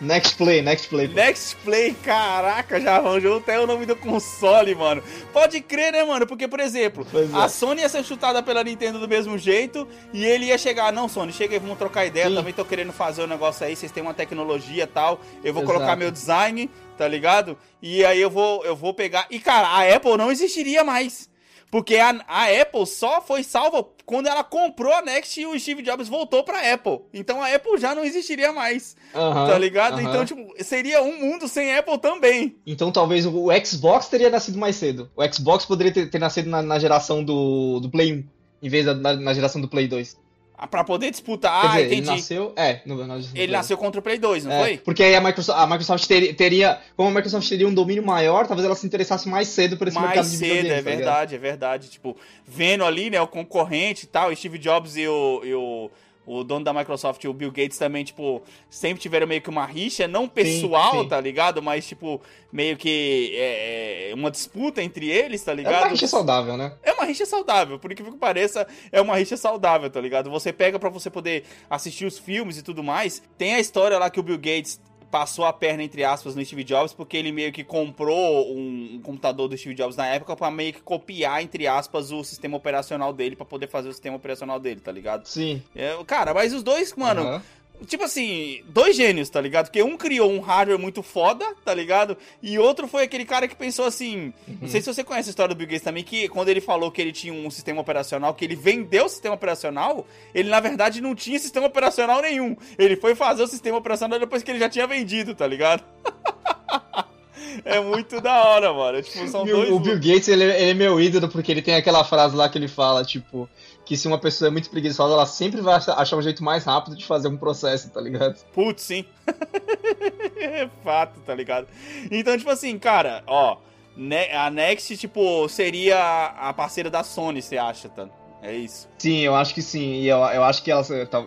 Next 0.00 0.36
Play, 0.36 0.60
Next 0.62 0.88
Play. 0.88 1.08
pô. 1.08 1.14
Next 1.14 1.56
Play, 1.56 1.94
caraca, 2.04 2.80
já 2.80 2.96
arranjou 2.96 3.38
até 3.38 3.58
o 3.58 3.66
nome 3.66 3.86
do 3.86 3.96
console, 3.96 4.74
mano. 4.74 5.02
Pode 5.32 5.60
crer, 5.60 5.92
né, 5.92 6.04
mano? 6.04 6.26
Porque, 6.26 6.46
por 6.46 6.60
exemplo, 6.60 7.06
é. 7.14 7.36
a 7.36 7.48
Sony 7.48 7.80
ia 7.80 7.88
ser 7.88 8.04
chutada 8.04 8.42
pela 8.42 8.62
Nintendo 8.62 8.98
do 8.98 9.08
mesmo 9.08 9.38
jeito 9.38 9.88
e 10.12 10.24
ele 10.24 10.46
ia 10.46 10.58
chegar, 10.58 10.92
não, 10.92 11.08
Sony, 11.08 11.32
chega 11.32 11.54
aí, 11.54 11.58
vamos 11.58 11.78
trocar 11.78 12.04
ideia, 12.04 12.28
Sim. 12.28 12.34
também 12.34 12.52
tô 12.52 12.64
querendo 12.64 12.92
fazer 12.92 13.22
um 13.22 13.26
negócio 13.26 13.64
aí, 13.66 13.74
vocês 13.74 13.90
têm 13.90 14.02
uma 14.02 14.14
tecnologia 14.14 14.84
e 14.84 14.86
tal, 14.86 15.20
eu 15.42 15.54
vou 15.54 15.62
Exato. 15.62 15.78
colocar 15.78 15.96
meu 15.96 16.10
design, 16.10 16.70
tá 16.98 17.08
ligado? 17.08 17.56
E 17.80 18.04
aí 18.04 18.20
eu 18.20 18.30
vou, 18.30 18.64
eu 18.64 18.76
vou 18.76 18.92
pegar... 18.92 19.26
E, 19.30 19.38
cara, 19.38 19.68
a 19.68 19.96
Apple 19.96 20.16
não 20.16 20.30
existiria 20.30 20.84
mais. 20.84 21.28
Porque 21.70 21.96
a, 21.96 22.10
a 22.28 22.44
Apple 22.62 22.86
só 22.86 23.20
foi 23.20 23.42
salva 23.42 23.84
quando 24.04 24.28
ela 24.28 24.44
comprou 24.44 24.92
a 24.92 25.02
Next 25.02 25.40
e 25.40 25.46
o 25.46 25.58
Steve 25.58 25.82
Jobs 25.82 26.08
voltou 26.08 26.44
pra 26.44 26.72
Apple. 26.72 27.00
Então 27.12 27.42
a 27.42 27.52
Apple 27.52 27.76
já 27.78 27.94
não 27.94 28.04
existiria 28.04 28.52
mais. 28.52 28.96
Aham, 29.14 29.46
Tá 29.48 29.58
ligado? 29.58 30.00
Então, 30.00 30.24
tipo, 30.24 30.46
seria 30.62 31.02
um 31.02 31.18
mundo 31.18 31.48
sem 31.48 31.74
Apple 31.76 31.98
também. 31.98 32.56
Então 32.66 32.92
talvez 32.92 33.26
o, 33.26 33.48
o 33.48 33.66
Xbox 33.66 34.06
teria 34.08 34.30
nascido 34.30 34.58
mais 34.58 34.76
cedo. 34.76 35.10
O 35.16 35.24
Xbox 35.32 35.64
poderia 35.66 35.92
ter, 35.92 36.08
ter 36.08 36.18
nascido 36.20 36.48
na, 36.48 36.62
na 36.62 36.78
geração 36.78 37.22
do, 37.24 37.80
do 37.80 37.90
Play 37.90 38.12
1, 38.12 38.24
em 38.62 38.68
vez 38.68 38.86
da 38.86 38.94
na, 38.94 39.14
na 39.14 39.34
geração 39.34 39.60
do 39.60 39.68
Play 39.68 39.88
2. 39.88 40.16
Ah, 40.58 40.66
Pra 40.66 40.82
poder 40.82 41.10
disputar. 41.10 41.60
Quer 41.60 41.66
Ah, 41.66 41.70
dizer, 41.72 41.86
entendi. 41.86 42.00
ele 42.02 42.16
nasceu. 42.16 42.52
É, 42.56 42.80
no, 42.86 42.94
Ele 43.02 43.22
Play 43.32 43.48
1. 43.48 43.52
nasceu 43.52 43.76
contra 43.76 44.00
o 44.00 44.02
Play 44.02 44.18
2, 44.18 44.44
não 44.44 44.52
É, 44.52 44.60
foi? 44.62 44.78
Porque 44.78 45.02
aí 45.02 45.14
a 45.14 45.20
Microsoft, 45.20 45.58
a 45.60 45.66
Microsoft 45.66 46.06
teria, 46.06 46.34
teria. 46.34 46.80
Como 46.96 47.08
a 47.10 47.12
Microsoft 47.12 47.46
teria 47.48 47.68
um 47.68 47.74
domínio 47.74 48.04
maior, 48.04 48.46
talvez 48.46 48.64
ela 48.64 48.74
se 48.74 48.86
interessasse 48.86 49.28
mais 49.28 49.48
cedo 49.48 49.76
por 49.76 49.86
esse 49.88 49.98
mercado 49.98 50.16
Mais 50.16 50.30
de 50.30 50.36
cedo, 50.38 50.48
videogames, 50.54 50.78
é 50.86 50.90
tá 50.90 50.96
verdade, 50.96 51.34
é 51.34 51.38
verdade. 51.38 51.88
Tipo, 51.90 52.16
vendo 52.46 52.84
ali, 52.84 53.10
né, 53.10 53.20
o 53.20 53.26
concorrente 53.26 54.04
e 54.04 54.08
tal, 54.08 54.34
Steve 54.34 54.56
Jobs 54.58 54.96
e 54.96 55.06
o, 55.06 55.42
e 55.44 55.52
o, 55.54 55.90
o 56.26 56.42
dono 56.42 56.64
da 56.64 56.72
Microsoft 56.72 57.22
e 57.22 57.28
o 57.28 57.32
Bill 57.32 57.50
Gates 57.52 57.78
também, 57.78 58.04
tipo, 58.04 58.42
sempre 58.68 59.00
tiveram 59.00 59.26
meio 59.26 59.40
que 59.40 59.48
uma 59.48 59.64
rixa, 59.64 60.08
não 60.08 60.28
pessoal, 60.28 61.02
sim. 61.02 61.08
tá 61.08 61.20
ligado? 61.20 61.62
Mas, 61.62 61.86
tipo, 61.86 62.20
meio 62.52 62.76
que 62.76 63.32
é, 63.36 64.10
é, 64.10 64.14
uma 64.14 64.30
disputa 64.30 64.82
entre 64.82 65.08
eles, 65.08 65.42
tá 65.42 65.52
É 65.52 65.54
ligado? 65.54 65.82
uma 65.84 65.88
rixa 65.88 66.08
saudável, 66.08 66.56
né? 66.56 66.74
É 66.82 66.92
uma 66.92 67.04
rixa 67.04 67.24
saudável, 67.24 67.78
por 67.78 67.92
incrível 67.92 68.12
que 68.12 68.18
pareça, 68.18 68.66
é 68.90 69.00
uma 69.00 69.16
rixa 69.16 69.36
saudável, 69.36 69.88
tá 69.88 70.00
ligado? 70.00 70.28
Você 70.30 70.52
pega 70.52 70.78
pra 70.78 70.90
você 70.90 71.08
poder 71.08 71.44
assistir 71.70 72.04
os 72.04 72.18
filmes 72.18 72.58
e 72.58 72.62
tudo 72.62 72.82
mais. 72.82 73.22
Tem 73.38 73.54
a 73.54 73.60
história 73.60 73.98
lá 73.98 74.10
que 74.10 74.18
o 74.18 74.22
Bill 74.22 74.36
Gates 74.36 74.80
passou 75.10 75.44
a 75.44 75.52
perna, 75.52 75.82
entre 75.82 76.04
aspas, 76.04 76.34
no 76.34 76.44
Steve 76.44 76.64
Jobs, 76.64 76.92
porque 76.92 77.16
ele 77.16 77.32
meio 77.32 77.52
que 77.52 77.64
comprou 77.64 78.52
um, 78.52 79.00
computador 79.02 79.48
do 79.48 79.56
Steve 79.56 79.74
Jobs 79.74 79.96
na 79.96 80.06
época 80.06 80.36
pra 80.36 80.50
meio 80.50 80.72
que 80.72 80.80
copiar, 80.80 81.42
entre 81.42 81.66
aspas, 81.66 82.10
o 82.10 82.22
sistema 82.24 82.56
operacional 82.56 83.12
dele, 83.12 83.36
pra 83.36 83.44
poder 83.44 83.68
fazer 83.68 83.88
o 83.88 83.92
sistema 83.92 84.16
operacional 84.16 84.58
dele, 84.58 84.80
tá 84.80 84.92
ligado? 84.92 85.26
Sim. 85.26 85.62
É, 85.74 85.96
cara, 86.06 86.34
mas 86.34 86.52
os 86.52 86.62
dois, 86.62 86.94
mano, 86.94 87.22
Aham. 87.22 87.42
Tipo 87.86 88.04
assim, 88.04 88.62
dois 88.68 88.96
gênios, 88.96 89.28
tá 89.28 89.40
ligado? 89.40 89.66
Porque 89.66 89.82
um 89.82 89.96
criou 89.96 90.30
um 90.30 90.40
hardware 90.40 90.78
muito 90.78 91.02
foda, 91.02 91.44
tá 91.64 91.74
ligado? 91.74 92.16
E 92.42 92.58
outro 92.58 92.88
foi 92.88 93.02
aquele 93.04 93.24
cara 93.24 93.46
que 93.46 93.54
pensou 93.54 93.84
assim. 93.84 94.32
Não 94.60 94.66
sei 94.68 94.80
se 94.80 94.92
você 94.92 95.04
conhece 95.04 95.28
a 95.28 95.30
história 95.30 95.54
do 95.54 95.58
Bill 95.58 95.66
Gates 95.68 95.82
também, 95.84 96.02
que 96.02 96.28
quando 96.28 96.48
ele 96.48 96.60
falou 96.60 96.90
que 96.90 97.02
ele 97.02 97.12
tinha 97.12 97.32
um 97.34 97.50
sistema 97.50 97.80
operacional, 97.80 98.32
que 98.34 98.44
ele 98.44 98.56
vendeu 98.56 99.04
o 99.04 99.08
sistema 99.08 99.34
operacional, 99.34 100.06
ele 100.34 100.48
na 100.48 100.58
verdade 100.58 101.00
não 101.00 101.14
tinha 101.14 101.38
sistema 101.38 101.66
operacional 101.66 102.22
nenhum. 102.22 102.56
Ele 102.78 102.96
foi 102.96 103.14
fazer 103.14 103.42
o 103.42 103.46
sistema 103.46 103.76
operacional 103.76 104.18
depois 104.18 104.42
que 104.42 104.50
ele 104.50 104.58
já 104.58 104.68
tinha 104.70 104.86
vendido, 104.86 105.34
tá 105.34 105.46
ligado? 105.46 105.84
é 107.64 107.80
muito 107.80 108.20
da 108.20 108.44
hora, 108.44 108.72
mano. 108.72 109.02
Tipo, 109.02 109.28
são 109.28 109.44
Bill- 109.44 109.56
dois. 109.56 109.70
o 109.70 109.80
Bill 109.80 109.96
Gates, 109.96 110.28
ele, 110.28 110.44
ele 110.44 110.70
é 110.70 110.74
meu 110.74 111.00
ídolo 111.00 111.28
porque 111.28 111.52
ele 111.52 111.62
tem 111.62 111.74
aquela 111.74 112.04
frase 112.04 112.34
lá 112.34 112.48
que 112.48 112.58
ele 112.58 112.68
fala, 112.68 113.04
tipo, 113.04 113.48
que 113.86 113.96
se 113.96 114.06
uma 114.08 114.18
pessoa 114.18 114.48
é 114.48 114.50
muito 114.50 114.68
preguiçosa, 114.68 115.14
ela 115.14 115.24
sempre 115.24 115.60
vai 115.62 115.76
achar 115.76 116.16
um 116.16 116.20
jeito 116.22 116.42
mais 116.44 116.64
rápido 116.64 116.96
de 116.96 117.06
fazer 117.06 117.28
um 117.28 117.36
processo, 117.38 117.88
tá 117.88 118.00
ligado? 118.00 118.36
Putz, 118.52 118.82
sim. 118.82 119.04
é 120.36 120.68
fato, 120.84 121.20
tá 121.20 121.34
ligado? 121.34 121.66
Então, 122.10 122.36
tipo 122.36 122.50
assim, 122.50 122.78
cara, 122.78 123.22
ó. 123.26 123.56
ne- 123.96 124.30
A 124.32 124.50
Next, 124.50 124.96
tipo, 124.96 125.48
seria 125.48 126.34
a 126.38 126.52
parceira 126.52 126.90
da 126.90 127.02
Sony, 127.02 127.40
você 127.40 127.56
acha, 127.56 127.88
tá? 127.88 128.08
É 128.42 128.52
isso. 128.52 128.88
Sim, 128.98 129.20
eu 129.20 129.34
acho 129.34 129.54
que 129.54 129.62
sim. 129.62 130.00
E 130.02 130.08
eu, 130.08 130.18
eu 130.18 130.44
acho 130.44 130.62
que 130.62 130.70
ela. 130.70 130.84
Tá, 131.06 131.24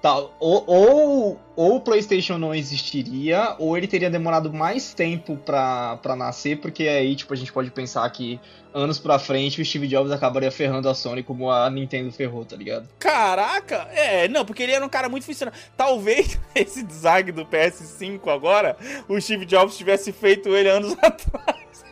tá, 0.00 0.16
ou, 0.16 0.64
ou, 0.66 1.40
ou 1.54 1.76
o 1.76 1.80
PlayStation 1.80 2.38
não 2.38 2.54
existiria, 2.54 3.54
ou 3.58 3.76
ele 3.76 3.86
teria 3.86 4.08
demorado 4.08 4.52
mais 4.52 4.94
tempo 4.94 5.36
pra, 5.36 5.98
pra 5.98 6.16
nascer, 6.16 6.58
porque 6.60 6.88
aí, 6.88 7.14
tipo, 7.14 7.32
a 7.34 7.36
gente 7.36 7.52
pode 7.52 7.70
pensar 7.70 8.08
que 8.10 8.40
anos 8.72 8.98
pra 8.98 9.18
frente 9.18 9.60
o 9.60 9.64
Steve 9.64 9.86
Jobs 9.86 10.10
acabaria 10.12 10.50
ferrando 10.50 10.88
a 10.88 10.94
Sony 10.94 11.22
como 11.22 11.50
a 11.50 11.68
Nintendo 11.68 12.10
ferrou, 12.12 12.44
tá 12.44 12.56
ligado? 12.56 12.88
Caraca! 12.98 13.88
É, 13.92 14.28
não, 14.28 14.44
porque 14.44 14.62
ele 14.62 14.72
era 14.72 14.84
um 14.84 14.88
cara 14.88 15.08
muito 15.08 15.26
funcional. 15.26 15.52
Talvez 15.76 16.38
esse 16.54 16.82
design 16.82 17.32
do 17.32 17.44
PS5 17.44 18.28
agora, 18.28 18.76
o 19.08 19.20
Steve 19.20 19.44
Jobs 19.44 19.76
tivesse 19.76 20.12
feito 20.12 20.48
ele 20.56 20.68
anos 20.68 20.92
atrás. 21.02 21.84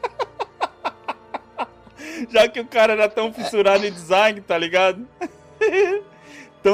Já 2.30 2.48
que 2.48 2.60
o 2.60 2.66
cara 2.66 2.94
era 2.94 3.08
tão 3.08 3.32
fissurado 3.32 3.84
em 3.84 3.92
design, 3.92 4.40
tá 4.40 4.56
ligado? 4.56 5.06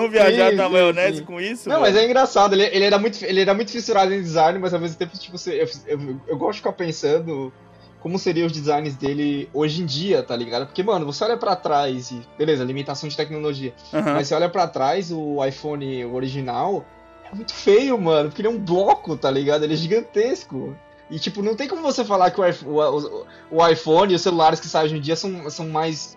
Tão 0.01 0.11
viajado 0.11 0.51
Sim, 0.51 0.57
na 0.57 0.69
maionese 0.69 1.19
sim. 1.19 1.25
com 1.25 1.41
isso. 1.41 1.69
Não, 1.69 1.81
velho. 1.81 1.93
mas 1.95 2.03
é 2.03 2.05
engraçado, 2.07 2.55
ele, 2.55 2.65
ele 2.65 2.85
era 2.85 2.99
muito, 2.99 3.25
ele 3.25 3.41
era 3.41 3.55
muito 3.55 3.71
fissurado 3.71 4.13
em 4.13 4.21
design, 4.23 4.59
mas 4.59 4.73
ao 4.75 4.81
mesmo 4.81 4.97
tempo, 4.97 5.17
tipo, 5.19 5.37
você, 5.39 5.63
eu, 5.63 5.69
eu, 5.87 6.21
eu 6.29 6.37
gosto 6.37 6.53
de 6.53 6.59
ficar 6.59 6.73
pensando 6.73 7.53
como 8.01 8.19
seriam 8.19 8.47
os 8.47 8.53
designs 8.53 8.95
dele 8.97 9.49
hoje 9.55 9.83
em 9.83 9.87
dia, 9.87 10.23
tá 10.23 10.37
ligado? 10.37 10.67
Porque, 10.67 10.83
mano, 10.83 11.07
você 11.07 11.25
olha 11.25 11.37
pra 11.39 11.57
trás 11.57 12.11
e, 12.11 12.21
beleza, 12.37 12.63
limitação 12.63 13.09
de 13.09 13.17
tecnologia, 13.17 13.73
Aham. 13.95 14.13
mas 14.15 14.29
você 14.29 14.35
olha 14.35 14.49
pra 14.51 14.67
trás, 14.69 15.11
o 15.11 15.43
iPhone 15.45 16.05
original 16.05 16.85
é 17.31 17.35
muito 17.35 17.55
feio, 17.55 17.99
mano, 17.99 18.29
porque 18.29 18.43
ele 18.43 18.49
é 18.49 18.51
um 18.51 18.59
bloco, 18.59 19.17
tá 19.17 19.31
ligado? 19.31 19.65
Ele 19.65 19.73
é 19.73 19.77
gigantesco. 19.77 20.77
E, 21.11 21.19
tipo, 21.19 21.43
não 21.43 21.55
tem 21.55 21.67
como 21.69 21.81
você 21.83 22.05
falar 22.05 22.31
que 22.31 22.41
o, 22.41 22.47
iPhone- 22.47 22.73
o, 22.73 22.99
o- 22.99 23.27
o 23.59 23.69
iPhone 23.69 24.13
e 24.13 24.17
os 24.17 24.23
celulares 24.23 24.59
que 24.61 24.67
saem 24.69 24.87
hoje 24.87 24.97
em 24.97 25.01
dia 25.01 25.17
são, 25.17 25.49
são 25.51 25.69
mais. 25.69 26.17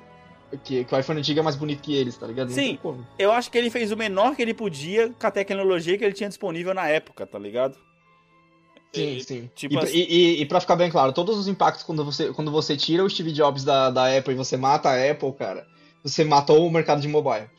Que, 0.63 0.85
que 0.85 0.95
o 0.95 0.99
iPhone 0.99 1.19
antigo 1.19 1.39
é 1.39 1.43
mais 1.43 1.57
bonito 1.57 1.81
que 1.81 1.93
eles, 1.93 2.15
tá 2.17 2.25
ligado? 2.25 2.47
Não 2.47 2.55
Sim. 2.55 2.79
Eu 3.19 3.31
acho 3.33 3.51
que 3.51 3.57
ele 3.57 3.69
fez 3.69 3.91
o 3.91 3.97
menor 3.97 4.35
que 4.35 4.41
ele 4.41 4.53
podia 4.53 5.09
com 5.09 5.27
a 5.27 5.31
tecnologia 5.31 5.97
que 5.97 6.05
ele 6.05 6.13
tinha 6.13 6.29
disponível 6.29 6.73
na 6.73 6.87
época, 6.87 7.27
tá 7.27 7.37
ligado? 7.37 7.77
Sim, 8.93 9.19
sim. 9.19 9.49
tipo 9.53 9.75
e, 9.75 9.77
assim- 9.77 9.97
e, 9.97 10.03
e, 10.37 10.41
e 10.41 10.45
pra 10.45 10.59
ficar 10.61 10.75
bem 10.75 10.89
claro, 10.89 11.11
todos 11.11 11.37
os 11.37 11.47
impactos 11.47 11.83
quando 11.83 12.03
você, 12.05 12.31
quando 12.33 12.49
você 12.51 12.75
tira 12.77 13.03
o 13.03 13.09
Steve 13.09 13.31
Jobs 13.31 13.63
da, 13.63 13.89
da 13.91 14.17
Apple 14.17 14.33
e 14.33 14.37
você 14.37 14.55
mata 14.57 14.89
a 14.89 15.11
Apple, 15.11 15.33
cara, 15.33 15.67
você 16.01 16.23
matou 16.23 16.65
o 16.65 16.71
mercado 16.71 17.01
de 17.01 17.07
mobile. 17.07 17.49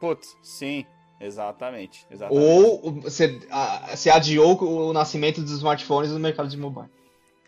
Putz, 0.00 0.34
sim, 0.42 0.86
exatamente. 1.20 2.06
exatamente. 2.10 2.42
Ou 2.42 2.92
você, 3.02 3.38
a, 3.50 3.94
você 3.94 4.08
adiou 4.10 4.58
o 4.62 4.92
nascimento 4.92 5.42
dos 5.42 5.52
smartphones 5.52 6.10
no 6.10 6.18
mercado 6.18 6.48
de 6.48 6.56
mobile. 6.56 6.88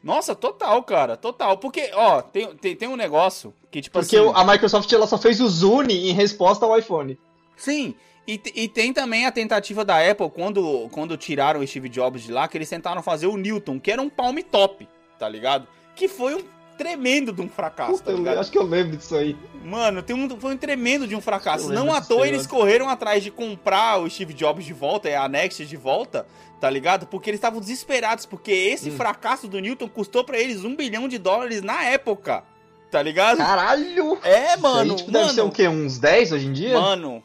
Nossa, 0.03 0.35
total, 0.35 0.83
cara, 0.83 1.17
total. 1.17 1.59
Porque, 1.59 1.91
ó, 1.95 2.23
tem, 2.23 2.55
tem, 2.57 2.77
tem 2.77 2.89
um 2.89 2.97
negócio 2.97 3.55
que, 3.71 3.83
tipo 3.83 3.99
Porque 3.99 4.17
assim. 4.17 4.33
a 4.35 4.45
Microsoft 4.45 4.91
ela 4.93 5.07
só 5.07 5.19
fez 5.19 5.41
o 5.41 5.49
Zune 5.49 6.09
em 6.09 6.13
resposta 6.13 6.65
ao 6.65 6.79
iPhone. 6.79 7.19
Sim, 7.57 7.95
e, 8.27 8.41
e 8.55 8.69
tem 8.69 8.93
também 8.93 9.27
a 9.27 9.33
tentativa 9.33 9.85
da 9.85 9.99
Apple, 10.09 10.31
quando, 10.31 10.89
quando 10.91 11.17
tiraram 11.17 11.61
o 11.61 11.67
Steve 11.67 11.89
Jobs 11.89 12.23
de 12.23 12.33
lá, 12.33 12.47
que 12.49 12.57
eles 12.57 12.69
tentaram 12.69 13.03
fazer 13.03 13.27
o 13.27 13.37
Newton, 13.37 13.81
que 13.81 13.91
era 13.91 14.01
um 14.01 14.09
palm 14.09 14.39
top, 14.51 14.89
tá 15.19 15.29
ligado? 15.29 15.67
Que 15.95 16.09
foi 16.09 16.35
um 16.35 16.43
tremendo 16.81 17.31
de 17.31 17.43
um 17.43 17.49
fracasso, 17.49 17.93
Puta, 17.99 18.05
tá 18.05 18.11
eu 18.13 18.17
ligado? 18.17 18.39
acho 18.39 18.51
que 18.51 18.57
eu 18.57 18.63
lembro 18.63 18.97
disso 18.97 19.15
aí. 19.15 19.37
Mano, 19.63 20.03
tem 20.03 20.17
um, 20.17 20.41
foi 20.41 20.55
um 20.55 20.57
tremendo 20.57 21.07
de 21.07 21.15
um 21.15 21.21
fracasso. 21.21 21.71
Não 21.71 21.93
à 21.93 22.01
toa 22.01 22.27
eles 22.27 22.47
correram 22.47 22.89
atrás 22.89 23.23
de 23.23 23.31
comprar 23.31 23.99
o 24.01 24.09
Steve 24.09 24.33
Jobs 24.33 24.65
de 24.65 24.73
volta, 24.73 25.07
é 25.09 25.17
a 25.17 25.29
Next 25.29 25.67
de 25.67 25.77
volta, 25.77 26.27
tá 26.59 26.71
ligado? 26.71 27.07
Porque 27.07 27.29
eles 27.29 27.37
estavam 27.39 27.61
desesperados, 27.61 28.25
porque 28.25 28.51
esse 28.51 28.89
Hum. 28.89 28.97
fracasso 28.97 29.47
do 29.47 29.59
Newton 29.61 29.89
custou 29.89 30.25
pra 30.25 30.39
eles 30.39 30.65
um 30.65 30.75
bilhão 30.75 31.07
de 31.07 31.19
dólares 31.19 31.61
na 31.61 31.85
época, 31.85 32.43
tá 32.91 33.03
ligado? 33.03 33.37
Caralho! 33.37 34.19
É, 34.25 34.57
mano, 34.57 34.93
aí, 34.93 34.97
tipo, 34.97 35.11
deve 35.11 35.33
ser 35.35 35.41
o 35.41 35.45
mano, 35.45 35.55
quê? 35.55 35.69
Uns 35.69 35.99
10 35.99 36.33
hoje 36.33 36.47
em 36.47 36.53
dia? 36.55 36.81
mano, 36.81 37.23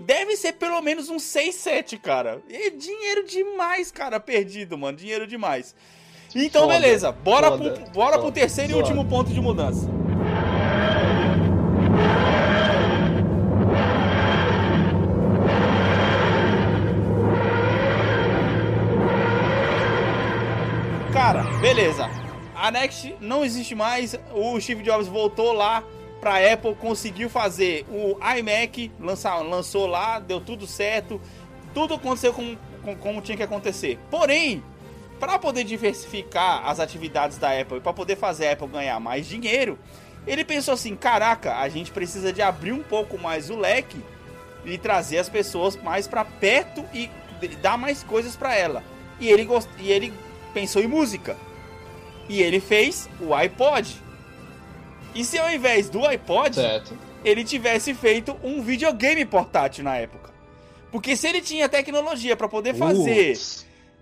deve 0.00 0.36
ser 0.36 0.52
pelo 0.52 0.80
menos 0.82 1.08
uns 1.08 1.22
6, 1.22 1.54
7, 1.54 1.96
cara. 1.96 2.42
É 2.50 2.68
dinheiro 2.70 3.24
demais, 3.26 3.90
cara, 3.90 4.20
perdido, 4.20 4.76
mano, 4.76 4.98
dinheiro 4.98 5.26
demais. 5.26 5.74
Então, 6.34 6.62
Foda, 6.62 6.74
beleza. 6.74 7.12
Bora, 7.12 7.50
foda, 7.50 7.70
pro, 7.70 7.90
bora 7.92 8.12
pro 8.12 8.22
foda, 8.22 8.32
terceiro 8.32 8.72
e 8.72 8.74
último 8.74 9.04
ponto 9.04 9.32
de 9.32 9.40
mudança. 9.40 9.88
Cara, 21.12 21.42
beleza. 21.60 22.08
A 22.54 22.70
Next 22.70 23.16
não 23.20 23.44
existe 23.44 23.74
mais. 23.74 24.18
O 24.32 24.60
Steve 24.60 24.82
Jobs 24.82 25.08
voltou 25.08 25.52
lá 25.52 25.82
pra 26.20 26.52
Apple, 26.52 26.74
conseguiu 26.74 27.28
fazer 27.28 27.86
o 27.90 28.16
iMac, 28.38 28.90
lançar, 28.98 29.36
lançou 29.40 29.86
lá, 29.86 30.18
deu 30.18 30.40
tudo 30.40 30.66
certo. 30.66 31.20
Tudo 31.74 31.94
aconteceu 31.94 32.32
como, 32.32 32.56
como, 32.82 32.96
como 32.96 33.20
tinha 33.20 33.36
que 33.36 33.42
acontecer. 33.42 33.98
Porém, 34.10 34.62
para 35.18 35.38
poder 35.38 35.64
diversificar 35.64 36.68
as 36.68 36.80
atividades 36.80 37.38
da 37.38 37.58
Apple 37.58 37.78
e 37.78 37.80
para 37.80 37.92
poder 37.92 38.16
fazer 38.16 38.48
a 38.48 38.52
Apple 38.52 38.68
ganhar 38.68 39.00
mais 39.00 39.26
dinheiro, 39.26 39.78
ele 40.26 40.44
pensou 40.44 40.74
assim: 40.74 40.94
caraca, 40.94 41.56
a 41.56 41.68
gente 41.68 41.90
precisa 41.90 42.32
de 42.32 42.42
abrir 42.42 42.72
um 42.72 42.82
pouco 42.82 43.18
mais 43.18 43.50
o 43.50 43.56
leque 43.56 44.02
e 44.64 44.76
trazer 44.76 45.18
as 45.18 45.28
pessoas 45.28 45.76
mais 45.76 46.08
para 46.08 46.24
perto 46.24 46.84
e 46.92 47.08
dar 47.62 47.78
mais 47.78 48.02
coisas 48.02 48.34
para 48.36 48.54
ela. 48.54 48.82
E 49.20 49.28
ele, 49.28 49.44
gost... 49.44 49.68
e 49.78 49.90
ele 49.90 50.12
pensou 50.52 50.82
em 50.82 50.86
música. 50.86 51.36
E 52.28 52.42
ele 52.42 52.60
fez 52.60 53.08
o 53.20 53.32
iPod. 53.32 54.02
E 55.14 55.24
se 55.24 55.38
ao 55.38 55.50
invés 55.50 55.88
do 55.88 56.04
iPod, 56.04 56.56
Certo. 56.56 56.98
ele 57.24 57.44
tivesse 57.44 57.94
feito 57.94 58.36
um 58.42 58.60
videogame 58.60 59.24
portátil 59.24 59.84
na 59.84 59.96
época? 59.96 60.30
Porque 60.90 61.16
se 61.16 61.28
ele 61.28 61.40
tinha 61.40 61.68
tecnologia 61.68 62.36
para 62.36 62.48
poder 62.48 62.74
fazer. 62.74 63.34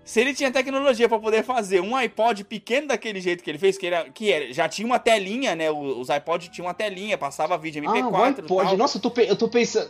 Se 0.05 0.21
ele 0.21 0.33
tinha 0.33 0.51
tecnologia 0.51 1.09
pra 1.09 1.17
poder 1.19 1.43
fazer 1.43 1.81
um 1.81 1.95
iPod 1.95 2.43
pequeno 2.45 2.87
daquele 2.87 3.19
jeito 3.19 3.43
que 3.43 3.49
ele 3.49 3.57
fez, 3.57 3.77
que, 3.77 3.87
era, 3.87 4.09
que 4.11 4.31
era- 4.31 4.53
já 4.53 4.69
tinha 4.69 4.85
uma 4.85 4.99
telinha, 4.99 5.55
né? 5.55 5.69
Os 5.71 6.07
iPods 6.09 6.49
tinham 6.49 6.67
uma 6.67 6.73
telinha, 6.75 7.17
passava 7.17 7.57
vídeo 7.57 7.81
MP4 7.83 8.03
Ah, 8.03 8.07
o 8.19 8.23
iPod. 8.23 8.47
tal. 8.69 8.77
Nossa, 8.77 8.97
eu 8.97 9.01
tô, 9.01 9.11
eu 9.21 9.35
tô 9.35 9.49
pensando. 9.49 9.89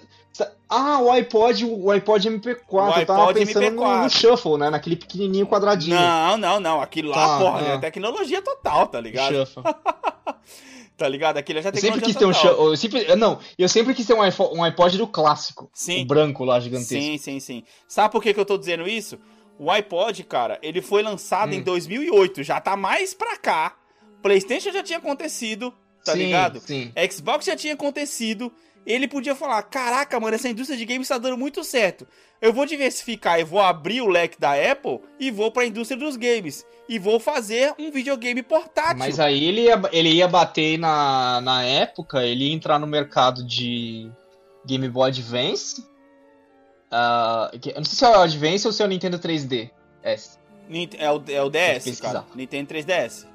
Ah, 0.70 1.00
o 1.00 1.12
iPod, 1.12 1.66
o 1.66 1.92
iPod 1.92 2.30
MP4. 2.30 2.58
O 2.70 3.00
eu 3.00 3.06
tava 3.06 3.30
iPod 3.30 3.46
pensando 3.46 3.72
no, 3.72 3.82
MP4. 3.84 4.04
no 4.04 4.10
Shuffle, 4.10 4.58
né? 4.58 4.70
Naquele 4.70 4.96
pequenininho 4.96 5.46
quadradinho. 5.46 5.96
Não, 6.00 6.38
não, 6.38 6.60
não. 6.60 6.82
Aquilo 6.82 7.10
lá, 7.12 7.16
Tá, 7.16 7.38
porra, 7.40 7.62
é. 7.68 7.76
é 7.76 7.78
tecnologia 7.78 8.42
total, 8.42 8.88
tá 8.88 9.00
ligado? 9.00 9.34
Shuffle. 9.36 9.64
Tá 10.98 11.10
ligado? 11.10 11.36
Aquilo 11.38 11.62
já 11.62 11.68
Eu 11.68 11.74
tem 11.74 11.82
sempre 11.82 12.00
quis 12.02 12.16
ter 12.16 12.26
um. 12.26 12.32
Eu 12.32 12.78
sempre, 12.78 13.16
não, 13.18 13.38
eu 13.60 13.68
sempre 13.68 13.94
quis 13.94 14.08
ter 14.08 14.14
um 14.14 14.22
iPod, 14.22 14.58
um 14.58 14.64
iPod 14.64 14.98
do 14.98 15.06
clássico. 15.06 15.70
Sim. 15.74 16.04
O 16.04 16.06
branco 16.06 16.46
lá, 16.46 16.58
gigantesco. 16.58 16.94
Sim, 16.96 17.18
sim, 17.18 17.40
sim. 17.42 17.64
Sabe 17.86 18.14
por 18.14 18.24
que, 18.24 18.34
que 18.34 18.40
eu 18.40 18.46
tô 18.46 18.58
dizendo 18.58 18.88
isso? 18.88 19.20
O 19.58 19.72
iPod, 19.72 20.24
cara, 20.26 20.60
ele 20.62 20.82
foi 20.82 21.02
lançado 21.02 21.54
em 21.54 21.60
Hum. 21.60 21.64
2008, 21.64 22.44
já 22.44 22.60
tá 22.60 22.76
mais 22.76 23.14
pra 23.14 23.38
cá. 23.38 23.76
PlayStation 24.22 24.72
já 24.72 24.84
tinha 24.84 24.98
acontecido, 24.98 25.74
tá 26.04 26.14
sim, 26.14 26.20
ligado? 26.20 26.60
Sim. 26.60 26.92
Xbox 27.12 27.46
já 27.46 27.56
tinha 27.56 27.74
acontecido. 27.74 28.52
Ele 28.86 29.08
podia 29.08 29.34
falar: 29.36 29.64
Caraca, 29.64 30.20
mano, 30.20 30.36
essa 30.36 30.50
indústria 30.50 30.78
de 30.78 30.86
games 30.86 31.08
tá 31.08 31.18
dando 31.18 31.38
muito 31.38 31.64
certo. 31.64 32.06
Eu 32.42 32.52
vou 32.54 32.66
diversificar 32.66 33.40
e 33.40 33.44
vou 33.44 33.60
abrir 33.62 34.02
o 34.02 34.08
leque 34.08 34.40
da 34.40 34.54
Apple 34.54 35.00
e 35.20 35.32
vou 35.32 35.52
pra 35.52 35.66
indústria 35.66 36.00
dos 36.00 36.16
games. 36.18 36.66
E 36.88 37.00
vou 37.00 37.20
fazer 37.20 37.74
um 37.80 37.90
videogame 37.90 38.44
portátil. 38.44 38.98
Mas 39.00 39.20
aí 39.20 39.44
ele 39.46 39.62
ia, 39.62 39.82
ele 39.92 40.10
ia 40.10 40.28
bater 40.28 40.78
na, 40.78 41.42
na 41.42 41.64
época, 41.64 42.24
ele 42.24 42.50
ia 42.50 42.54
entrar 42.54 42.78
no 42.78 42.86
mercado 42.86 43.44
de 43.44 44.12
Game 44.66 44.88
Boy 44.90 45.10
Advance. 45.10 45.84
Que- 47.60 47.70
eu 47.72 47.76
não 47.78 47.84
sei 47.86 47.98
se 47.98 48.06
é 48.06 48.10
o 48.18 48.22
Advance 48.22 48.68
ou 48.68 48.74
se 48.74 48.82
é 48.82 48.86
o 48.86 48.90
Nintendo 48.90 49.18
3D. 49.20 49.70
S. 50.04 50.38
Nint- 50.70 50.96
É 50.98 51.12
o, 51.12 51.22
é 51.28 51.42
o 51.42 51.50
DS, 51.50 52.00
cara. 52.00 52.26
Nintendo 52.36 52.68
3DS. 52.74 53.26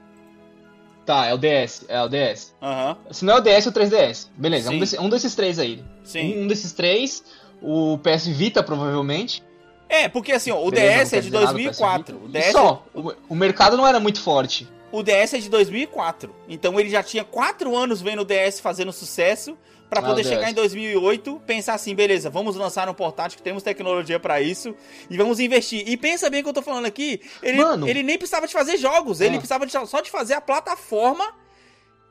Tá, 1.06 1.26
é 1.26 1.34
o 1.34 1.38
DS, 1.38 1.84
é 1.88 2.00
o 2.02 2.08
DS. 2.08 2.54
Aham, 2.62 2.96
Se 3.10 3.24
não 3.24 3.34
é 3.34 3.36
o 3.38 3.40
DS, 3.40 3.66
é 3.66 3.68
o 3.70 3.72
3DS. 3.72 4.28
Beleza, 4.36 4.68
Sim. 4.70 4.76
um, 4.76 4.78
desse- 4.80 4.98
um 5.00 5.08
desses 5.08 5.34
três 5.34 5.58
aí. 5.58 5.82
sim. 6.04 6.38
Um, 6.38 6.42
um 6.42 6.46
desses 6.46 6.72
três, 6.72 7.24
o 7.60 7.98
PS 7.98 8.26
Vita 8.28 8.62
provavelmente. 8.62 9.42
É, 9.88 10.08
porque 10.08 10.30
assim, 10.32 10.52
ó, 10.52 10.64
o 10.64 10.70
Beleza, 10.70 11.04
DS 11.04 11.12
é 11.14 11.20
de 11.20 11.26
dizer 11.30 11.40
nada, 11.44 11.46
PS 11.58 11.64
2004. 11.78 12.18
Vita. 12.18 12.26
O 12.26 12.28
E 12.28 12.32
DS, 12.32 12.52
só, 12.52 12.84
o, 12.94 13.12
o 13.30 13.34
mercado 13.34 13.76
não 13.76 13.86
era 13.86 13.98
muito 13.98 14.20
forte. 14.20 14.68
o 14.92 15.02
DS 15.02 15.34
é 15.34 15.38
de 15.38 15.48
2004. 15.48 16.32
Então 16.48 16.78
ele 16.78 16.88
já 16.90 17.02
tinha 17.02 17.24
4 17.24 17.76
anos 17.76 18.00
vendo 18.00 18.22
o 18.22 18.24
DS 18.24 18.60
fazendo 18.60 18.92
sucesso. 18.92 19.56
Pra 19.90 19.98
Ah, 19.98 20.02
poder 20.04 20.22
chegar 20.24 20.48
em 20.48 20.54
2008, 20.54 21.42
pensar 21.44 21.74
assim, 21.74 21.94
beleza, 21.96 22.30
vamos 22.30 22.54
lançar 22.54 22.88
um 22.88 22.94
portátil 22.94 23.36
que 23.36 23.42
temos 23.42 23.60
tecnologia 23.62 24.20
pra 24.20 24.40
isso 24.40 24.72
e 25.10 25.16
vamos 25.16 25.40
investir. 25.40 25.82
E 25.86 25.96
pensa 25.96 26.30
bem 26.30 26.40
o 26.40 26.44
que 26.44 26.48
eu 26.48 26.54
tô 26.54 26.62
falando 26.62 26.86
aqui, 26.86 27.20
ele, 27.42 27.58
Mano. 27.58 27.88
ele 27.88 28.02
nem 28.04 28.16
precisava 28.16 28.46
de 28.46 28.52
fazer 28.52 28.76
jogos, 28.76 29.20
ele 29.20 29.30
Ah. 29.34 29.38
precisava 29.38 29.66
de- 29.66 29.72
só 29.88 30.00
de 30.00 30.08
fazer 30.10 30.34
a 30.34 30.40
plataforma. 30.40 31.34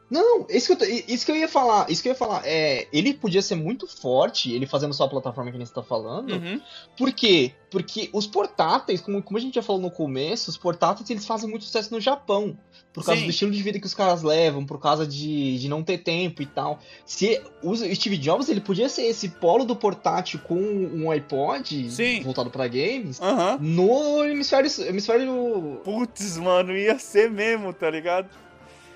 Não, 0.10 0.48
isso 0.50 0.76
que, 0.76 0.84
eu, 0.84 1.04
isso 1.08 1.26
que 1.26 1.32
eu 1.32 1.36
ia 1.36 1.48
falar, 1.48 1.90
isso 1.90 2.02
que 2.02 2.10
eu 2.10 2.14
ia 2.14 2.18
falar, 2.18 2.42
é, 2.44 2.88
ele 2.92 3.14
podia 3.14 3.42
ser 3.42 3.56
muito 3.56 3.86
forte, 3.88 4.52
ele 4.52 4.66
fazendo 4.66 4.94
só 4.94 5.04
a 5.04 5.10
plataforma 5.10 5.52
que 5.52 5.58
a 5.58 5.60
gente 5.60 5.72
tá 5.74 5.84
falando, 5.84 6.34
Uhum. 6.34 6.62
Por 6.98 7.12
quê? 7.12 7.54
Porque 7.70 8.10
os 8.12 8.26
portáteis, 8.26 9.00
como, 9.02 9.22
como 9.22 9.38
a 9.38 9.42
gente 9.42 9.56
já 9.56 9.62
falou 9.62 9.82
no 9.82 9.92
começo, 9.92 10.50
os 10.50 10.58
portáteis 10.58 11.10
eles 11.10 11.26
fazem 11.26 11.50
muito 11.50 11.66
sucesso 11.66 11.94
no 11.94 12.02
Japão. 12.02 12.58
Por 12.92 13.06
causa 13.06 13.20
Sim. 13.22 13.28
do 13.28 13.30
estilo 13.30 13.52
de 13.52 13.62
vida 13.62 13.80
que 13.80 13.86
os 13.86 13.94
caras 13.94 14.24
levam, 14.24 14.66
por 14.66 14.80
causa 14.80 15.06
de, 15.06 15.60
de 15.60 15.70
não 15.70 15.84
ter 15.84 16.00
tempo 16.00 16.42
e 16.42 16.46
tal. 16.46 16.80
Se 17.06 17.40
o 17.62 17.76
Steve 17.76 18.18
Jobs 18.18 18.50
ele 18.50 18.60
podia 18.60 18.90
ser 18.90 19.04
esse 19.04 19.30
polo 19.30 19.64
do 19.64 19.76
portátil 19.76 20.40
com 20.40 20.56
um 20.56 21.12
iPod 21.12 21.90
Sim. 21.92 22.22
voltado 22.24 22.50
pra 22.50 22.68
games 22.68 23.22
Aham. 23.22 23.60
no 23.62 24.26
hemisfério, 24.26 24.70
hemisfério. 24.88 25.80
Putz, 25.84 26.38
mano, 26.38 26.76
ia 26.76 26.98
ser 26.98 27.30
mesmo, 27.30 27.72
tá 27.72 27.90
ligado? 27.90 28.30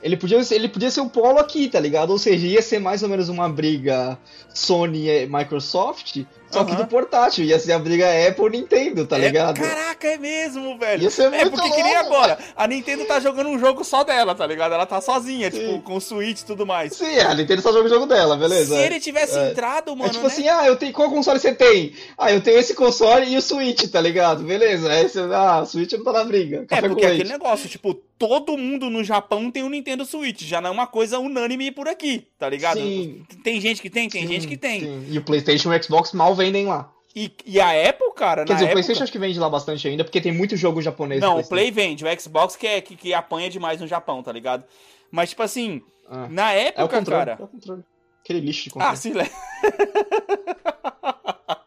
Ele 0.04 0.18
podia, 0.18 0.44
ser- 0.44 0.56
ele 0.56 0.68
podia 0.68 0.92
ser 0.92 1.00
o 1.02 1.10
polo 1.10 1.40
aqui, 1.40 1.70
tá 1.70 1.80
ligado? 1.80 2.10
Ou 2.12 2.20
seja, 2.20 2.46
ia 2.46 2.62
ser 2.62 2.78
mais 2.80 3.02
ou 3.02 3.10
menos 3.10 3.30
uma 3.30 3.48
briga 3.48 4.18
Sony 4.54 5.08
e 5.10 5.26
Microsoft, 5.28 6.24
só 6.52 6.64
que 6.64 6.72
Aham. 6.74 6.82
do 6.82 6.88
portátil. 6.88 7.46
Ia 7.46 7.58
ser 7.58 7.72
a 7.72 7.80
briga 7.80 8.06
Apple 8.28 8.46
e 8.48 8.50
Nintendo, 8.50 9.08
tá 9.08 9.18
É- 9.18 9.22
ligado? 9.22 9.60
caraca, 9.60 10.08
é 10.08 10.18
mesmo, 10.18 10.78
velho. 10.78 11.04
Ia 11.04 11.10
ser 11.10 11.24
É 11.34 11.46
muito 11.46 11.52
porque 11.52 11.72
que 11.72 11.82
nem 11.84 11.94
louco, 11.96 12.14
agora. 12.14 12.38
A 12.56 12.68
Nintendo 12.68 13.06
tá 13.06 13.20
jogando 13.20 13.50
um 13.50 13.58
jogo 13.58 13.84
só 13.84 14.04
dela, 14.04 14.36
tá 14.36 14.46
ligado? 14.46 14.74
Ela 14.74 14.86
tá 14.86 15.00
sozinha, 15.02 15.50
Sim. 15.50 15.58
tipo, 15.60 15.82
com 15.82 16.00
Switch 16.00 16.42
e 16.42 16.46
tudo 16.46 16.66
mais. 16.66 16.94
Sim, 16.94 17.18
a 17.20 17.34
Nintendo 17.34 17.62
só 17.62 17.72
joga 17.72 17.86
o 17.86 17.90
jogo 17.90 18.06
dela, 18.06 18.36
beleza. 18.36 18.76
Se 18.76 18.82
ele 18.82 19.00
tivesse 19.00 19.38
É. 19.38 19.52
entrado, 19.52 19.96
mano, 19.96 20.10
é 20.10 20.14
tipo 20.14 20.28
né? 20.28 20.28
assim, 20.34 20.48
ah, 20.50 20.68
eu 20.68 20.76
tenho. 20.76 20.92
Qual 20.94 21.10
console 21.10 21.40
você 21.40 21.54
tem? 21.56 21.94
Ah, 22.18 22.32
eu 22.32 22.42
tenho 22.42 22.60
esse 22.60 22.74
console 22.76 23.26
e 23.32 23.38
o 23.38 23.42
Switch, 23.42 23.90
tá 23.90 24.02
ligado? 24.02 24.44
Beleza. 24.44 24.92
Aí 24.92 25.08
você, 25.10 25.20
ah, 25.34 25.62
o 25.62 25.66
Switch 25.66 25.94
não 25.94 26.04
tá 26.04 26.12
na 26.14 26.24
briga. 26.26 26.58
É, 26.64 26.66
Café 26.66 26.88
porque 26.90 27.02
com 27.02 27.08
é 27.08 27.14
aquele 27.14 27.30
negócio, 27.30 27.70
tipo, 27.70 27.96
todo 28.28 28.58
mundo 28.58 28.90
no 28.90 29.04
Japão 29.04 29.52
tem 29.52 29.64
um 29.64 29.70
Nintendo 29.70 30.06
Switch, 30.06 30.44
já 30.44 30.62
não 30.62 30.70
é 30.70 30.72
uma 30.72 30.88
coisa 30.88 31.20
unânime 31.20 31.72
por 31.72 31.90
aqui, 31.90 32.26
tá 32.40 32.48
ligado? 32.50 32.80
Sim. 32.80 33.26
Tem 33.44 33.60
gente 33.60 33.82
que 33.82 33.90
tem, 33.90 34.08
tem 34.08 34.22
Sim, 34.22 34.28
gente 34.30 34.48
que 34.48 34.56
tem. 34.56 34.80
sim. 34.80 35.06
E 35.10 35.18
o 35.18 35.24
PlayStation 35.24 35.74
e 35.74 35.78
o 35.78 35.84
Xbox 35.84 36.14
mal 36.14 36.34
vendem 36.34 36.66
lá. 36.66 36.90
E, 37.14 37.30
e 37.46 37.60
a 37.60 37.90
Apple, 37.90 38.14
cara, 38.16 38.46
Quer 38.46 38.54
na 38.54 38.56
dizer, 38.56 38.66
o 38.66 38.68
época... 38.68 38.72
PlayStation 38.76 39.04
acho 39.04 39.12
que 39.12 39.20
vende 39.20 39.38
lá 39.38 39.50
bastante 39.50 39.86
ainda, 39.88 40.04
porque 40.06 40.22
tem 40.22 40.32
muito 40.32 40.56
jogo 40.56 40.82
japonês. 40.82 41.20
Não, 41.22 41.40
o 41.40 41.48
Play 41.48 41.70
vende, 41.70 42.06
o 42.06 42.20
Xbox 42.22 42.56
que, 42.56 42.66
é, 42.66 42.80
que, 42.82 42.96
que 42.96 43.14
apanha 43.14 43.50
demais 43.50 43.82
no 43.82 43.88
Japão, 43.88 44.24
tá 44.24 44.32
ligado? 44.32 44.64
Mas, 45.12 45.30
tipo 45.30 45.44
assim, 45.44 45.82
Ah, 46.10 46.28
na 46.30 46.54
é 46.54 46.66
o 46.66 46.68
época, 46.70 46.98
controle. 47.00 47.26
cara... 47.26 47.38
É 47.40 47.44
o 47.44 47.48
controle. 47.48 47.84
Aquele 48.24 48.40
lixo 48.40 48.64
de 48.64 48.70
controle. 48.72 48.94
Ah, 48.94 48.96
sim, 48.96 49.12
le- 49.14 49.30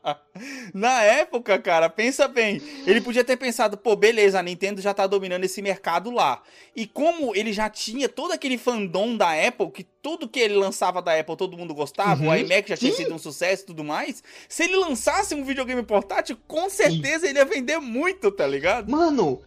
Na 0.74 1.02
época, 1.02 1.58
cara, 1.58 1.88
pensa 1.88 2.28
bem. 2.28 2.60
Ele 2.86 3.00
podia 3.00 3.24
ter 3.24 3.36
pensado, 3.36 3.76
pô, 3.76 3.96
beleza, 3.96 4.38
a 4.38 4.42
Nintendo 4.42 4.80
já 4.80 4.92
tá 4.94 5.06
dominando 5.06 5.44
esse 5.44 5.60
mercado 5.62 6.10
lá. 6.10 6.42
E 6.74 6.86
como 6.86 7.34
ele 7.34 7.52
já 7.52 7.68
tinha 7.68 8.08
todo 8.08 8.32
aquele 8.32 8.58
fandom 8.58 9.16
da 9.16 9.32
Apple, 9.46 9.70
que 9.70 9.84
tudo 9.84 10.28
que 10.28 10.38
ele 10.38 10.54
lançava 10.54 11.02
da 11.02 11.18
Apple 11.18 11.36
todo 11.36 11.56
mundo 11.56 11.74
gostava, 11.74 12.22
Uhum, 12.22 12.30
o 12.30 12.36
iMac 12.36 12.68
já 12.68 12.76
tinha 12.76 12.92
sim. 12.92 13.04
sido 13.04 13.14
um 13.14 13.18
sucesso 13.18 13.62
e 13.64 13.66
tudo 13.66 13.82
mais. 13.84 14.22
Se 14.48 14.64
ele 14.64 14.76
lançasse 14.76 15.34
um 15.34 15.44
videogame 15.44 15.82
portátil, 15.82 16.36
com 16.46 16.68
certeza 16.70 17.28
ele 17.28 17.38
ia 17.38 17.44
vender 17.44 17.78
muito, 17.78 18.30
tá 18.30 18.46
ligado? 18.46 18.90
Mano, 18.90 19.42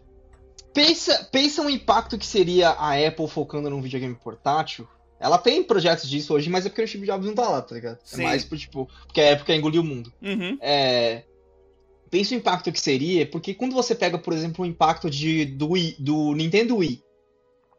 pensa, 0.74 1.28
pensa 1.32 1.61
um 1.61 1.70
impacto 1.70 2.18
que 2.18 2.26
seria 2.26 2.70
a 2.70 2.93
Apple 2.95 3.28
focando 3.28 3.70
num 3.70 3.82
videogame 3.82 4.16
portátil. 4.16 4.88
Ela 5.20 5.38
tem 5.38 5.61
projetos 5.63 6.09
disso 6.09 6.34
hoje, 6.34 6.49
mas 6.49 6.65
é 6.65 6.70
porque 6.70 6.82
o 6.84 6.88
Steve 6.88 7.05
Jobs 7.05 7.26
não 7.28 7.36
tá 7.36 7.47
lá, 7.49 7.61
tá 7.61 7.76
ligado? 7.76 7.99
Sim. 8.03 8.22
É 8.22 8.24
mais 8.24 8.45
por, 8.45 8.57
tipo, 8.57 8.89
porque 9.05 9.20
a 9.20 9.26
época 9.26 9.53
engoliu 9.55 9.82
o 9.82 9.86
mundo. 9.86 10.13
Uhum. 10.22 10.57
É, 10.61 11.24
pensa 12.09 12.34
o 12.34 12.38
impacto 12.38 12.72
que 12.72 12.80
seria, 12.80 13.26
porque 13.26 13.53
quando 13.53 13.74
você 13.76 13.93
pega, 13.93 14.17
por 14.17 14.34
exemplo, 14.34 14.63
o 14.63 14.67
impacto 14.67 15.09
de, 15.09 15.45
do, 15.45 15.72
Wii- 15.72 15.95
do 15.99 16.34
Nintendo 16.34 16.78
Wii. 16.78 17.03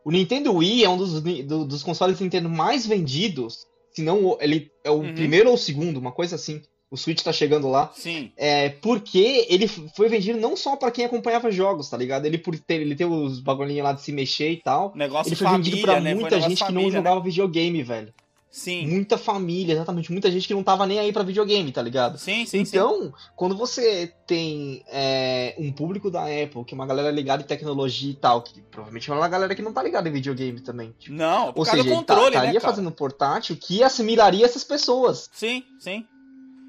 O 0.04 0.10
Nintendo 0.10 0.52
Wii 0.54 0.84
é 0.84 0.88
um 0.88 0.96
dos, 0.96 1.20
do- 1.20 1.64
dos 1.64 1.82
consoles 1.82 2.20
Nintendo 2.20 2.48
mais 2.48 2.86
vendidos, 2.86 3.66
se 3.92 4.02
não 4.02 4.36
ele 4.40 4.70
é 4.84 4.90
o 4.90 4.94
Uhum. 5.00 5.14
primeiro 5.14 5.48
ou 5.48 5.54
o 5.54 5.58
segundo, 5.58 5.96
uma 5.98 6.12
coisa 6.12 6.36
assim. 6.36 6.62
O 6.90 6.96
Switch 6.96 7.22
tá 7.22 7.32
chegando 7.32 7.68
lá. 7.68 7.92
Sim. 7.94 8.32
É, 8.36 8.68
porque 8.70 9.46
ele 9.48 9.68
foi 9.68 10.08
vendido 10.08 10.40
não 10.40 10.56
só 10.56 10.74
pra 10.74 10.90
quem 10.90 11.04
acompanhava 11.04 11.50
jogos, 11.50 11.88
tá 11.88 11.96
ligado? 11.96 12.26
Ele 12.26 12.36
por 12.36 12.58
ter, 12.58 12.80
ele 12.80 12.96
ter 12.96 13.04
os 13.04 13.38
bagulhinhos 13.40 13.84
lá 13.84 13.92
de 13.92 14.02
se 14.02 14.10
mexer 14.10 14.50
e 14.50 14.56
tal. 14.56 14.92
Negócio 14.96 15.28
Ele 15.28 15.36
foi 15.36 15.46
família, 15.46 15.64
vendido 15.70 15.86
pra 15.86 16.00
né? 16.00 16.14
Muita 16.14 16.40
gente 16.40 16.56
que 16.56 16.60
não 16.60 16.66
família, 16.66 16.90
né? 16.90 16.96
jogava 16.96 17.20
videogame, 17.20 17.82
velho. 17.84 18.12
Sim. 18.50 18.84
Muita 18.88 19.16
família, 19.16 19.74
exatamente. 19.74 20.10
Muita 20.10 20.28
gente 20.28 20.48
que 20.48 20.52
não 20.54 20.64
tava 20.64 20.84
nem 20.84 20.98
aí 20.98 21.12
pra 21.12 21.22
videogame, 21.22 21.70
tá 21.70 21.80
ligado? 21.80 22.18
Sim, 22.18 22.44
sim, 22.44 22.64
sim. 22.64 22.76
Então, 22.76 23.14
quando 23.36 23.56
você 23.56 24.12
tem 24.26 24.82
é, 24.88 25.54
um 25.56 25.70
público 25.70 26.10
da 26.10 26.22
Apple, 26.24 26.64
que 26.64 26.74
é 26.74 26.76
uma 26.76 26.84
galera 26.86 27.12
ligada 27.12 27.44
em 27.44 27.46
tecnologia 27.46 28.10
e 28.10 28.16
tal, 28.16 28.42
que 28.42 28.60
provavelmente 28.62 29.08
é 29.08 29.14
uma 29.14 29.28
galera 29.28 29.54
que 29.54 29.62
não 29.62 29.72
tá 29.72 29.80
ligada 29.80 30.08
em 30.08 30.12
videogame 30.12 30.60
também. 30.60 30.92
tipo, 30.98 31.14
Não, 31.14 31.52
por 31.52 31.60
ou 31.60 31.64
causa 31.64 31.70
seja, 31.70 31.82
do 31.84 31.88
ele 31.88 31.94
tá- 32.04 32.14
controle, 32.14 32.26
estaria 32.34 32.52
né, 32.54 32.58
cara? 32.60 32.72
fazendo 32.74 32.90
portátil 32.90 33.56
que 33.56 33.84
assimilaria 33.84 34.44
essas 34.44 34.64
pessoas. 34.64 35.30
Sim, 35.32 35.62
sim. 35.78 36.04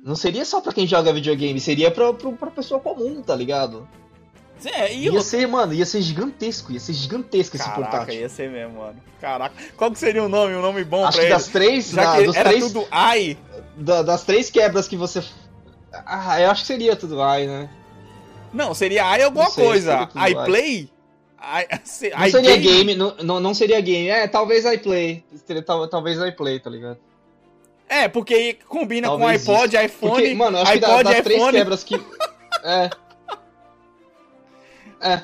Não 0.04 0.16
seria 0.16 0.44
só 0.46 0.60
pra 0.62 0.74
quem 0.74 0.88
joga 0.88 1.14
videogame, 1.14 1.60
seria 1.60 1.92
pra, 1.92 2.12
pra, 2.14 2.32
pra 2.32 2.52
pessoa 2.52 2.80
comum, 2.80 3.22
tá 3.22 3.36
ligado? 3.36 3.88
É, 4.64 4.94
e 4.94 5.10
Ia 5.10 5.22
ser, 5.22 5.48
mano, 5.48 5.74
ia 5.74 5.86
ser 5.86 6.02
gigantesco, 6.02 6.72
ia 6.72 6.80
ser 6.80 6.94
gigantesco 6.94 7.56
esse 7.56 7.66
Caraca, 7.66 7.82
portátil. 7.90 8.14
ia 8.22 8.30
ser 8.30 8.50
mesmo, 8.52 8.80
mano. 8.80 8.96
Caraca. 9.20 9.56
Qual 9.76 9.92
que 9.92 9.98
seria 9.98 10.24
o 10.24 10.30
nome? 10.30 10.54
Um 10.56 10.62
nome 10.62 10.84
bom 10.84 11.04
Acho 11.06 11.18
pra 11.18 11.22
que 11.22 11.26
ele? 11.32 11.34
das 11.34 11.48
três, 11.48 11.90
Já 11.90 12.16
que 12.18 12.24
dos 12.26 12.36
era 12.36 12.50
três 12.50 12.66
tudo 12.72 12.88
AI. 12.92 13.38
da- 13.76 14.04
das 14.04 14.24
três 14.24 14.50
quebras 14.52 14.88
que 14.88 14.96
você. 14.96 15.24
Ah, 16.06 16.40
eu 16.40 16.52
acho 16.52 16.62
que 16.62 16.68
seria 16.68 16.96
tudo 16.96 17.22
ai, 17.22 17.48
né? 17.48 17.70
Não, 18.54 18.74
seria 18.76 19.04
AI 19.06 19.24
alguma 19.24 19.50
sei, 19.50 19.66
coisa. 19.66 20.06
tudo 20.08 20.28
iPlay? 20.28 20.90
I, 21.42 21.68
se- 21.84 22.12
Não 22.12 22.30
seria 22.30 22.58
game, 22.58 22.96
não, 22.96 23.16
não, 23.24 23.40
não 23.40 23.54
seria 23.56 23.82
game. 23.82 24.10
É, 24.10 24.28
talvez. 24.28 24.64
Seria, 24.64 25.64
tal, 25.66 25.88
talvez 25.88 26.20
iPlay, 26.20 26.60
tá 26.60 26.70
ligado? 26.70 27.00
É, 27.94 28.08
porque 28.08 28.58
combina 28.70 29.10
Talvez 29.10 29.44
com 29.44 29.52
iPod, 29.52 29.76
iPhone, 29.76 30.12
Porque, 30.14 30.34
mano, 30.34 30.58
eu 30.58 30.62
acho 30.64 30.72
que 30.72 30.80
da- 30.80 30.88
iPod, 30.88 31.04
das 31.14 31.24
três 31.24 31.52
quebras 31.52 31.84
que. 31.84 31.96
É. 32.64 32.90
É. 35.02 35.22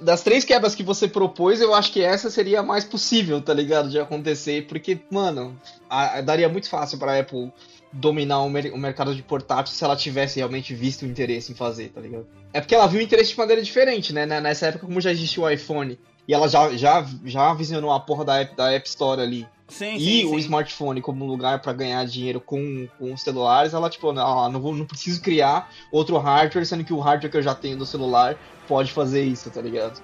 Das 0.00 0.22
três 0.22 0.44
quebras 0.44 0.74
que 0.74 0.82
você 0.82 1.06
propôs, 1.06 1.60
eu 1.60 1.72
acho 1.74 1.92
que 1.92 2.02
essa 2.02 2.30
seria 2.30 2.60
a 2.60 2.62
mais 2.64 2.84
possível, 2.84 3.40
tá 3.40 3.54
ligado? 3.54 3.88
De 3.90 3.98
acontecer. 4.00 4.66
Porque, 4.66 4.98
mano, 5.10 5.56
a- 5.88 6.18
a- 6.18 6.20
daria 6.20 6.48
muito 6.48 6.68
fácil 6.68 6.98
pra 6.98 7.18
Apple 7.18 7.52
dominar 7.92 8.40
o, 8.40 8.50
mer- 8.50 8.72
o 8.74 8.78
mercado 8.78 9.14
de 9.14 9.22
portátil 9.22 9.72
se 9.72 9.84
ela 9.84 9.94
tivesse 9.96 10.38
realmente 10.38 10.74
visto 10.74 11.02
o 11.02 11.06
interesse 11.06 11.52
em 11.52 11.54
fazer, 11.54 11.90
tá 11.90 12.00
ligado? 12.00 12.26
É 12.52 12.60
porque 12.60 12.74
ela 12.74 12.86
viu 12.88 12.98
o 13.00 13.02
interesse 13.02 13.30
de 13.30 13.38
maneira 13.38 13.62
diferente, 13.62 14.12
né? 14.12 14.26
Nessa 14.26 14.66
época, 14.66 14.84
como 14.86 15.00
já 15.00 15.10
existia 15.12 15.42
o 15.44 15.48
iPhone 15.50 15.98
e 16.26 16.34
ela 16.34 16.48
já, 16.48 16.70
já, 16.76 17.06
já 17.24 17.54
visionou 17.54 17.92
a 17.92 18.00
porra 18.00 18.24
da 18.24 18.40
App, 18.40 18.56
da 18.56 18.72
App 18.72 18.88
Store 18.88 19.20
ali 19.20 19.46
Sim, 19.68 19.96
e 19.96 20.22
sim, 20.22 20.24
o 20.24 20.30
sim. 20.30 20.36
smartphone 20.38 21.02
como 21.02 21.24
um 21.24 21.28
lugar 21.28 21.60
pra 21.60 21.74
ganhar 21.74 22.04
dinheiro 22.06 22.40
com, 22.40 22.88
com 22.98 23.12
os 23.12 23.22
celulares, 23.22 23.74
ela 23.74 23.90
tipo, 23.90 24.12
não, 24.12 24.50
não, 24.50 24.60
vou, 24.60 24.74
não 24.74 24.86
preciso 24.86 25.20
criar 25.20 25.70
outro 25.92 26.16
hardware, 26.16 26.64
sendo 26.66 26.84
que 26.84 26.92
o 26.92 26.98
hardware 26.98 27.30
que 27.30 27.36
eu 27.36 27.42
já 27.42 27.54
tenho 27.54 27.76
do 27.76 27.84
celular 27.84 28.36
pode 28.66 28.92
fazer 28.92 29.22
isso, 29.22 29.50
tá 29.50 29.60
ligado? 29.60 30.00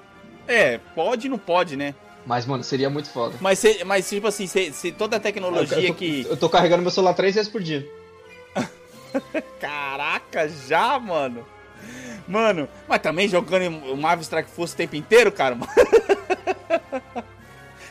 É, 0.46 0.78
pode 0.94 1.26
e 1.26 1.30
não 1.30 1.38
pode, 1.38 1.76
né? 1.76 1.94
Mas, 2.26 2.44
mano, 2.46 2.62
seria 2.62 2.90
muito 2.90 3.08
foda. 3.08 3.36
Mas, 3.40 3.58
se, 3.58 3.82
mas 3.84 4.08
tipo 4.08 4.26
assim, 4.26 4.46
se, 4.46 4.72
se 4.72 4.92
toda 4.92 5.16
a 5.16 5.18
eu, 5.18 5.22
tecnologia 5.22 5.78
eu 5.78 5.88
tô, 5.88 5.94
que. 5.94 6.26
eu 6.28 6.36
tô 6.36 6.48
carregando 6.48 6.82
meu 6.82 6.90
celular 6.90 7.14
três 7.14 7.34
vezes 7.34 7.50
por 7.50 7.62
dia. 7.62 7.86
Caraca, 9.60 10.48
já, 10.48 10.98
mano. 10.98 11.44
Mano, 12.26 12.68
mas 12.88 13.02
também 13.02 13.28
jogando 13.28 13.68
o 13.92 13.96
Marvel 13.96 14.22
Strike 14.22 14.50
Force 14.50 14.74
o 14.74 14.76
tempo 14.76 14.96
inteiro, 14.96 15.30
cara. 15.30 15.56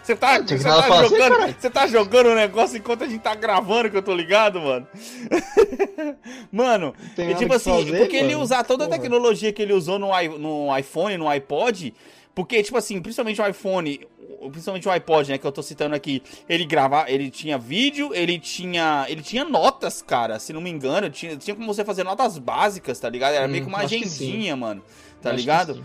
Você 0.04 0.16
tá, 0.16 0.44
tinha 0.44 0.60
você 0.60 0.74
tá 0.76 0.84
fazer, 0.84 1.10
jogando, 1.10 1.32
caralho. 1.32 1.56
você 1.60 1.70
tá 1.70 1.88
jogando 1.88 2.28
o 2.28 2.36
negócio 2.36 2.78
enquanto 2.78 3.04
a 3.06 3.08
gente 3.08 3.22
tá 3.22 3.34
gravando, 3.36 3.90
que 3.90 3.98
eu 3.98 4.02
tô 4.04 4.14
ligado, 4.14 4.60
mano. 4.60 4.88
mano, 6.52 6.94
nada 7.26 7.40
tipo 7.40 7.54
assim, 7.54 7.86
fazer, 7.86 7.98
porque 7.98 8.16
ele 8.18 8.34
mano. 8.34 8.44
usar 8.44 8.64
toda 8.64 8.84
a 8.86 8.88
Porra. 8.88 9.00
tecnologia 9.00 9.54
que 9.54 9.62
ele 9.62 9.74
usou 9.74 9.98
no, 9.98 10.10
no 10.38 10.78
iPhone, 10.78 11.18
no 11.18 11.30
iPod, 11.30 11.94
porque, 12.36 12.62
tipo 12.64 12.78
assim, 12.78 13.02
principalmente 13.02 13.42
o 13.42 13.48
iPhone, 13.48 14.08
principalmente 14.52 14.88
o 14.88 14.92
iPod, 14.92 15.30
né, 15.32 15.38
que 15.38 15.46
eu 15.46 15.52
tô 15.52 15.62
citando 15.64 15.96
aqui, 15.96 16.22
ele 16.50 16.66
grava, 16.66 17.06
ele 17.08 17.30
tinha 17.30 17.58
vídeo, 17.58 18.12
ele 18.14 18.40
tinha, 18.40 19.06
ele 19.08 19.22
tinha 19.22 19.46
notas, 19.46 20.02
cara, 20.02 20.40
se 20.40 20.52
não 20.52 20.60
me 20.60 20.70
engano, 20.70 21.10
tinha, 21.10 21.38
tinha 21.38 21.56
como 21.56 21.72
você 21.74 21.86
fazer 21.86 22.04
notas 22.04 22.38
básicas, 22.38 23.00
tá 23.00 23.08
ligado? 23.10 23.34
Era 23.36 23.48
Hum, 23.48 23.52
meio 23.52 23.64
que 23.64 23.70
uma 23.70 23.80
que 23.80 23.86
agendinha, 23.86 24.56
mano, 24.56 24.84
tá 25.22 25.32
ligado? 25.32 25.84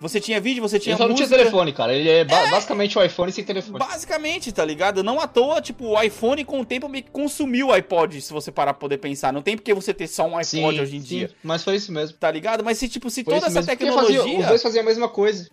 Você 0.00 0.20
tinha 0.20 0.40
vídeo, 0.40 0.62
você 0.62 0.78
tinha 0.78 0.92
Ele 0.92 0.98
só 1.02 1.08
não 1.08 1.14
tinha 1.14 1.26
música... 1.26 1.38
telefone, 1.42 1.72
cara. 1.72 1.92
Ele 1.94 2.08
é, 2.08 2.24
ba- 2.24 2.46
basicamente 2.50 2.96
o 2.98 3.02
iPhone 3.04 3.32
sem 3.32 3.42
telefone. 3.44 3.78
Basicamente, 3.78 4.52
tá 4.52 4.64
ligado? 4.64 5.02
Não 5.02 5.20
à 5.20 5.26
toa, 5.26 5.60
tipo, 5.60 5.86
o 5.88 6.02
iPhone 6.02 6.44
com 6.44 6.60
o 6.60 6.64
tempo 6.64 6.88
meio 6.88 7.02
que 7.04 7.10
consumiu 7.10 7.68
o 7.68 7.72
iPod, 7.72 8.20
se 8.20 8.32
você 8.32 8.52
parar 8.52 8.74
pra 8.74 8.80
poder 8.80 8.98
pensar. 8.98 9.32
Não 9.32 9.42
tem 9.42 9.56
porque 9.56 9.74
você 9.74 9.92
ter 9.92 10.06
só 10.06 10.22
um 10.24 10.36
iPod 10.36 10.46
Sim, 10.46 10.64
hoje 10.80 10.96
em 10.96 11.00
sim, 11.00 11.06
dia, 11.06 11.30
Mas 11.42 11.64
foi 11.64 11.74
isso 11.76 11.90
mesmo. 11.92 12.16
tá 12.16 12.30
ligado? 12.30 12.62
Mas 12.64 12.78
se, 12.78 12.88
tipo, 12.88 13.10
se 13.10 13.24
Foi 13.24 13.34
toda 13.34 13.46
essa 13.46 13.62
tecnologia... 13.64 14.20
fazia- 14.20 14.38
os 14.40 14.46
dois 14.46 14.62
faziam 14.62 14.82
a 14.82 14.86
mesma 14.86 15.08
coisa. 15.08 15.48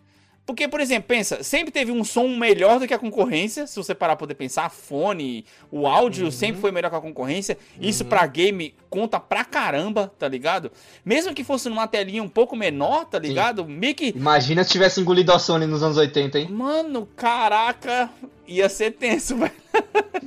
Porque, 0.46 0.68
por 0.68 0.80
exemplo, 0.80 1.08
pensa, 1.08 1.42
sempre 1.42 1.72
teve 1.72 1.92
um 1.92 2.04
som 2.04 2.28
melhor 2.28 2.80
do 2.80 2.88
que 2.88 2.94
a 2.94 3.00
concorrência, 3.00 3.66
se 3.66 3.76
você 3.78 3.96
parar 3.96 4.16
pra 4.16 4.26
poder 4.28 4.36
pensar, 4.36 4.70
fone, 4.70 5.44
o 5.72 5.88
áudio 5.88 6.32
sempre 6.32 6.62
foi 6.62 6.72
melhor 6.72 6.90
que 6.92 6.96
a 6.96 7.02
concorrência. 7.02 7.58
Isso 7.82 8.06
pra 8.06 8.28
game 8.28 8.76
conta 8.88 9.20
pra 9.20 9.44
caramba, 9.44 10.14
tá 10.20 10.28
ligado? 10.28 10.72
Mesmo 11.04 11.34
que 11.34 11.44
fosse 11.44 11.68
numa 11.68 11.88
telinha 11.88 12.22
um 12.22 12.30
pouco 12.30 12.56
menor, 12.56 13.06
tá 13.06 13.18
ligado? 13.18 13.66
Meio 13.66 13.96
que 13.96 14.10
Imagina 14.16 14.64
se 14.64 14.70
tivesse 14.70 15.02
engolido 15.02 15.34
a 15.34 15.40
Sony 15.40 15.66
nos 15.66 15.82
anos 15.82 15.98
80, 15.98 16.38
hein? 16.38 16.48
Mano, 16.52 17.08
caraca, 17.16 18.12
ia 18.48 18.70
ser 18.70 18.92
tenso, 18.92 19.36
velho. 19.42 19.52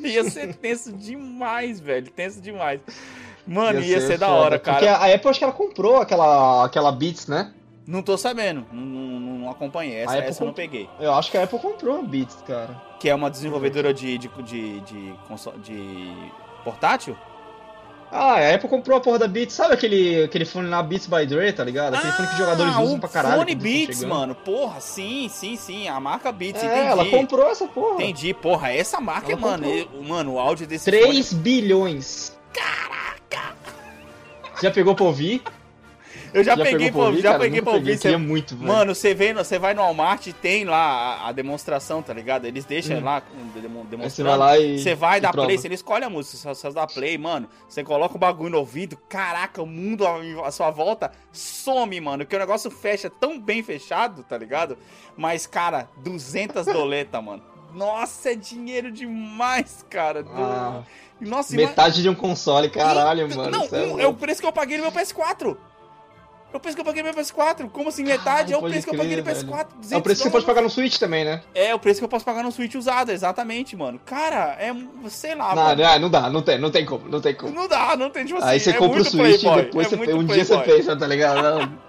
ia 0.05 0.29
ser 0.29 0.53
tenso 0.57 0.93
demais, 0.93 1.79
velho. 1.79 2.11
Tenso 2.11 2.41
demais. 2.41 2.81
Mano, 3.47 3.81
ia, 3.81 4.01
ser, 4.01 4.19
da 4.19 4.27
foda, 4.27 4.39
hora, 4.39 4.59
Porque 4.59 4.85
cara. 4.85 4.97
a 4.99 5.15
Apple 5.15 5.31
acho 5.31 5.39
que 5.39 5.45
ela 5.45 5.55
comprou 5.55 5.97
aquela, 5.97 6.67
aquela 6.67 6.93
Beats, 6.93 7.29
né? 7.29 7.53
Não 7.91 8.03
tô 8.03 8.19
sabendo, 8.19 8.67
não, 8.71 8.83
não, 8.85 9.21
não 9.39 9.51
acompanhei. 9.51 9.97
Essa, 9.97 10.19
essa 10.19 10.43
eu 10.43 10.47
não 10.49 10.53
peguei. 10.53 10.91
Eu 11.01 11.15
acho 11.15 11.31
que 11.31 11.39
a 11.39 11.45
Apple 11.45 11.59
comprou 11.59 11.99
a 11.99 12.03
Beats, 12.03 12.37
cara. 12.47 12.79
Que 13.01 13.09
é 13.09 13.15
uma 13.15 13.31
desenvolvedora 13.31 13.95
de, 13.95 14.19
de, 14.19 14.29
de, 14.43 14.81
de, 14.81 15.15
console- 15.27 15.59
de 15.61 16.13
portátil? 16.63 17.17
Ah, 18.13 18.35
a 18.35 18.55
Apple 18.55 18.69
comprou 18.69 18.99
a 18.99 19.01
porra 19.01 19.19
da 19.21 19.27
Beats. 19.27 19.55
Sabe 19.55 19.73
aquele, 19.73 20.25
aquele 20.25 20.45
fone 20.45 20.69
lá, 20.69 20.83
Beats 20.83 21.07
by 21.07 21.25
Dre, 21.25 21.51
tá 21.51 21.65
ligado? 21.65 21.95
Aquele 21.95 22.13
fone 22.13 22.29
que 22.29 22.35
os 22.35 22.39
jogadores 22.39 22.75
Ah, 22.77 22.81
usam 22.83 23.01
pra 23.01 23.09
caralho. 23.09 23.37
Fone 23.39 23.55
Beats, 23.55 24.05
mano. 24.05 24.35
Porra, 24.35 24.81
sim, 24.81 25.27
sim, 25.31 25.57
sim. 25.57 25.89
A 25.89 25.99
marca 25.99 26.31
Beats, 26.31 26.63
É, 26.63 26.67
entendi. 26.67 26.87
ela 26.89 27.07
comprou 27.07 27.49
essa 27.51 27.67
porra. 27.69 27.95
Entendi, 28.03 28.35
porra. 28.35 28.71
Essa 28.71 29.01
marca, 29.01 29.33
Ela 29.33 29.41
mano. 29.41 29.67
eu- 29.67 30.03
mano, 30.03 30.35
o 30.35 30.39
áudio 30.39 30.67
desse 30.67 30.91
3 30.91 31.33
bilhões. 31.33 32.37
Caraca! 32.53 33.55
Já 34.63 34.71
pegou 34.71 34.95
pra 34.95 35.05
ouvir? 35.07 35.43
Eu 36.33 36.45
já, 36.45 36.57
peguei, 36.57 36.87
pegou 36.87 37.11
pô, 37.13 37.17
já 37.17 37.23
cara? 37.31 37.39
peguei 37.39 37.63
pra 37.63 37.73
ouvir. 37.73 37.85
peguei, 37.85 37.99
queria 37.99 38.19
muito, 38.19 38.57
velho. 38.57 38.69
Mano, 38.73 38.95
você 38.95 39.15
no- 39.33 39.45
você 39.45 39.59
vai 39.59 39.75
no 39.75 39.83
Walmart 39.83 40.27
e 40.27 40.33
tem 40.33 40.65
lá 40.65 40.77
a, 41.25 41.29
a 41.29 41.33
demonstração, 41.33 42.03
tá 42.03 42.13
ligado? 42.13 42.45
Eles 42.47 42.65
deixam 42.65 42.99
Hum. 42.99 43.05
lá 43.05 43.21
com- 43.21 43.61
demo- 43.61 43.81
Aí 43.81 43.85
você 43.85 43.91
demonstrando. 43.97 44.29
vai 44.31 44.39
lá 44.39 44.59
e. 44.59 44.79
Você 44.79 44.95
vai 44.95 45.19
e 45.19 45.21
dar 45.21 45.33
prova. 45.33 45.47
play, 45.47 45.59
você 45.59 45.69
escolhe 45.69 46.05
a 46.05 46.11
música, 46.11 46.55
só 46.55 46.71
dá 46.71 46.87
play, 46.87 47.17
mano. 47.19 47.49
Você 47.69 47.83
coloca 47.83 48.15
o 48.17 48.19
bagulho 48.19 48.51
no 48.51 48.59
ouvido, 48.59 48.97
caraca, 49.09 49.63
o 49.63 49.67
mundo 49.67 50.05
à, 50.07 50.51
sua 50.51 50.71
volta 50.71 51.11
some, 51.33 52.01
mano. 52.01 52.27
Que 52.27 52.37
o 52.37 52.39
negócio 52.39 52.71
fecha 52.71 53.09
tão 53.11 53.41
bem 53.41 53.63
fechado, 53.63 54.23
tá 54.23 54.37
ligado? 54.37 54.77
Mas, 55.17 55.47
cara, 55.47 55.89
200 55.99 56.65
doleta, 56.67 57.21
mano. 57.23 57.43
Nossa, 57.75 58.33
é 58.33 58.35
dinheiro 58.35 58.91
demais, 58.91 59.85
cara. 59.91 60.25
Ah, 60.35 60.83
Nossa, 61.21 61.55
ima- 61.55 61.69
metade 61.69 62.01
de 62.03 62.09
um 62.09 62.15
console, 62.15 62.71
caralho, 62.71 63.23
Eita, 63.27 63.37
mano. 63.37 63.51
Não, 63.51 63.65
é 63.65 63.83
um- 63.87 64.01
é 64.01 64.07
o 64.07 64.15
preço 64.15 64.41
que 64.41 64.47
eu 64.47 64.53
paguei 64.53 64.77
no 64.79 64.85
meu 64.85 64.93
PS4. 64.93 65.57
É 66.53 66.57
o 66.57 66.61
preço 66.61 66.77
que 66.77 66.81
eu 66.81 66.85
paguei 66.85 67.03
no 67.03 67.13
meu 67.13 67.23
PS4. 67.23 67.69
Como 67.71 67.91
assim, 67.91 68.03
metade? 68.05 68.55
é 68.55 68.57
o 68.57 68.63
preço 68.63 68.87
que 68.87 68.95
eu 68.95 68.99
paguei 68.99 69.17
no 69.19 69.23
velho. 69.23 69.37
PS4. 69.39 69.67
200 69.77 69.93
É 69.93 69.97
o 69.97 70.03
preço 70.03 70.23
que 70.23 70.29
você 70.29 70.33
pode 70.33 70.47
pagar 70.47 70.63
no 70.63 70.71
Switch 70.71 70.97
também, 70.97 71.25
né? 71.25 71.43
É 71.55 71.75
o 71.75 71.79
preço 71.79 72.01
que 72.01 72.05
eu 72.05 72.09
posso 72.09 72.25
pagar 72.25 72.43
no 72.43 72.51
Switch 72.51 72.75
usado, 72.75 73.11
exatamente, 73.13 73.77
mano. 73.77 74.01
Cara, 74.07 74.57
é. 74.59 74.75
Sei 75.11 75.35
lá, 75.35 75.55
não, 75.55 75.63
mano. 75.63 75.83
não, 75.83 75.99
não 75.99 76.11
dá, 76.11 76.31
não 76.31 76.43
tem, 76.43 76.59
não 76.59 76.71
tem 76.71 76.87
como, 76.87 77.07
não 77.09 77.21
tem 77.21 77.35
como. 77.35 77.53
Não 77.53 77.69
dá, 77.69 77.97
não 77.97 78.09
tem 78.09 78.25
tipo 78.25 78.39
assim. 78.39 78.49
Aí 78.49 78.61
você 78.61 78.71
é 78.71 78.73
compra 78.75 79.03
o 79.03 79.05
Switch 79.05 79.41
playboy, 79.43 79.59
e 79.61 79.65
depois 79.67 79.93
é 79.93 79.97
você, 79.97 80.15
um 80.15 80.25
dia 80.25 80.45
você 80.45 80.55
playboy. 80.55 80.77
pensa, 80.77 80.97
tá 80.97 81.07
ligado? 81.07 81.89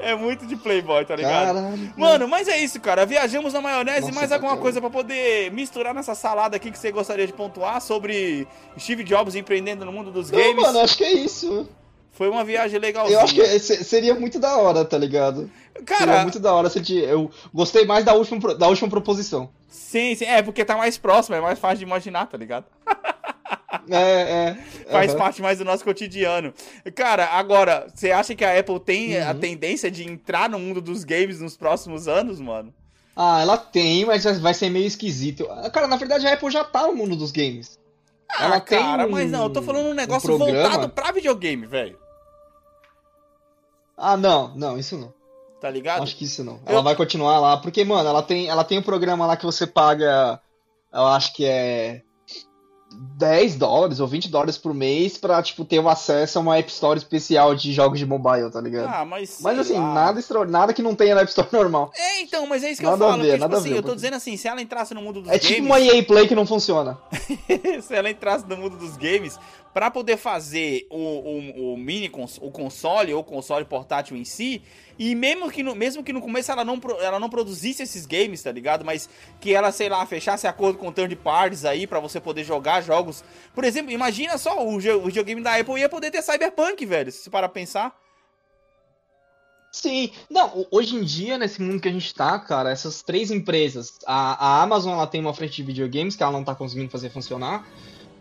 É 0.00 0.16
muito 0.16 0.46
de 0.46 0.56
playboy, 0.56 1.04
tá 1.04 1.14
ligado? 1.14 1.54
Caralho. 1.54 1.92
Mano, 1.96 2.28
mas 2.28 2.48
é 2.48 2.58
isso, 2.58 2.80
cara. 2.80 3.06
Viajamos 3.06 3.52
na 3.52 3.60
maionese. 3.60 4.00
Nossa, 4.02 4.14
mais 4.14 4.28
tá 4.28 4.34
alguma 4.34 4.56
bom. 4.56 4.60
coisa 4.62 4.80
pra 4.80 4.90
poder 4.90 5.50
misturar 5.52 5.94
nessa 5.94 6.14
salada 6.14 6.56
aqui 6.56 6.72
que 6.72 6.78
você 6.78 6.90
gostaria 6.90 7.24
de 7.24 7.32
pontuar 7.32 7.80
sobre 7.80 8.48
Steve 8.78 9.04
Jobs 9.04 9.36
empreendendo 9.36 9.84
no 9.84 9.92
mundo 9.92 10.10
dos 10.10 10.30
Não, 10.30 10.38
games? 10.38 10.60
mano, 10.60 10.80
acho 10.80 10.96
que 10.98 11.04
é 11.04 11.12
isso. 11.12 11.68
Foi 12.12 12.28
uma 12.28 12.44
viagem 12.44 12.78
legalzinha. 12.78 13.16
Eu 13.18 13.22
acho 13.22 13.34
que 13.34 13.58
se- 13.58 13.82
seria 13.84 14.14
muito 14.14 14.38
da 14.38 14.56
hora, 14.56 14.84
tá 14.84 14.98
ligado? 14.98 15.50
seria 15.74 15.84
Cara, 15.86 16.22
muito 16.22 16.38
da 16.38 16.52
hora 16.52 16.68
se 16.68 16.80
te- 16.82 16.94
eu 16.98 17.30
gostei 17.54 17.84
mais 17.86 18.04
da 18.04 18.12
última, 18.14 18.54
da 18.54 18.68
última 18.68 18.88
proposição. 18.90 19.48
sim, 19.68 20.14
sim. 20.14 20.24
É, 20.26 20.42
porque 20.42 20.64
tá 20.64 20.76
mais 20.76 20.98
próximo, 20.98 21.36
é 21.36 21.40
mais 21.40 21.58
fácil 21.58 21.78
de 21.78 21.84
imaginar, 21.84 22.26
tá 22.26 22.36
ligado? 22.36 22.64
É, 23.88 23.96
é. 23.96 24.56
Faz 24.90 25.10
aham. 25.10 25.18
parte 25.18 25.40
mais 25.42 25.58
do 25.58 25.64
nosso 25.64 25.84
cotidiano. 25.84 26.52
Cara, 26.94 27.26
agora, 27.26 27.86
você 27.92 28.10
acha 28.10 28.34
que 28.34 28.44
a 28.44 28.58
Apple 28.58 28.78
tem 28.80 29.20
a 29.20 29.30
Uhum. 29.32 29.38
tendência 29.38 29.90
de 29.90 30.04
entrar 30.08 30.48
no 30.48 30.58
mundo 30.58 30.80
dos 30.80 31.02
games 31.04 31.40
nos 31.40 31.56
próximos 31.56 32.06
anos, 32.08 32.40
mano? 32.40 32.72
Ah, 33.16 33.40
ela 33.42 33.56
tem, 33.56 34.04
mas 34.04 34.24
vai 34.40 34.54
ser 34.54 34.70
meio 34.70 34.86
esquisito. 34.86 35.46
Cara, 35.72 35.86
na 35.86 35.96
verdade 35.96 36.26
a 36.26 36.34
Apple 36.34 36.50
já 36.50 36.64
tá 36.64 36.86
no 36.86 36.94
mundo 36.94 37.16
dos 37.16 37.30
games. 37.32 37.78
Ah, 38.30 38.44
Ela 38.44 38.60
tem 38.60 38.78
cara, 38.78 39.06
um- 39.06 39.10
mas 39.10 39.30
não, 39.30 39.44
eu 39.44 39.50
tô 39.50 39.62
falando 39.62 39.86
um 39.86 39.94
negócio 39.94 40.28
programa? 40.36 40.60
voltado 40.68 40.88
pra 40.90 41.12
videogame, 41.12 41.66
velho. 41.66 41.98
Ah, 44.02 44.16
não, 44.16 44.54
não, 44.56 44.78
isso 44.78 44.96
não. 44.96 45.12
Tá 45.60 45.68
ligado? 45.68 46.02
Acho 46.02 46.16
que 46.16 46.24
isso 46.24 46.42
não. 46.42 46.54
Eu- 46.66 46.72
Ela 46.72 46.82
vai 46.82 46.96
continuar 46.96 47.38
lá, 47.38 47.56
porque, 47.58 47.84
mano, 47.84 48.08
ela 48.08 48.22
tem, 48.22 48.48
ela 48.48 48.64
tem 48.64 48.78
um 48.78 48.82
programa 48.82 49.26
lá 49.26 49.36
que 49.36 49.44
você 49.44 49.66
paga, 49.66 50.40
eu 50.92 51.06
acho 51.08 51.34
que 51.34 51.44
é 51.44 52.00
10 53.18 53.56
dólares 53.56 54.00
ou 54.00 54.06
20 54.06 54.28
dólares 54.28 54.56
por 54.58 54.74
mês 54.74 55.16
pra, 55.16 55.40
tipo, 55.42 55.64
ter 55.64 55.78
o 55.78 55.88
acesso 55.88 56.38
a 56.38 56.42
uma 56.42 56.56
App 56.58 56.68
Store 56.70 56.98
especial 56.98 57.54
de 57.54 57.72
jogos 57.72 57.98
de 57.98 58.06
mobile, 58.06 58.50
tá 58.50 58.60
ligado? 58.60 58.88
Ah, 58.92 59.04
mas. 59.04 59.38
Mas 59.42 59.58
assim, 59.60 59.74
lá. 59.78 59.94
nada 59.94 60.20
nada 60.48 60.72
que 60.72 60.82
não 60.82 60.94
tenha 60.94 61.14
na 61.14 61.20
App 61.20 61.28
Store 61.30 61.48
normal. 61.52 61.92
É, 61.94 62.22
então, 62.22 62.46
mas 62.46 62.64
é 62.64 62.70
isso 62.70 62.80
que 62.80 62.86
Nada 62.86 63.04
eu 63.04 63.08
a 63.08 63.10
falo. 63.12 63.22
ver, 63.22 63.28
porque, 63.28 63.40
nada 63.40 63.48
tipo 63.50 63.56
a 63.56 63.60
assim, 63.60 63.70
ver, 63.70 63.78
eu 63.78 63.82
tô 63.82 63.94
dizendo 63.94 64.14
assim, 64.16 64.36
se 64.36 64.48
ela 64.48 64.60
entrasse 64.62 64.92
no 64.94 65.02
mundo 65.02 65.20
dos 65.20 65.30
É 65.30 65.38
games. 65.38 65.46
tipo 65.46 65.66
uma 65.66 65.78
EA 65.78 66.02
Play 66.02 66.26
que 66.26 66.34
não 66.34 66.46
funciona. 66.46 66.98
se 67.82 67.94
ela 67.94 68.10
entrasse 68.10 68.44
no 68.48 68.56
mundo 68.56 68.76
dos 68.76 68.96
games, 68.96 69.38
pra 69.72 69.90
poder 69.90 70.16
fazer 70.16 70.86
o, 70.90 70.96
o, 70.96 71.74
o 71.74 71.76
mini 71.76 72.08
cons 72.08 72.38
o 72.42 72.50
console 72.50 73.14
ou 73.14 73.20
o 73.20 73.24
console 73.24 73.64
portátil 73.64 74.16
em 74.16 74.24
si, 74.24 74.62
e 74.98 75.14
mesmo 75.14 75.50
que 75.50 75.62
no, 75.62 75.74
mesmo 75.74 76.02
que 76.02 76.12
no 76.12 76.20
começo 76.20 76.50
ela 76.50 76.64
não, 76.64 76.80
ela 77.00 77.18
não 77.20 77.30
produzisse 77.30 77.82
esses 77.82 78.04
games, 78.04 78.42
tá 78.42 78.50
ligado? 78.52 78.84
Mas 78.84 79.08
que 79.40 79.54
ela, 79.54 79.70
sei 79.72 79.88
lá, 79.88 80.04
fechasse 80.06 80.46
acordo 80.46 80.78
com 80.78 80.92
third 80.92 81.14
parties 81.16 81.64
aí 81.64 81.86
pra 81.86 82.00
você 82.00 82.20
poder 82.20 82.44
jogar 82.44 82.82
jogos. 82.82 83.24
Por 83.54 83.64
exemplo, 83.64 83.90
imagina 83.92 84.36
só, 84.36 84.62
o, 84.62 84.76
o 84.76 84.78
videogame 84.80 85.42
da 85.42 85.56
Apple 85.56 85.78
ia 85.80 85.88
poder 85.88 86.10
ter 86.10 86.22
Cyberpunk, 86.22 86.84
velho, 86.84 87.10
se 87.12 87.30
pra 87.30 87.48
pensar. 87.48 87.98
Sim, 89.72 90.10
não, 90.28 90.48
ho- 90.48 90.66
hoje 90.72 90.96
em 90.96 91.04
dia, 91.04 91.38
nesse 91.38 91.62
mundo 91.62 91.80
que 91.80 91.88
a 91.88 91.92
gente 91.92 92.12
tá, 92.12 92.36
cara, 92.40 92.70
essas 92.72 93.02
três 93.02 93.30
empresas, 93.30 94.00
a, 94.04 94.44
a 94.58 94.62
Amazon 94.62 94.94
ela 94.94 95.06
tem 95.06 95.20
uma 95.20 95.32
frente 95.32 95.54
de 95.56 95.62
videogames 95.62 96.16
que 96.16 96.22
ela 96.24 96.32
não 96.32 96.42
tá 96.42 96.56
conseguindo 96.56 96.90
fazer 96.90 97.08
funcionar, 97.10 97.64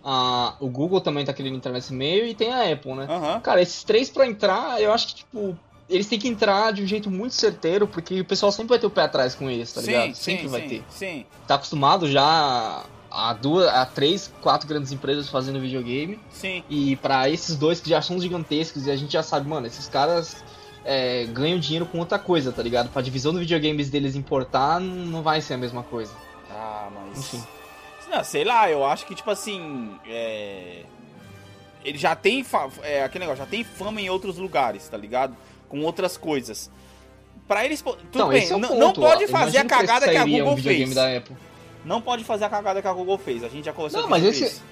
a, 0.04 0.56
o 0.60 0.68
Google 0.68 1.02
também 1.02 1.26
tá 1.26 1.34
querendo 1.34 1.56
entrar 1.56 1.72
nesse 1.72 1.94
meio 1.94 2.26
e 2.26 2.34
tem 2.34 2.52
a 2.52 2.72
Apple, 2.72 2.94
né? 2.94 3.08
Aham. 3.10 3.40
Cara, 3.42 3.62
esses 3.62 3.84
três 3.84 4.10
pra 4.10 4.26
entrar, 4.26 4.82
eu 4.82 4.94
acho 4.94 5.08
que, 5.08 5.16
tipo, 5.16 5.58
eles 5.90 6.08
têm 6.08 6.20
que 6.20 6.28
entrar 6.28 6.72
de 6.72 6.84
um 6.84 6.88
jeito 6.88 7.10
muito 7.10 7.34
certeiro, 7.34 7.88
porque 7.88 8.22
o 8.22 8.26
pessoal 8.26 8.52
sempre 8.52 8.70
vai 8.70 8.80
ter 8.80 8.86
o 8.86 8.90
pé 8.90 9.02
atrás 9.02 9.36
com 9.36 9.50
eles, 9.50 9.72
tá 9.74 9.82
ligado? 9.82 10.16
Sempre 10.16 10.48
vai 10.48 10.62
sim, 10.62 10.68
ter. 10.68 10.84
Sim. 10.90 11.26
Tá 11.48 11.56
acostumado 11.56 12.10
já 12.10 12.84
a 13.12 13.34
duas, 13.34 13.68
a 13.68 13.86
três, 13.86 14.32
quatro 14.42 14.68
grandes 14.68 14.92
empresas 14.92 15.28
fazendo 15.30 15.60
videogame. 15.60 16.20
Sim. 16.30 16.64
E 16.70 16.96
pra 16.98 17.30
esses 17.30 17.56
dois 17.56 17.80
que 17.82 17.90
já 17.90 18.02
são 18.02 18.20
gigantescos 18.20 18.86
e 18.86 18.92
a 18.92 18.96
gente 18.96 19.12
já 19.12 19.24
sabe, 19.24 19.50
mano, 19.50 19.66
esses 19.66 19.88
caras 19.88 20.44
é, 20.86 21.26
ganham 21.26 21.60
dinheiro 21.60 21.86
com 21.86 21.98
outra 21.98 22.20
coisa, 22.20 22.52
tá 22.52 22.62
ligado? 22.62 22.90
Pra 22.90 23.02
divisão 23.02 23.34
de 23.34 23.40
videogames 23.40 23.90
deles 23.90 24.16
importar, 24.16 24.80
não 24.80 25.06
não 25.06 25.24
vai 25.24 25.42
ser 25.42 25.56
a 25.56 25.58
mesma 25.58 25.84
coisa. 25.84 26.14
Ah, 26.52 26.90
mas. 26.94 27.18
Enfim. 27.20 27.44
Não, 28.08 28.24
sei 28.24 28.44
lá, 28.44 28.70
eu 28.70 28.86
acho 28.86 29.06
que, 29.06 29.14
tipo 29.16 29.30
assim. 29.30 29.96
É... 30.08 30.84
Ele 31.84 31.98
já 31.98 32.16
tem. 32.16 32.44
fa- 32.44 32.70
É, 32.84 33.04
aquele 33.04 33.24
negócio, 33.26 33.44
já 33.44 33.50
tem 33.50 33.64
fama 33.64 34.02
em 34.02 34.10
outros 34.10 34.38
lugares, 34.38 34.88
tá 34.88 34.98
ligado? 34.98 35.36
Com 35.68 35.82
outras 35.82 36.18
coisas. 36.18 36.70
Pra 37.48 37.66
eles. 37.66 37.82
Tudo 37.82 37.98
Então, 38.10 38.30
bem, 38.30 38.46
é 38.46 38.50
não, 38.58 38.76
não 38.78 38.94
pode 38.94 39.28
fazer 39.28 39.58
a 39.60 39.62
Imagina 39.62 39.70
cagada 39.70 40.06
que 40.08 40.16
a 40.16 40.20
sairia 40.20 40.38
Google 40.44 40.54
um 40.54 40.64
fez. 40.64 40.96
Não 41.86 42.02
pode 42.02 42.24
fazer 42.24 42.46
a 42.46 42.50
cagada 42.50 42.82
que 42.82 42.88
a 42.88 42.94
Google 42.94 43.18
fez. 43.18 43.44
A 43.44 43.48
gente 43.50 43.66
já 43.66 43.74
conversou 43.74 44.02
Não, 44.02 44.10
mas 44.10 44.24
esse- 44.24 44.44
isso. 44.46 44.64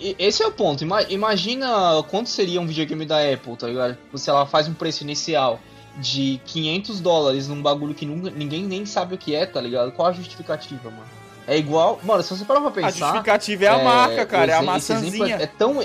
Esse 0.00 0.42
é 0.42 0.46
o 0.46 0.52
ponto. 0.52 0.82
Ima- 0.82 1.02
Imagina 1.04 2.02
quanto 2.10 2.28
seria 2.28 2.60
um 2.60 2.66
videogame 2.66 3.06
da 3.06 3.18
Apple, 3.32 3.56
tá 3.56 3.66
ligado? 3.68 3.96
Se 4.14 4.28
ela 4.28 4.44
faz 4.44 4.66
um 4.68 4.74
preço 4.74 5.04
inicial 5.04 5.60
de 5.96 6.40
500 6.46 7.00
dólares 7.00 7.48
num 7.48 7.62
bagulho 7.62 7.94
que 7.94 8.04
ninguém 8.04 8.64
nem 8.64 8.84
sabe 8.84 9.14
o 9.14 9.18
que 9.18 9.34
é, 9.34 9.46
tá 9.46 9.60
ligado? 9.60 9.92
Qual 9.92 10.08
a 10.08 10.12
justificativa, 10.12 10.90
mano? 10.90 11.17
É 11.48 11.56
igual. 11.56 11.98
Mano, 12.04 12.22
se 12.22 12.36
você 12.36 12.44
parar 12.44 12.60
pra 12.60 12.68
A 12.68 12.72
pensar. 12.72 12.90
justificativa 12.90 13.64
é 13.64 13.68
a 13.68 13.78
marca, 13.82 14.26
cara. 14.26 14.52
É 14.52 14.54
a 14.54 14.58
exemplo 14.58 14.72
maçãzinha. 14.74 15.36
É, 15.36 15.42
é 15.44 15.46
tão. 15.46 15.82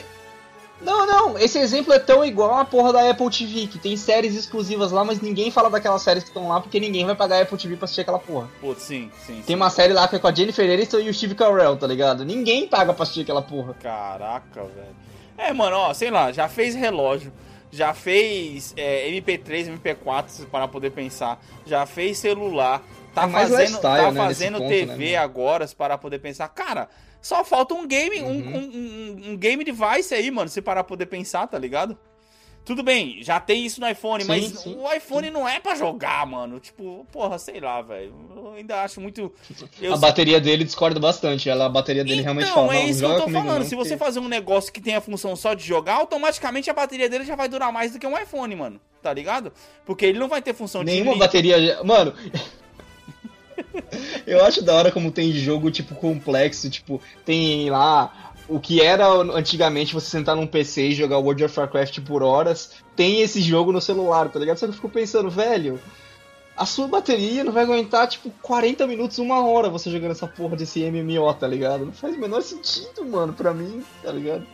Não, 0.81 1.05
não, 1.07 1.39
esse 1.39 1.57
exemplo 1.57 1.93
é 1.93 1.99
tão 1.99 2.25
igual 2.25 2.55
a 2.55 2.65
porra 2.65 2.91
da 2.91 3.09
Apple 3.09 3.29
TV, 3.29 3.67
que 3.67 3.79
tem 3.79 3.95
séries 3.95 4.35
exclusivas 4.35 4.91
lá, 4.91 5.05
mas 5.05 5.21
ninguém 5.21 5.49
fala 5.49 5.69
daquelas 5.69 6.01
séries 6.01 6.23
que 6.23 6.29
estão 6.29 6.49
lá 6.49 6.59
porque 6.59 6.77
ninguém 6.77 7.05
vai 7.05 7.15
pagar 7.15 7.37
a 7.37 7.41
Apple 7.43 7.57
TV 7.57 7.77
pra 7.77 7.85
assistir 7.85 8.01
aquela 8.01 8.19
porra. 8.19 8.49
Putz, 8.59 8.81
sim, 8.83 9.09
sim. 9.25 9.35
Tem 9.35 9.43
sim. 9.43 9.55
uma 9.55 9.69
série 9.69 9.93
lá 9.93 10.05
que 10.09 10.17
é 10.17 10.19
com 10.19 10.27
a 10.27 10.33
Jennifer 10.33 10.69
Aniston 10.69 10.99
e 10.99 11.09
o 11.09 11.13
Steve 11.13 11.35
Carell, 11.35 11.77
tá 11.77 11.87
ligado? 11.87 12.25
Ninguém 12.25 12.67
paga 12.67 12.93
pra 12.93 13.03
assistir 13.03 13.21
aquela 13.21 13.41
porra. 13.41 13.73
Caraca, 13.81 14.61
velho. 14.61 14.95
É, 15.37 15.53
mano, 15.53 15.77
ó, 15.77 15.93
sei 15.93 16.11
lá, 16.11 16.33
já 16.33 16.49
fez 16.49 16.75
relógio, 16.75 17.31
já 17.71 17.93
fez 17.93 18.73
é, 18.75 19.09
MP3, 19.09 19.79
MP4, 19.79 20.25
se 20.27 20.45
parar 20.47 20.67
pra 20.67 20.73
poder 20.73 20.91
pensar, 20.91 21.41
já 21.65 21.85
fez 21.85 22.17
celular, 22.17 22.83
tá 23.13 23.23
É 23.25 23.29
fazendo, 23.29 23.79
tá 23.81 24.11
né, 24.11 24.17
fazendo 24.19 24.57
ponto, 24.57 24.69
TV 24.69 25.11
né, 25.11 25.15
agora, 25.17 25.67
se 25.67 25.75
parar 25.75 25.97
pra 25.97 26.01
poder 26.03 26.19
pensar. 26.19 26.47
Cara, 26.49 26.89
só 27.21 27.43
falta 27.43 27.73
um 27.73 27.87
game, 27.87 28.21
um- 28.21 28.27
Uhum. 28.27 28.55
um, 28.55 29.29
um, 29.29 29.31
um 29.31 29.37
game 29.37 29.63
device 29.63 30.13
aí, 30.13 30.29
mano, 30.31 30.49
se 30.49 30.61
parar 30.61 30.83
poder 30.83 31.05
pensar, 31.05 31.47
tá 31.47 31.57
ligado? 31.57 31.97
Tudo 32.65 32.81
bem, 32.81 33.17
já 33.21 33.41
tem 33.41 33.65
isso 33.65 33.81
no 33.81 33.89
iPhone, 33.89 34.21
Sim, 34.23 34.27
mas 34.29 34.45
sim, 34.45 34.77
o 34.79 34.89
iPhone 34.93 35.29
não 35.29 35.45
é 35.45 35.59
pra 35.59 35.75
jogar, 35.75 36.25
mano. 36.25 36.61
Tipo, 36.61 37.05
porra, 37.11 37.37
sei 37.37 37.59
lá, 37.59 37.81
velho. 37.81 38.13
Eu 38.33 38.53
ainda 38.53 38.81
acho 38.83 39.01
muito. 39.01 39.33
Eu 39.81 39.93
a 39.93 39.97
bateria 39.97 40.39
dele 40.39 40.63
discorda 40.63 40.97
bastante. 40.97 41.49
Ela, 41.49 41.65
a 41.65 41.69
bateria 41.69 42.05
dele 42.05 42.21
realmente 42.21 42.49
então, 42.49 42.65
fala, 42.67 42.77
é 42.77 42.85
isso 42.85 42.99
que 43.01 43.05
eu 43.05 43.21
tô 43.21 43.27
falando. 43.29 43.59
não, 43.59 43.65
Se 43.65 43.75
você 43.75 43.97
fazer 43.97 44.21
um 44.21 44.29
negócio 44.29 44.71
que 44.71 44.79
tem 44.79 44.95
a 44.95 45.01
função 45.01 45.35
só 45.35 45.53
de 45.53 45.65
jogar, 45.65 45.95
automaticamente 45.95 46.69
a 46.69 46.73
bateria 46.73 47.09
dele 47.09 47.25
já 47.25 47.35
vai 47.35 47.49
durar 47.49 47.69
mais 47.69 47.91
do 47.91 47.99
que 47.99 48.07
um 48.07 48.17
iPhone, 48.17 48.55
mano. 48.55 48.79
Tá 49.01 49.11
ligado? 49.13 49.51
Porque 49.85 50.05
ele 50.05 50.17
não 50.17 50.29
vai 50.29 50.41
ter 50.41 50.53
função 50.53 50.83
Nenhuma 50.83 51.11
de. 51.15 51.19
bateria. 51.19 51.83
Mano. 51.83 52.13
eu 54.25 54.43
acho 54.45 54.61
da 54.61 54.73
hora 54.73 54.91
como 54.91 55.11
tem 55.11 55.31
jogo, 55.31 55.71
tipo, 55.71 55.95
complexo. 55.95 56.69
Tipo, 56.69 57.01
tem 57.25 57.69
lá. 57.69 58.33
O 58.47 58.59
que 58.59 58.81
era 58.81 59.07
antigamente 59.07 59.93
você 59.93 60.09
sentar 60.09 60.35
num 60.35 60.45
PC 60.45 60.89
e 60.89 60.93
jogar 60.93 61.17
World 61.17 61.45
of 61.45 61.59
Warcraft 61.59 62.01
por 62.01 62.21
horas, 62.21 62.71
tem 62.95 63.21
esse 63.21 63.41
jogo 63.41 63.71
no 63.71 63.79
celular, 63.79 64.29
tá 64.29 64.37
ligado? 64.37 64.57
Só 64.57 64.65
que 64.65 64.71
eu 64.71 64.75
fico 64.75 64.89
pensando, 64.89 65.29
velho, 65.29 65.79
a 66.55 66.65
sua 66.65 66.87
bateria 66.87 67.43
não 67.43 67.53
vai 67.53 67.63
aguentar, 67.63 68.07
tipo, 68.07 68.29
40 68.41 68.85
minutos, 68.85 69.17
uma 69.17 69.45
hora 69.47 69.69
você 69.69 69.89
jogando 69.89 70.11
essa 70.11 70.27
porra 70.27 70.57
desse 70.57 70.81
MMO, 70.81 71.33
tá 71.33 71.47
ligado? 71.47 71.85
Não 71.85 71.93
faz 71.93 72.15
o 72.15 72.19
menor 72.19 72.41
sentido, 72.41 73.05
mano, 73.05 73.33
pra 73.33 73.53
mim, 73.53 73.81
tá 74.03 74.11
ligado? 74.11 74.45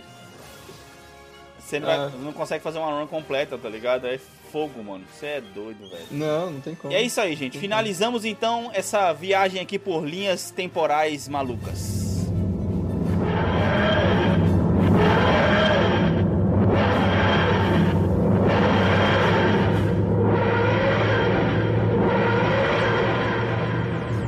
Você 1.70 1.80
não, 1.80 1.86
vai- 1.88 1.98
Ah. 1.98 2.10
não 2.24 2.34
consegue 2.34 2.64
fazer 2.64 2.80
uma 2.80 2.90
run 2.92 3.06
completa, 3.06 3.56
tá 3.56 3.70
ligado? 3.70 4.08
É 4.08 4.18
fogo, 4.52 4.84
mano. 4.84 5.04
Você 5.14 5.26
é 5.28 5.42
doido, 5.42 5.88
velho. 5.88 6.06
Não, 6.10 6.50
não 6.50 6.62
tem 6.62 6.74
como. 6.74 6.92
E 6.92 6.96
é 6.96 7.02
isso 7.04 7.22
aí, 7.22 7.36
gente. 7.36 7.60
Finalizamos 7.60 8.26
então 8.26 8.72
essa 8.74 9.14
viagem 9.14 9.62
aqui 9.62 9.78
por 9.78 10.04
linhas 10.04 10.50
temporais 10.50 11.28
malucas. 11.28 12.00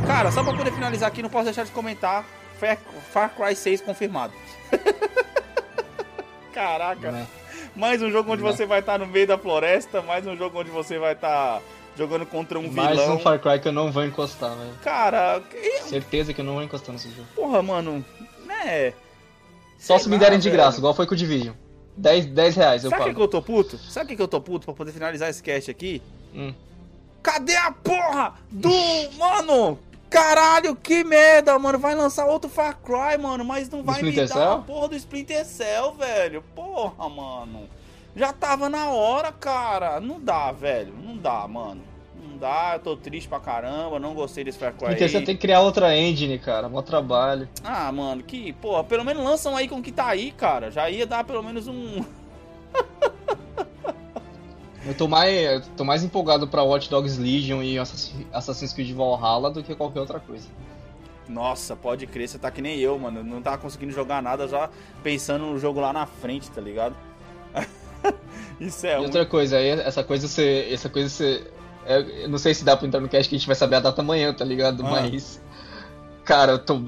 Cara, 0.07 0.31
só 0.31 0.43
pra 0.43 0.53
poder 0.53 0.71
finalizar 0.71 1.07
aqui, 1.07 1.21
não 1.21 1.29
posso 1.29 1.45
deixar 1.45 1.63
de 1.63 1.71
comentar 1.71 2.25
Far 3.11 3.31
Cry 3.35 3.55
6 3.55 3.81
confirmado. 3.81 4.33
Caraca. 6.53 7.11
Né? 7.11 7.27
Mais 7.75 8.01
um 8.01 8.11
jogo 8.11 8.31
onde 8.33 8.43
Não. 8.43 8.51
você 8.51 8.65
vai 8.65 8.79
estar 8.79 8.97
no 8.99 9.07
meio 9.07 9.27
da 9.27 9.37
floresta, 9.37 10.01
mais 10.01 10.25
um 10.27 10.35
jogo 10.35 10.59
onde 10.59 10.69
você 10.69 10.97
vai 10.99 11.13
estar 11.13 11.61
jogando 11.97 12.25
contra 12.25 12.59
um 12.59 12.69
Mais 12.71 12.97
vilão. 12.97 13.15
um 13.15 13.19
Far 13.19 13.39
Cry 13.39 13.59
que 13.59 13.67
eu 13.67 13.71
não 13.71 13.91
vou 13.91 14.03
encostar, 14.05 14.55
velho. 14.55 14.73
Cara, 14.83 15.41
e- 15.53 15.81
Certeza 15.83 16.33
que 16.33 16.41
eu 16.41 16.45
não 16.45 16.53
vou 16.55 16.63
encostar 16.63 16.93
nesse 16.93 17.09
jogo. 17.09 17.27
porra, 17.35 17.61
mano, 17.61 18.03
né? 18.45 18.93
Só 19.77 19.95
Sei 19.95 20.03
se 20.03 20.09
me 20.09 20.17
derem 20.17 20.39
de 20.39 20.49
velho. 20.49 20.61
graça, 20.61 20.77
igual 20.77 20.93
foi 20.93 21.05
com 21.07 21.13
o 21.13 21.17
Division. 21.17 21.53
10, 21.97 22.25
10 22.27 22.55
reais 22.55 22.83
eu 22.83 22.89
Sabe 22.89 23.01
o 23.01 23.05
que, 23.05 23.09
pago. 23.11 23.17
que 23.19 23.23
eu 23.23 23.27
tô 23.27 23.41
puto? 23.41 23.77
Sabe 23.77 24.15
que 24.15 24.21
eu 24.21 24.27
tô 24.27 24.39
puto 24.39 24.65
pra 24.65 24.73
poder 24.73 24.91
finalizar 24.91 25.29
esse 25.29 25.43
cast 25.43 25.69
aqui? 25.69 26.01
Hum. 26.33 26.53
Cadê 27.21 27.55
a 27.55 27.71
porra 27.71 28.33
do. 28.49 28.69
mano! 29.17 29.77
Caralho, 30.11 30.75
que 30.75 31.05
merda, 31.05 31.57
mano. 31.57 31.79
Vai 31.79 31.95
lançar 31.95 32.25
outro 32.25 32.49
Far 32.49 32.77
Cry, 32.83 33.17
mano, 33.17 33.45
mas 33.45 33.69
não 33.69 33.81
vai 33.81 34.03
me 34.03 34.09
Splinter 34.09 34.27
dar 34.27 34.41
Cell? 34.41 34.51
a 34.51 34.57
porra 34.57 34.87
do 34.89 34.95
Splinter 34.97 35.45
Cell, 35.45 35.93
velho. 35.93 36.43
Porra, 36.53 37.07
mano. 37.09 37.69
Já 38.13 38.33
tava 38.33 38.67
na 38.69 38.89
hora, 38.89 39.31
cara. 39.31 40.01
Não 40.01 40.19
dá, 40.19 40.51
velho. 40.51 40.93
Não 41.01 41.15
dá, 41.15 41.47
mano. 41.47 41.81
Não 42.21 42.37
dá, 42.37 42.71
eu 42.73 42.79
tô 42.79 42.97
triste 42.97 43.29
pra 43.29 43.39
caramba. 43.39 43.99
Não 43.99 44.13
gostei 44.13 44.43
desse 44.43 44.59
Far 44.59 44.73
Cry. 44.73 44.89
Porque 44.89 45.03
aí. 45.05 45.09
você 45.09 45.21
tem 45.21 45.33
que 45.33 45.41
criar 45.41 45.61
outra 45.61 45.97
engine, 45.97 46.37
cara. 46.37 46.67
Mó 46.67 46.81
trabalho. 46.81 47.47
Ah, 47.63 47.89
mano, 47.89 48.21
que, 48.21 48.51
porra, 48.53 48.83
pelo 48.83 49.05
menos 49.05 49.23
lançam 49.23 49.55
aí 49.55 49.69
com 49.69 49.77
o 49.77 49.81
que 49.81 49.93
tá 49.93 50.07
aí, 50.07 50.31
cara. 50.31 50.69
Já 50.69 50.89
ia 50.89 51.07
dar 51.07 51.23
pelo 51.23 51.41
menos 51.41 51.69
um. 51.69 52.03
Eu 54.85 54.95
tô 54.95 55.07
mais, 55.07 55.33
eu 55.43 55.61
tô 55.77 55.83
mais 55.83 56.03
empolgado 56.03 56.47
pra 56.47 56.63
Watch 56.63 56.89
Dogs 56.89 57.19
Legion 57.19 57.61
e 57.61 57.77
Assassin- 57.77 58.25
Assassin's 58.33 58.73
Creed 58.73 58.91
Valhalla 58.95 59.51
do 59.51 59.63
que 59.63 59.75
qualquer 59.75 59.99
outra 59.99 60.19
coisa. 60.19 60.47
Nossa, 61.29 61.75
pode 61.75 62.07
crer, 62.07 62.27
você 62.27 62.37
tá 62.39 62.49
que 62.51 62.61
nem 62.61 62.77
eu, 62.79 62.97
mano. 62.97 63.23
Não 63.23 63.41
tava 63.41 63.57
conseguindo 63.59 63.91
jogar 63.93 64.21
nada 64.21 64.47
já 64.47 64.69
pensando 65.03 65.45
no 65.45 65.59
jogo 65.59 65.79
lá 65.79 65.93
na 65.93 66.05
frente, 66.05 66.49
tá 66.49 66.59
ligado? 66.59 66.95
Isso 68.59 68.85
é 68.85 68.95
e 68.99 69.03
outra 69.03 69.25
coisa, 69.25 69.57
essa 69.59 70.03
coisa 70.03 70.27
você. 70.27 70.67
Essa 70.71 70.89
coisa 70.89 71.09
você. 71.09 71.47
é, 71.85 72.23
eu 72.23 72.29
não 72.29 72.37
sei 72.37 72.53
se 72.53 72.63
dá 72.63 72.75
pra 72.75 72.87
entrar 72.87 72.99
no 72.99 73.07
cast 73.07 73.29
que 73.29 73.35
a 73.35 73.37
gente 73.37 73.47
vai 73.47 73.55
saber 73.55 73.77
a 73.77 73.79
data 73.79 74.01
amanhã, 74.01 74.33
tá 74.33 74.43
ligado? 74.43 74.85
Ah. 74.85 74.89
Mas. 74.91 75.41
Cara, 76.25 76.53
eu 76.53 76.59
tô. 76.59 76.81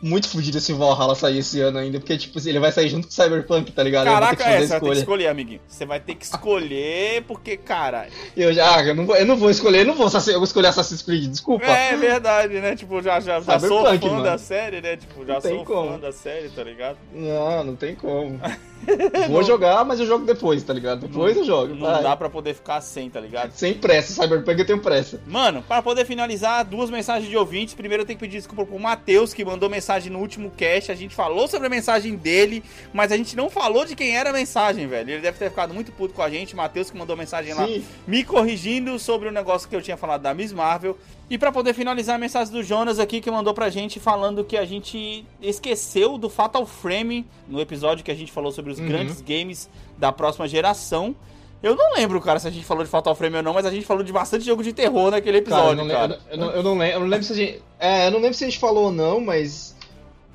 Muito 0.00 0.28
fudido 0.28 0.60
se 0.60 0.72
o 0.72 0.76
Valhalla 0.76 1.14
sair 1.14 1.38
esse 1.38 1.60
ano 1.60 1.78
ainda, 1.78 1.98
porque, 1.98 2.16
tipo, 2.16 2.38
ele 2.46 2.58
vai 2.58 2.72
sair 2.72 2.88
junto 2.88 3.06
com 3.06 3.12
o 3.12 3.14
Cyberpunk, 3.14 3.72
tá 3.72 3.82
ligado? 3.82 4.06
Caraca, 4.06 4.44
é, 4.44 4.60
você 4.60 4.66
vai 4.66 4.80
ter 4.80 4.90
que 4.90 4.98
escolher, 4.98 5.26
amiguinho. 5.28 5.60
Você 5.66 5.86
vai 5.86 6.00
ter 6.00 6.14
que 6.14 6.24
escolher, 6.24 7.22
porque, 7.26 7.56
cara. 7.56 8.08
Eu 8.36 8.52
já, 8.52 8.76
ah, 8.76 8.84
eu 8.84 8.94
não 8.94 9.06
vou, 9.06 9.16
eu 9.16 9.26
não 9.26 9.36
vou 9.36 9.50
escolher, 9.50 9.80
eu 9.80 9.86
não 9.86 9.94
vou, 9.94 10.06
eu 10.06 10.34
vou 10.34 10.44
escolher 10.44 10.68
Assassin's 10.68 11.02
Creed, 11.02 11.30
desculpa. 11.30 11.66
É 11.66 11.96
verdade, 11.96 12.60
né? 12.60 12.76
Tipo, 12.76 13.02
já, 13.02 13.20
já, 13.20 13.40
já 13.40 13.58
sou 13.58 13.84
fã 13.84 13.98
mano. 13.98 14.22
da 14.22 14.38
série, 14.38 14.80
né? 14.80 14.96
Tipo, 14.96 15.24
já 15.26 15.34
Não 15.34 15.40
sou 15.40 15.64
como. 15.64 15.92
fã 15.92 15.98
da 15.98 16.12
série, 16.12 16.48
tá 16.48 16.62
ligado? 16.62 16.98
Não, 17.12 17.64
não 17.64 17.76
tem 17.76 17.94
como. 17.94 18.40
vou 19.28 19.42
jogar, 19.42 19.84
mas 19.84 20.00
eu 20.00 20.06
jogo 20.06 20.24
depois, 20.24 20.62
tá 20.62 20.72
ligado? 20.72 21.06
Depois 21.06 21.36
eu 21.36 21.44
jogo. 21.44 21.74
Não 21.74 21.86
vai. 21.86 22.02
dá 22.02 22.16
pra 22.16 22.30
poder 22.30 22.54
ficar 22.54 22.80
sem, 22.80 23.10
tá 23.10 23.20
ligado? 23.20 23.52
Sem 23.52 23.74
pressa, 23.74 24.22
Cyberpunk 24.22 24.58
eu 24.58 24.66
tenho 24.66 24.80
pressa. 24.80 25.20
Mano, 25.26 25.62
para 25.62 25.82
poder 25.82 26.04
finalizar, 26.04 26.64
duas 26.64 26.90
mensagens 26.90 27.28
de 27.28 27.36
ouvintes. 27.36 27.74
Primeiro 27.74 28.02
eu 28.02 28.06
tenho 28.06 28.18
que 28.18 28.24
pedir 28.24 28.38
desculpa 28.38 28.64
pro 28.64 28.78
Matheus, 28.78 29.34
que 29.34 29.44
mandou 29.44 29.68
mensagem 29.68 29.87
no 30.10 30.18
último 30.18 30.50
cast. 30.56 30.92
A 30.92 30.94
gente 30.94 31.14
falou 31.14 31.48
sobre 31.48 31.66
a 31.66 31.70
mensagem 31.70 32.16
dele, 32.16 32.62
mas 32.92 33.10
a 33.12 33.16
gente 33.16 33.34
não 33.36 33.48
falou 33.48 33.84
de 33.84 33.94
quem 33.96 34.16
era 34.16 34.30
a 34.30 34.32
mensagem, 34.32 34.86
velho. 34.86 35.10
Ele 35.10 35.20
deve 35.22 35.38
ter 35.38 35.48
ficado 35.50 35.72
muito 35.72 35.90
puto 35.92 36.14
com 36.14 36.22
a 36.22 36.30
gente. 36.30 36.54
Matheus 36.54 36.90
que 36.90 36.96
mandou 36.98 37.16
mensagem 37.16 37.54
lá 37.54 37.66
Sim. 37.66 37.84
me 38.06 38.22
corrigindo 38.24 38.98
sobre 38.98 39.28
o 39.28 39.32
negócio 39.32 39.68
que 39.68 39.74
eu 39.76 39.82
tinha 39.82 39.96
falado 39.96 40.22
da 40.22 40.34
Miss 40.34 40.52
Marvel. 40.52 40.96
E 41.30 41.36
pra 41.36 41.52
poder 41.52 41.74
finalizar 41.74 42.16
a 42.16 42.18
mensagem 42.18 42.52
do 42.52 42.62
Jonas 42.62 42.98
aqui 42.98 43.20
que 43.20 43.30
mandou 43.30 43.52
pra 43.52 43.68
gente 43.68 44.00
falando 44.00 44.42
que 44.44 44.56
a 44.56 44.64
gente 44.64 45.24
esqueceu 45.42 46.16
do 46.16 46.30
Fatal 46.30 46.64
Frame 46.64 47.26
no 47.46 47.60
episódio 47.60 48.04
que 48.04 48.10
a 48.10 48.14
gente 48.14 48.32
falou 48.32 48.50
sobre 48.52 48.72
os 48.72 48.78
Uhum. 48.78 48.86
grandes 48.88 49.20
games 49.20 49.68
da 49.98 50.10
próxima 50.12 50.46
geração. 50.48 51.14
Eu 51.62 51.74
não 51.74 51.94
lembro, 51.94 52.20
cara, 52.20 52.38
se 52.38 52.46
a 52.46 52.50
gente 52.50 52.64
falou 52.64 52.84
de 52.84 52.88
Fatal 52.88 53.14
Frame 53.16 53.36
ou 53.38 53.42
não, 53.42 53.52
mas 53.52 53.66
a 53.66 53.70
gente 53.70 53.84
falou 53.84 54.04
de 54.04 54.12
bastante 54.12 54.44
jogo 54.44 54.62
de 54.62 54.72
terror 54.72 55.10
naquele 55.10 55.40
Cara, 55.42 55.60
eu 55.60 55.72
episódio, 55.72 55.84
não, 55.84 55.92
cara. 55.94 56.06
lembro, 56.06 56.22
eu, 56.30 56.38
não, 56.38 56.50
eu 56.52 56.62
não 56.62 56.78
lembro, 56.78 56.94
eu 56.96 57.00
não 57.00 57.06
lembro 57.08 57.26
se 57.26 57.32
a 57.32 57.36
gente. 57.36 57.62
É, 57.80 58.06
eu 58.06 58.10
não 58.12 58.20
lembro 58.20 58.34
se 58.34 58.44
a 58.44 58.46
gente 58.48 58.58
falou 58.60 58.84
ou 58.84 58.92
não, 58.92 59.20
mas. 59.20 59.74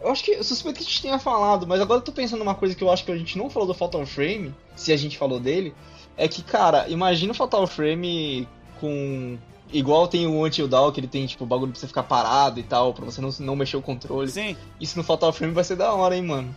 Eu 0.03 0.11
acho 0.11 0.23
que. 0.23 0.31
Eu 0.31 0.43
suspeito 0.43 0.79
que 0.79 0.83
a 0.83 0.87
gente 0.87 1.01
tenha 1.01 1.17
falado, 1.17 1.65
mas 1.65 1.79
agora 1.79 1.99
eu 1.99 2.03
tô 2.03 2.11
pensando 2.11 2.39
numa 2.39 2.53
coisa 2.53 2.75
que 2.75 2.83
eu 2.83 2.91
acho 2.91 3.05
que 3.05 3.11
a 3.11 3.17
gente 3.17 3.37
não 3.37 3.49
falou 3.49 3.65
do 3.65 3.73
Fatal 3.73 4.05
Frame, 4.05 4.53
se 4.75 4.91
a 4.91 4.97
gente 4.97 5.17
falou 5.17 5.39
dele. 5.39 5.73
É 6.17 6.27
que, 6.27 6.43
cara, 6.43 6.87
imagina 6.89 7.31
o 7.31 7.35
Fatal 7.35 7.65
Frame 7.65 8.47
com. 8.81 9.37
Igual 9.71 10.07
tem 10.07 10.27
o 10.27 10.45
Until 10.45 10.67
Dawn, 10.67 10.91
que 10.91 10.99
ele 10.99 11.07
tem, 11.07 11.25
tipo, 11.25 11.47
bagulho 11.47 11.71
pra 11.71 11.79
você 11.79 11.87
ficar 11.87 12.03
parado 12.03 12.59
e 12.59 12.63
tal, 12.63 12.93
pra 12.93 13.05
você 13.05 13.19
não, 13.19 13.29
não 13.39 13.55
mexer 13.55 13.77
o 13.77 13.81
controle. 13.81 14.29
Sim. 14.29 14.55
Isso 14.79 14.97
no 14.97 15.03
Fatal 15.03 15.33
Frame 15.33 15.53
vai 15.53 15.63
ser 15.63 15.77
da 15.77 15.91
hora, 15.93 16.15
hein, 16.15 16.21
mano. 16.21 16.55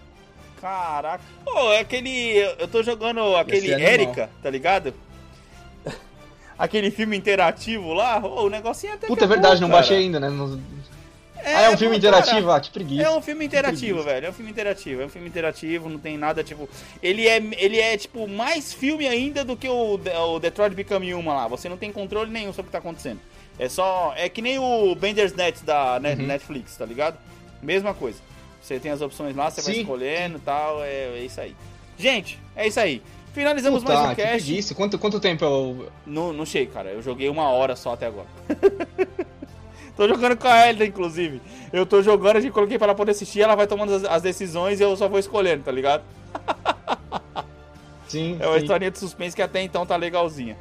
Caraca. 0.61 1.25
Pô, 1.45 1.73
é 1.73 1.79
aquele. 1.79 2.39
Eu 2.59 2.67
tô 2.67 2.83
jogando 2.83 3.37
aquele 3.37 3.73
é. 3.73 3.95
Erika, 3.95 4.29
tá 4.43 4.51
ligado? 4.51 4.93
aquele 6.59 6.91
filme 6.91 7.17
interativo 7.17 7.93
lá. 7.95 8.19
Ô, 8.19 8.47
o 8.47 8.51
negocinho 8.51 8.95
até. 8.95 9.07
Puta, 9.07 9.21
que 9.21 9.25
é 9.25 9.29
verdade, 9.29 9.57
bom, 9.57 9.61
não 9.63 9.69
cara. 9.69 9.81
baixei 9.81 9.99
ainda, 9.99 10.19
né? 10.19 10.29
Não- 10.29 10.61
ah, 11.55 11.63
é 11.63 11.71
um 11.71 11.77
filme 11.77 11.97
interativo? 11.97 12.51
Ah, 12.51 12.61
que 12.61 12.71
preguiça. 12.71 13.03
É 13.03 13.11
um 13.11 13.23
filme 13.23 13.45
interativo, 13.45 14.03
velho. 14.03 14.27
É 14.27 14.31
um 14.31 14.33
filme 14.33 14.51
interativo. 14.51 15.03
É 15.03 15.07
um 15.07 15.09
filme 15.09 15.29
interativo, 15.29 15.89
não 15.89 15.99
tem 15.99 16.19
nada, 16.19 16.43
tipo. 16.43 16.69
Ele 17.03 17.27
é, 17.27 17.37
ele 17.57 17.79
é 17.79 17.97
tipo, 17.97 18.27
mais 18.27 18.73
filme 18.73 19.07
ainda 19.07 19.45
do 19.45 19.57
que 19.57 19.69
o, 19.69 19.95
o 20.35 20.39
Detroit 20.41 20.75
Become 20.75 21.15
Human 21.15 21.35
lá. 21.35 21.49
Você 21.49 21.69
não 21.69 21.77
tem 21.77 21.93
controle 21.93 22.31
nenhum 22.31 22.53
sobre 22.53 22.63
o 22.63 22.65
que 22.67 22.73
tá 22.73 22.79
acontecendo. 22.79 23.21
É 23.59 23.69
só. 23.69 24.13
É 24.17 24.29
que 24.29 24.43
nem 24.43 24.59
o 24.59 24.95
Bender's 24.95 25.33
Net 25.35 25.65
da 25.65 25.95
Uhum. 25.97 26.27
Netflix, 26.27 26.77
tá 26.77 26.85
ligado? 26.85 27.17
Mesma 27.63 27.95
coisa. 27.95 28.19
Você 28.61 28.81
tem 28.81 28.91
as 28.91 29.01
opções 29.01 29.37
lá, 29.37 29.51
você 29.51 29.63
vai 29.63 29.75
Sim, 29.75 29.81
escolhendo 29.83 30.39
e 30.39 30.41
tal. 30.41 30.83
É, 30.83 31.19
é 31.19 31.23
isso 31.25 31.41
aí. 31.41 31.55
Gente, 31.97 32.39
é 32.55 32.67
isso 32.67 32.81
aí. 32.81 33.01
Finalizamos 33.33 33.83
Puta, 33.83 33.95
mais 33.95 34.11
um 34.11 34.15
cast. 34.15 34.45
preguiça. 34.45 34.75
Quanto, 34.75 34.99
quanto 34.99 35.21
tempo 35.21 35.45
é 35.45 35.49
o. 35.49 35.87
Não, 36.07 36.33
não 36.33 36.45
sei, 36.47 36.67
cara. 36.67 36.89
Eu 36.91 37.03
joguei 37.03 37.29
uma 37.29 37.49
hora 37.51 37.77
só 37.77 37.93
até 37.93 38.07
agora. 38.07 38.27
tô 39.97 40.07
jogando 40.07 40.37
com 40.37 40.47
a 40.47 40.69
Elida, 40.69 40.85
inclusive. 40.85 41.41
Eu 41.73 41.87
tô 41.87 42.03
jogando, 42.03 42.37
a 42.37 42.41
gente 42.41 42.53
coloquei 42.53 42.79
pra 42.79 42.89
ela 42.89 42.95
poder 42.95 43.13
assistir, 43.13 43.41
ela 43.41 43.55
vai 43.55 43.67
tomando 43.67 43.95
as, 43.95 44.05
as 44.05 44.23
decisões 44.23 44.79
e 44.79 44.83
eu 44.83 44.97
só 44.97 45.09
vou 45.09 45.19
escolhendo, 45.19 45.65
tá 45.65 45.73
ligado? 45.73 46.05
Sim, 48.07 48.37
É 48.41 48.47
uma 48.47 48.57
sim. 48.57 48.63
historinha 48.63 48.91
de 48.91 48.99
suspense 48.99 49.35
que 49.35 49.43
até 49.43 49.63
então 49.63 49.87
tá 49.87 49.97
legalzinha. 49.97 50.57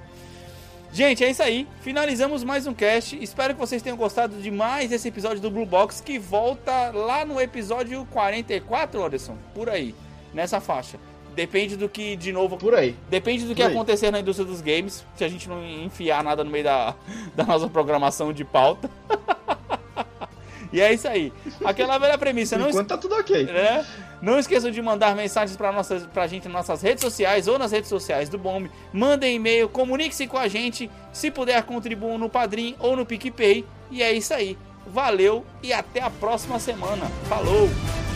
Gente, 0.91 1.25
é 1.25 1.29
isso 1.29 1.43
aí. 1.43 1.67
Finalizamos 1.81 2.41
mais 2.41 2.65
um 2.67 2.73
cast. 2.73 3.21
Espero 3.21 3.53
que 3.53 3.59
vocês 3.59 3.81
tenham 3.81 3.97
gostado 3.97 4.37
de 4.41 4.49
mais 4.49 4.93
esse 4.93 5.09
episódio 5.09 5.41
do 5.41 5.51
Blue 5.51 5.65
Box, 5.65 6.01
que 6.01 6.17
volta 6.17 6.89
lá 6.91 7.25
no 7.25 7.41
episódio 7.41 8.07
44, 8.11 9.03
Anderson. 9.03 9.37
Por 9.53 9.69
aí. 9.69 9.93
Nessa 10.33 10.61
faixa. 10.61 10.97
Depende 11.35 11.75
do 11.75 11.89
que, 11.89 12.15
de 12.15 12.31
novo, 12.31 12.57
Por 12.57 12.73
aí. 12.73 12.95
Depende 13.09 13.45
do 13.45 13.53
que 13.53 13.61
acontecer 13.61 14.09
na 14.09 14.19
indústria 14.21 14.47
dos 14.47 14.61
games, 14.61 15.05
se 15.15 15.23
a 15.23 15.27
gente 15.27 15.49
não 15.49 15.63
enfiar 15.63 16.23
nada 16.23 16.43
no 16.43 16.49
meio 16.49 16.63
da, 16.63 16.95
da 17.35 17.43
nossa 17.43 17.67
programação 17.67 18.31
de 18.31 18.45
pauta. 18.45 18.89
e 20.71 20.79
é 20.79 20.93
isso 20.93 21.07
aí. 21.07 21.33
Aquela 21.63 21.97
velha 21.97 22.17
premissa, 22.17 22.57
não, 22.57 22.67
es- 22.67 22.71
enquanto 22.73 22.87
tá 22.87 22.97
tudo 22.97 23.15
ok. 23.15 23.43
né? 23.45 23.85
não 24.21 24.39
esqueçam 24.39 24.71
de 24.71 24.81
mandar 24.81 25.15
mensagens 25.15 25.55
pra, 25.57 25.71
nossas, 25.71 26.05
pra 26.07 26.25
gente 26.25 26.45
nas 26.47 26.53
nossas 26.67 26.81
redes 26.81 27.03
sociais 27.03 27.47
ou 27.47 27.59
nas 27.59 27.71
redes 27.71 27.89
sociais 27.89 28.29
do 28.29 28.37
Bombe. 28.37 28.71
Mandem 28.93 29.35
e-mail, 29.35 29.67
comunique-se 29.69 30.25
com 30.25 30.37
a 30.37 30.47
gente. 30.47 30.89
Se 31.11 31.29
puder, 31.29 31.61
contribuam 31.63 32.17
no 32.17 32.29
Padrim 32.29 32.75
ou 32.79 32.95
no 32.95 33.05
PicPay. 33.05 33.65
E 33.91 34.01
é 34.01 34.11
isso 34.13 34.33
aí. 34.33 34.57
Valeu 34.87 35.45
e 35.61 35.73
até 35.73 36.01
a 36.01 36.09
próxima 36.09 36.59
semana. 36.59 37.05
Falou! 37.27 37.69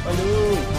Falou! 0.04 0.79